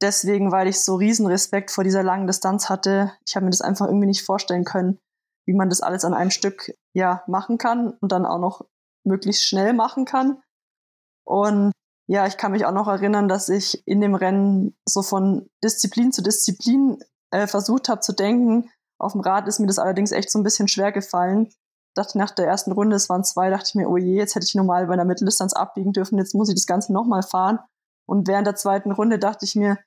[0.00, 3.12] deswegen, weil ich so riesen Respekt vor dieser langen Distanz hatte.
[3.26, 4.98] Ich habe mir das einfach irgendwie nicht vorstellen können,
[5.46, 8.66] wie man das alles an einem Stück ja machen kann und dann auch noch
[9.04, 10.40] möglichst schnell machen kann.
[11.24, 11.72] Und
[12.06, 16.12] ja, ich kann mich auch noch erinnern, dass ich in dem Rennen so von Disziplin
[16.12, 18.70] zu Disziplin äh, versucht habe zu denken.
[18.98, 21.50] Auf dem Rad ist mir das allerdings echt so ein bisschen schwer gefallen.
[21.94, 24.46] Dachte nach der ersten Runde, es waren zwei, dachte ich mir, oh je, jetzt hätte
[24.46, 27.58] ich normal bei einer Mitteldistanz abbiegen dürfen, jetzt muss ich das Ganze nochmal fahren.
[28.06, 29.78] Und während der zweiten Runde dachte ich mir,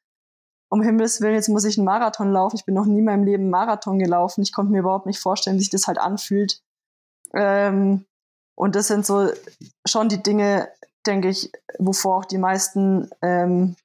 [0.69, 2.55] um Himmels Willen, jetzt muss ich einen Marathon laufen.
[2.55, 4.41] Ich bin noch nie in meinem Leben Marathon gelaufen.
[4.41, 6.61] Ich konnte mir überhaupt nicht vorstellen, wie sich das halt anfühlt.
[7.33, 8.05] Ähm,
[8.55, 9.29] und das sind so
[9.85, 10.69] schon die Dinge,
[11.05, 13.75] denke ich, wovor auch die meisten ähm,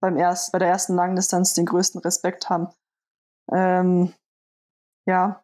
[0.00, 2.68] beim erst, bei der ersten Langdistanz den größten Respekt haben.
[3.52, 4.12] Ähm,
[5.08, 5.42] ja,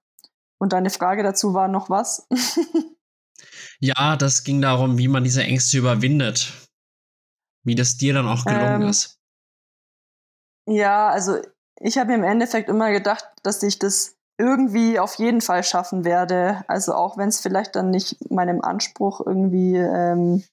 [0.61, 2.28] und deine Frage dazu war noch was?
[3.81, 6.53] ja, das ging darum, wie man diese Ängste überwindet.
[7.65, 9.19] Wie das dir dann auch gelungen ähm, ist.
[10.66, 11.39] Ja, also
[11.81, 16.62] ich habe im Endeffekt immer gedacht, dass ich das irgendwie auf jeden Fall schaffen werde.
[16.69, 20.45] Also auch wenn es vielleicht dann nicht meinem Anspruch irgendwie ähm,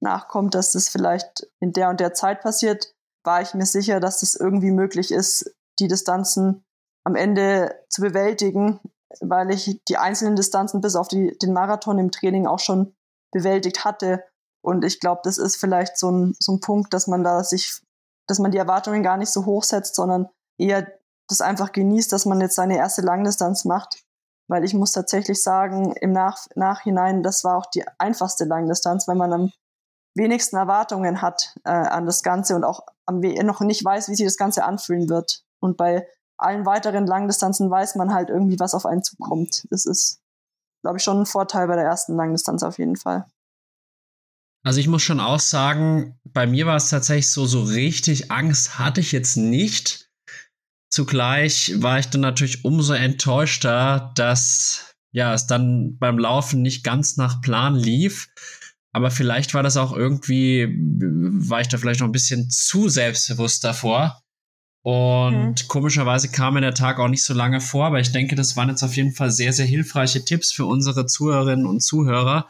[0.00, 4.22] nachkommt, dass das vielleicht in der und der Zeit passiert, war ich mir sicher, dass
[4.22, 6.63] es irgendwie möglich ist, die Distanzen
[7.04, 8.80] am Ende zu bewältigen,
[9.20, 12.94] weil ich die einzelnen Distanzen bis auf die, den Marathon im Training auch schon
[13.30, 14.24] bewältigt hatte.
[14.62, 17.80] Und ich glaube, das ist vielleicht so ein, so ein Punkt, dass man da sich,
[18.26, 20.28] dass man die Erwartungen gar nicht so hoch setzt, sondern
[20.58, 20.86] eher
[21.28, 24.02] das einfach genießt, dass man jetzt seine erste Langdistanz macht.
[24.48, 29.16] Weil ich muss tatsächlich sagen, im Nach Nachhinein, das war auch die einfachste Langdistanz, weil
[29.16, 29.52] man am
[30.14, 34.26] wenigsten Erwartungen hat äh, an das Ganze und auch am noch nicht weiß, wie sich
[34.26, 35.42] das Ganze anfühlen wird.
[35.60, 36.06] Und bei
[36.36, 39.66] allen weiteren Langdistanzen weiß man halt irgendwie, was auf einen zukommt.
[39.70, 40.20] Das ist,
[40.82, 43.26] glaube ich, schon ein Vorteil bei der ersten Langdistanz auf jeden Fall.
[44.64, 48.78] Also ich muss schon auch sagen, bei mir war es tatsächlich so, so richtig Angst
[48.78, 50.10] hatte ich jetzt nicht.
[50.90, 57.16] Zugleich war ich dann natürlich umso enttäuschter, dass ja es dann beim Laufen nicht ganz
[57.16, 58.28] nach Plan lief.
[58.92, 63.64] Aber vielleicht war das auch irgendwie, war ich da vielleicht noch ein bisschen zu selbstbewusst
[63.64, 64.23] davor.
[64.84, 65.68] Und mhm.
[65.68, 68.68] komischerweise kam mir der Tag auch nicht so lange vor, aber ich denke, das waren
[68.68, 72.48] jetzt auf jeden Fall sehr, sehr hilfreiche Tipps für unsere Zuhörerinnen und Zuhörer,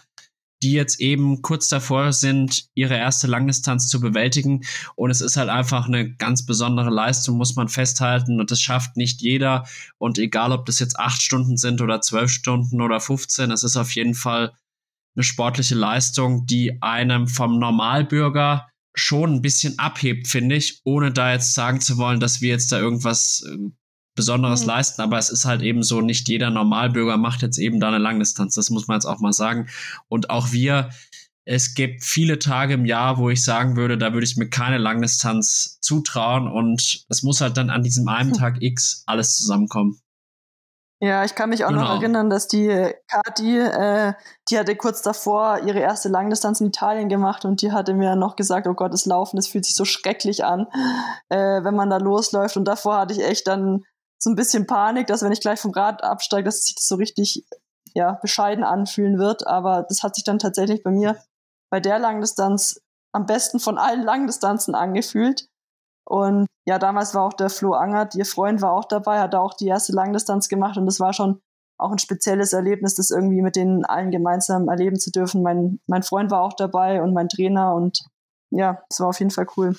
[0.60, 4.64] die jetzt eben kurz davor sind, ihre erste Langdistanz zu bewältigen.
[4.96, 8.40] Und es ist halt einfach eine ganz besondere Leistung, muss man festhalten.
[8.40, 9.68] Und das schafft nicht jeder.
[9.98, 13.76] Und egal, ob das jetzt acht Stunden sind oder zwölf Stunden oder 15, es ist
[13.76, 14.54] auf jeden Fall
[15.14, 21.32] eine sportliche Leistung, die einem vom Normalbürger schon ein bisschen abhebt, finde ich, ohne da
[21.32, 23.70] jetzt sagen zu wollen, dass wir jetzt da irgendwas äh,
[24.14, 24.68] Besonderes mhm.
[24.68, 27.98] leisten, aber es ist halt eben so, nicht jeder Normalbürger macht jetzt eben da eine
[27.98, 29.68] Langdistanz, das muss man jetzt auch mal sagen.
[30.08, 30.90] Und auch wir,
[31.44, 34.78] es gibt viele Tage im Jahr, wo ich sagen würde, da würde ich mir keine
[34.78, 38.38] Langdistanz zutrauen und es muss halt dann an diesem einen hm.
[38.38, 39.98] Tag X alles zusammenkommen.
[41.04, 41.82] Ja, ich kann mich auch genau.
[41.82, 44.14] noch erinnern, dass die Kati, äh,
[44.48, 48.36] die hatte kurz davor ihre erste Langdistanz in Italien gemacht und die hatte mir noch
[48.36, 50.66] gesagt, oh Gott, das Laufen, das fühlt sich so schrecklich an,
[51.28, 52.56] äh, wenn man da losläuft.
[52.56, 53.84] Und davor hatte ich echt dann
[54.18, 56.94] so ein bisschen Panik, dass wenn ich gleich vom Rad absteige, dass sich das so
[56.94, 57.44] richtig
[57.92, 59.46] ja, bescheiden anfühlen wird.
[59.46, 61.18] Aber das hat sich dann tatsächlich bei mir
[61.70, 62.80] bei der Langdistanz
[63.12, 65.50] am besten von allen Langdistanzen angefühlt.
[66.06, 69.54] Und ja, damals war auch der Flo Angert, ihr Freund war auch dabei, hat auch
[69.54, 71.40] die erste Langdistanz gemacht und das war schon
[71.78, 75.42] auch ein spezielles Erlebnis, das irgendwie mit denen allen gemeinsam erleben zu dürfen.
[75.42, 78.00] Mein, mein Freund war auch dabei und mein Trainer und
[78.50, 79.74] ja, es war auf jeden Fall cool.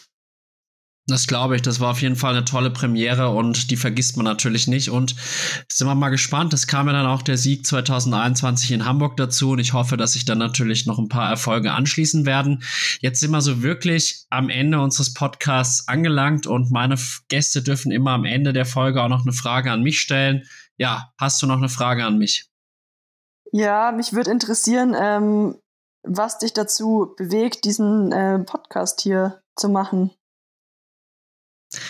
[1.07, 1.61] Das glaube ich.
[1.61, 4.89] Das war auf jeden Fall eine tolle Premiere und die vergisst man natürlich nicht.
[4.89, 5.15] Und
[5.71, 6.51] sind wir mal gespannt.
[6.53, 10.13] Es kam ja dann auch der Sieg 2021 in Hamburg dazu und ich hoffe, dass
[10.13, 12.63] sich dann natürlich noch ein paar Erfolge anschließen werden.
[13.01, 18.11] Jetzt sind wir so wirklich am Ende unseres Podcasts angelangt und meine Gäste dürfen immer
[18.11, 20.47] am Ende der Folge auch noch eine Frage an mich stellen.
[20.77, 22.49] Ja, hast du noch eine Frage an mich?
[23.51, 25.55] Ja, mich würde interessieren, ähm,
[26.01, 30.09] was dich dazu bewegt, diesen äh, Podcast hier zu machen.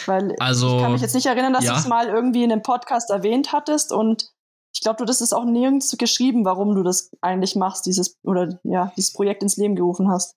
[0.06, 1.74] Weil also, ich kann mich jetzt nicht erinnern, dass ja.
[1.74, 4.30] du es mal irgendwie in einem Podcast erwähnt hattest und
[4.74, 8.60] ich glaube, du das ist auch nirgends geschrieben, warum du das eigentlich machst, dieses oder
[8.64, 10.36] ja, dieses Projekt ins Leben gerufen hast.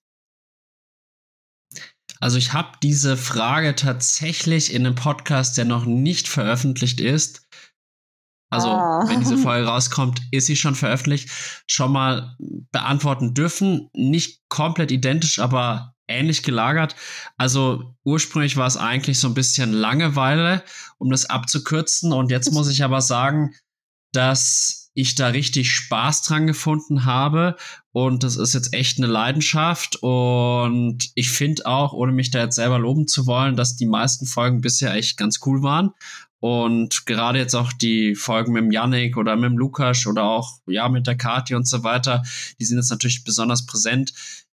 [2.21, 7.47] Also ich habe diese Frage tatsächlich in einem Podcast, der noch nicht veröffentlicht ist.
[8.49, 9.05] Also ah.
[9.07, 11.29] wenn diese Folge rauskommt, ist sie schon veröffentlicht,
[11.67, 12.35] schon mal
[12.71, 13.89] beantworten dürfen.
[13.93, 16.95] Nicht komplett identisch, aber ähnlich gelagert.
[17.37, 20.63] Also ursprünglich war es eigentlich so ein bisschen Langeweile,
[20.97, 22.11] um das abzukürzen.
[22.11, 23.55] Und jetzt muss ich aber sagen,
[24.11, 27.55] dass ich da richtig Spaß dran gefunden habe.
[27.91, 29.97] Und das ist jetzt echt eine Leidenschaft.
[30.01, 34.25] Und ich finde auch, ohne mich da jetzt selber loben zu wollen, dass die meisten
[34.25, 35.91] Folgen bisher echt ganz cool waren.
[36.41, 40.59] Und gerade jetzt auch die Folgen mit dem Yannick oder mit dem Lukas oder auch
[40.67, 42.23] ja mit der Kati und so weiter,
[42.59, 44.13] die sind jetzt natürlich besonders präsent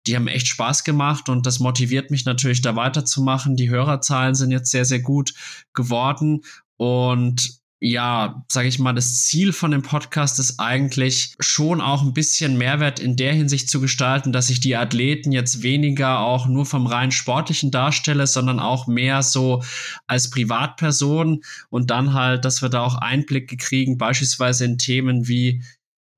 [0.09, 3.55] die haben echt Spaß gemacht und das motiviert mich natürlich da weiterzumachen.
[3.55, 5.35] Die Hörerzahlen sind jetzt sehr, sehr gut
[5.73, 6.41] geworden
[6.77, 12.13] und ja, sage ich mal, das Ziel von dem Podcast ist eigentlich schon auch ein
[12.13, 16.65] bisschen Mehrwert in der Hinsicht zu gestalten, dass ich die Athleten jetzt weniger auch nur
[16.65, 19.63] vom rein sportlichen darstelle, sondern auch mehr so
[20.07, 25.63] als Privatperson und dann halt, dass wir da auch Einblicke kriegen, beispielsweise in Themen wie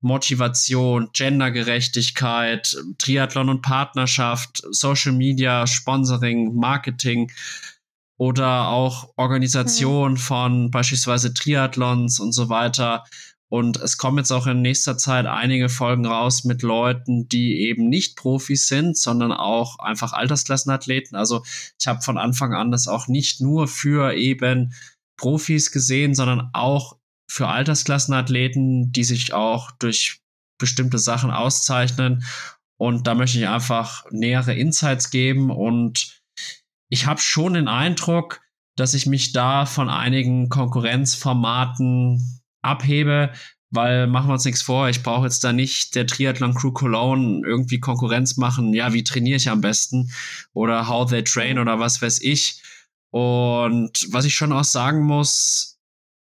[0.02, 7.30] Motivation, Gendergerechtigkeit, Triathlon und Partnerschaft, Social Media, Sponsoring, Marketing
[8.18, 10.16] oder auch Organisation mhm.
[10.16, 13.04] von beispielsweise Triathlons und so weiter.
[13.48, 17.88] Und es kommen jetzt auch in nächster Zeit einige Folgen raus mit Leuten, die eben
[17.88, 21.16] nicht Profis sind, sondern auch einfach Altersklassenathleten.
[21.16, 21.42] Also
[21.78, 24.72] ich habe von Anfang an das auch nicht nur für eben
[25.18, 26.96] Profis gesehen, sondern auch
[27.32, 30.20] für Altersklassenathleten, die sich auch durch
[30.58, 32.24] bestimmte Sachen auszeichnen.
[32.76, 35.50] Und da möchte ich einfach nähere Insights geben.
[35.50, 36.20] Und
[36.90, 38.42] ich habe schon den Eindruck,
[38.76, 43.32] dass ich mich da von einigen Konkurrenzformaten abhebe,
[43.70, 47.40] weil machen wir uns nichts vor, ich brauche jetzt da nicht der Triathlon Crew Cologne
[47.46, 50.12] irgendwie Konkurrenz machen, ja, wie trainiere ich am besten
[50.52, 52.60] oder how they train oder was weiß ich.
[53.10, 55.71] Und was ich schon auch sagen muss,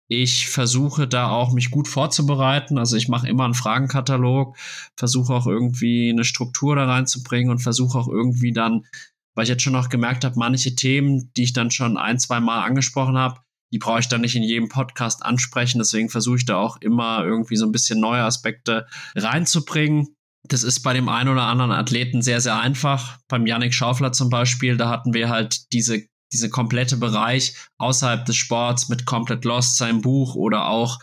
[0.08, 2.78] ich versuche da auch mich gut vorzubereiten.
[2.78, 4.56] Also ich mache immer einen Fragenkatalog,
[4.96, 8.86] versuche auch irgendwie eine Struktur da reinzubringen und versuche auch irgendwie dann,
[9.34, 12.40] weil ich jetzt schon noch gemerkt habe, manche Themen, die ich dann schon ein, zwei
[12.40, 13.40] Mal angesprochen habe,
[13.70, 15.78] die brauche ich dann nicht in jedem Podcast ansprechen.
[15.78, 20.08] Deswegen versuche ich da auch immer irgendwie so ein bisschen neue Aspekte reinzubringen.
[20.48, 23.18] Das ist bei dem einen oder anderen Athleten sehr, sehr einfach.
[23.28, 28.36] Beim Yannick Schaufler zum Beispiel, da hatten wir halt diese diese komplette Bereich außerhalb des
[28.36, 31.00] Sports mit Komplett Lost, seinem Buch oder auch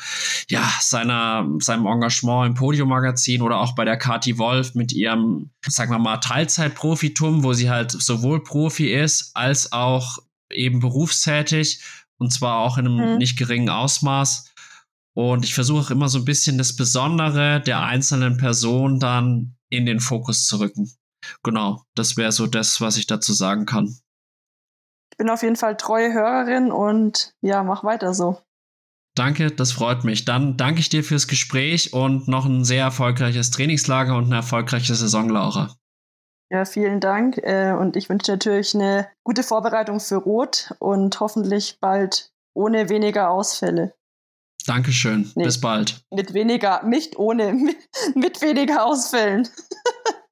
[0.49, 5.91] ja seiner seinem Engagement im Podium-Magazin oder auch bei der Kati Wolf mit ihrem, sagen
[5.91, 10.19] wir mal, Teilzeitprofitum, wo sie halt sowohl Profi ist als auch
[10.51, 11.81] eben berufstätig
[12.17, 13.17] und zwar auch in einem mhm.
[13.17, 14.51] nicht geringen Ausmaß.
[15.15, 19.99] Und ich versuche immer so ein bisschen das Besondere der einzelnen Person dann in den
[20.01, 20.91] Fokus zu rücken.
[21.41, 23.97] Genau, das wäre so das, was ich dazu sagen kann.
[25.15, 28.37] Ich bin auf jeden Fall treue Hörerin und ja, mach weiter so.
[29.15, 30.25] Danke, das freut mich.
[30.25, 34.93] Dann danke ich dir fürs Gespräch und noch ein sehr erfolgreiches Trainingslager und eine erfolgreiche
[34.93, 35.73] Saison, Laura.
[36.51, 37.37] Ja, vielen Dank.
[37.37, 43.29] Äh, und ich wünsche natürlich eine gute Vorbereitung für Rot und hoffentlich bald ohne weniger
[43.29, 43.95] Ausfälle.
[44.67, 45.31] Dankeschön.
[45.35, 46.01] Nee, Bis bald.
[46.13, 47.77] Mit weniger, nicht ohne, mit,
[48.15, 49.47] mit weniger Ausfällen.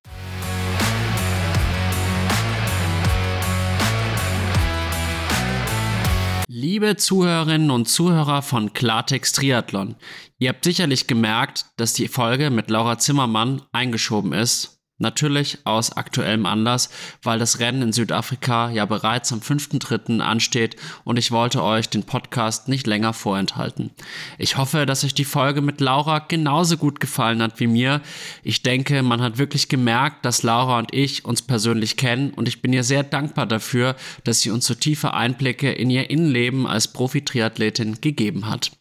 [6.64, 9.98] Liebe Zuhörerinnen und Zuhörer von Klartext Triathlon,
[10.40, 16.46] ihr habt sicherlich gemerkt, dass die Folge mit Laura Zimmermann eingeschoben ist Natürlich aus aktuellem
[16.46, 16.90] Anlass,
[17.24, 20.22] weil das Rennen in Südafrika ja bereits am 5.3.
[20.22, 23.92] ansteht und ich wollte euch den Podcast nicht länger vorenthalten.
[24.38, 28.00] Ich hoffe, dass euch die Folge mit Laura genauso gut gefallen hat wie mir.
[28.44, 32.62] Ich denke, man hat wirklich gemerkt, dass Laura und ich uns persönlich kennen und ich
[32.62, 36.88] bin ihr sehr dankbar dafür, dass sie uns so tiefe Einblicke in ihr Innenleben als
[36.88, 38.72] Profi-Triathletin gegeben hat.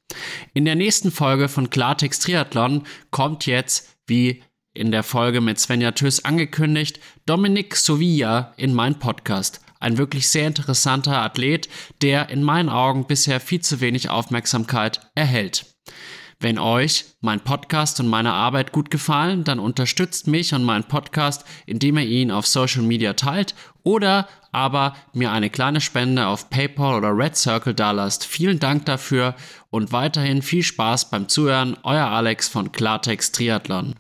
[0.54, 4.42] In der nächsten Folge von Klartext Triathlon kommt jetzt, wie
[4.74, 9.60] in der Folge mit Svenja Tös angekündigt, Dominik Sovilla in mein Podcast.
[9.80, 11.68] Ein wirklich sehr interessanter Athlet,
[12.02, 15.66] der in meinen Augen bisher viel zu wenig Aufmerksamkeit erhält.
[16.42, 21.44] Wenn euch mein Podcast und meine Arbeit gut gefallen, dann unterstützt mich und meinen Podcast,
[21.66, 23.54] indem ihr ihn auf Social Media teilt
[23.84, 28.24] oder aber mir eine kleine Spende auf PayPal oder Red Circle dalasst.
[28.26, 29.36] Vielen Dank dafür
[29.70, 31.76] und weiterhin viel Spaß beim Zuhören.
[31.84, 33.94] Euer Alex von Klartext Triathlon.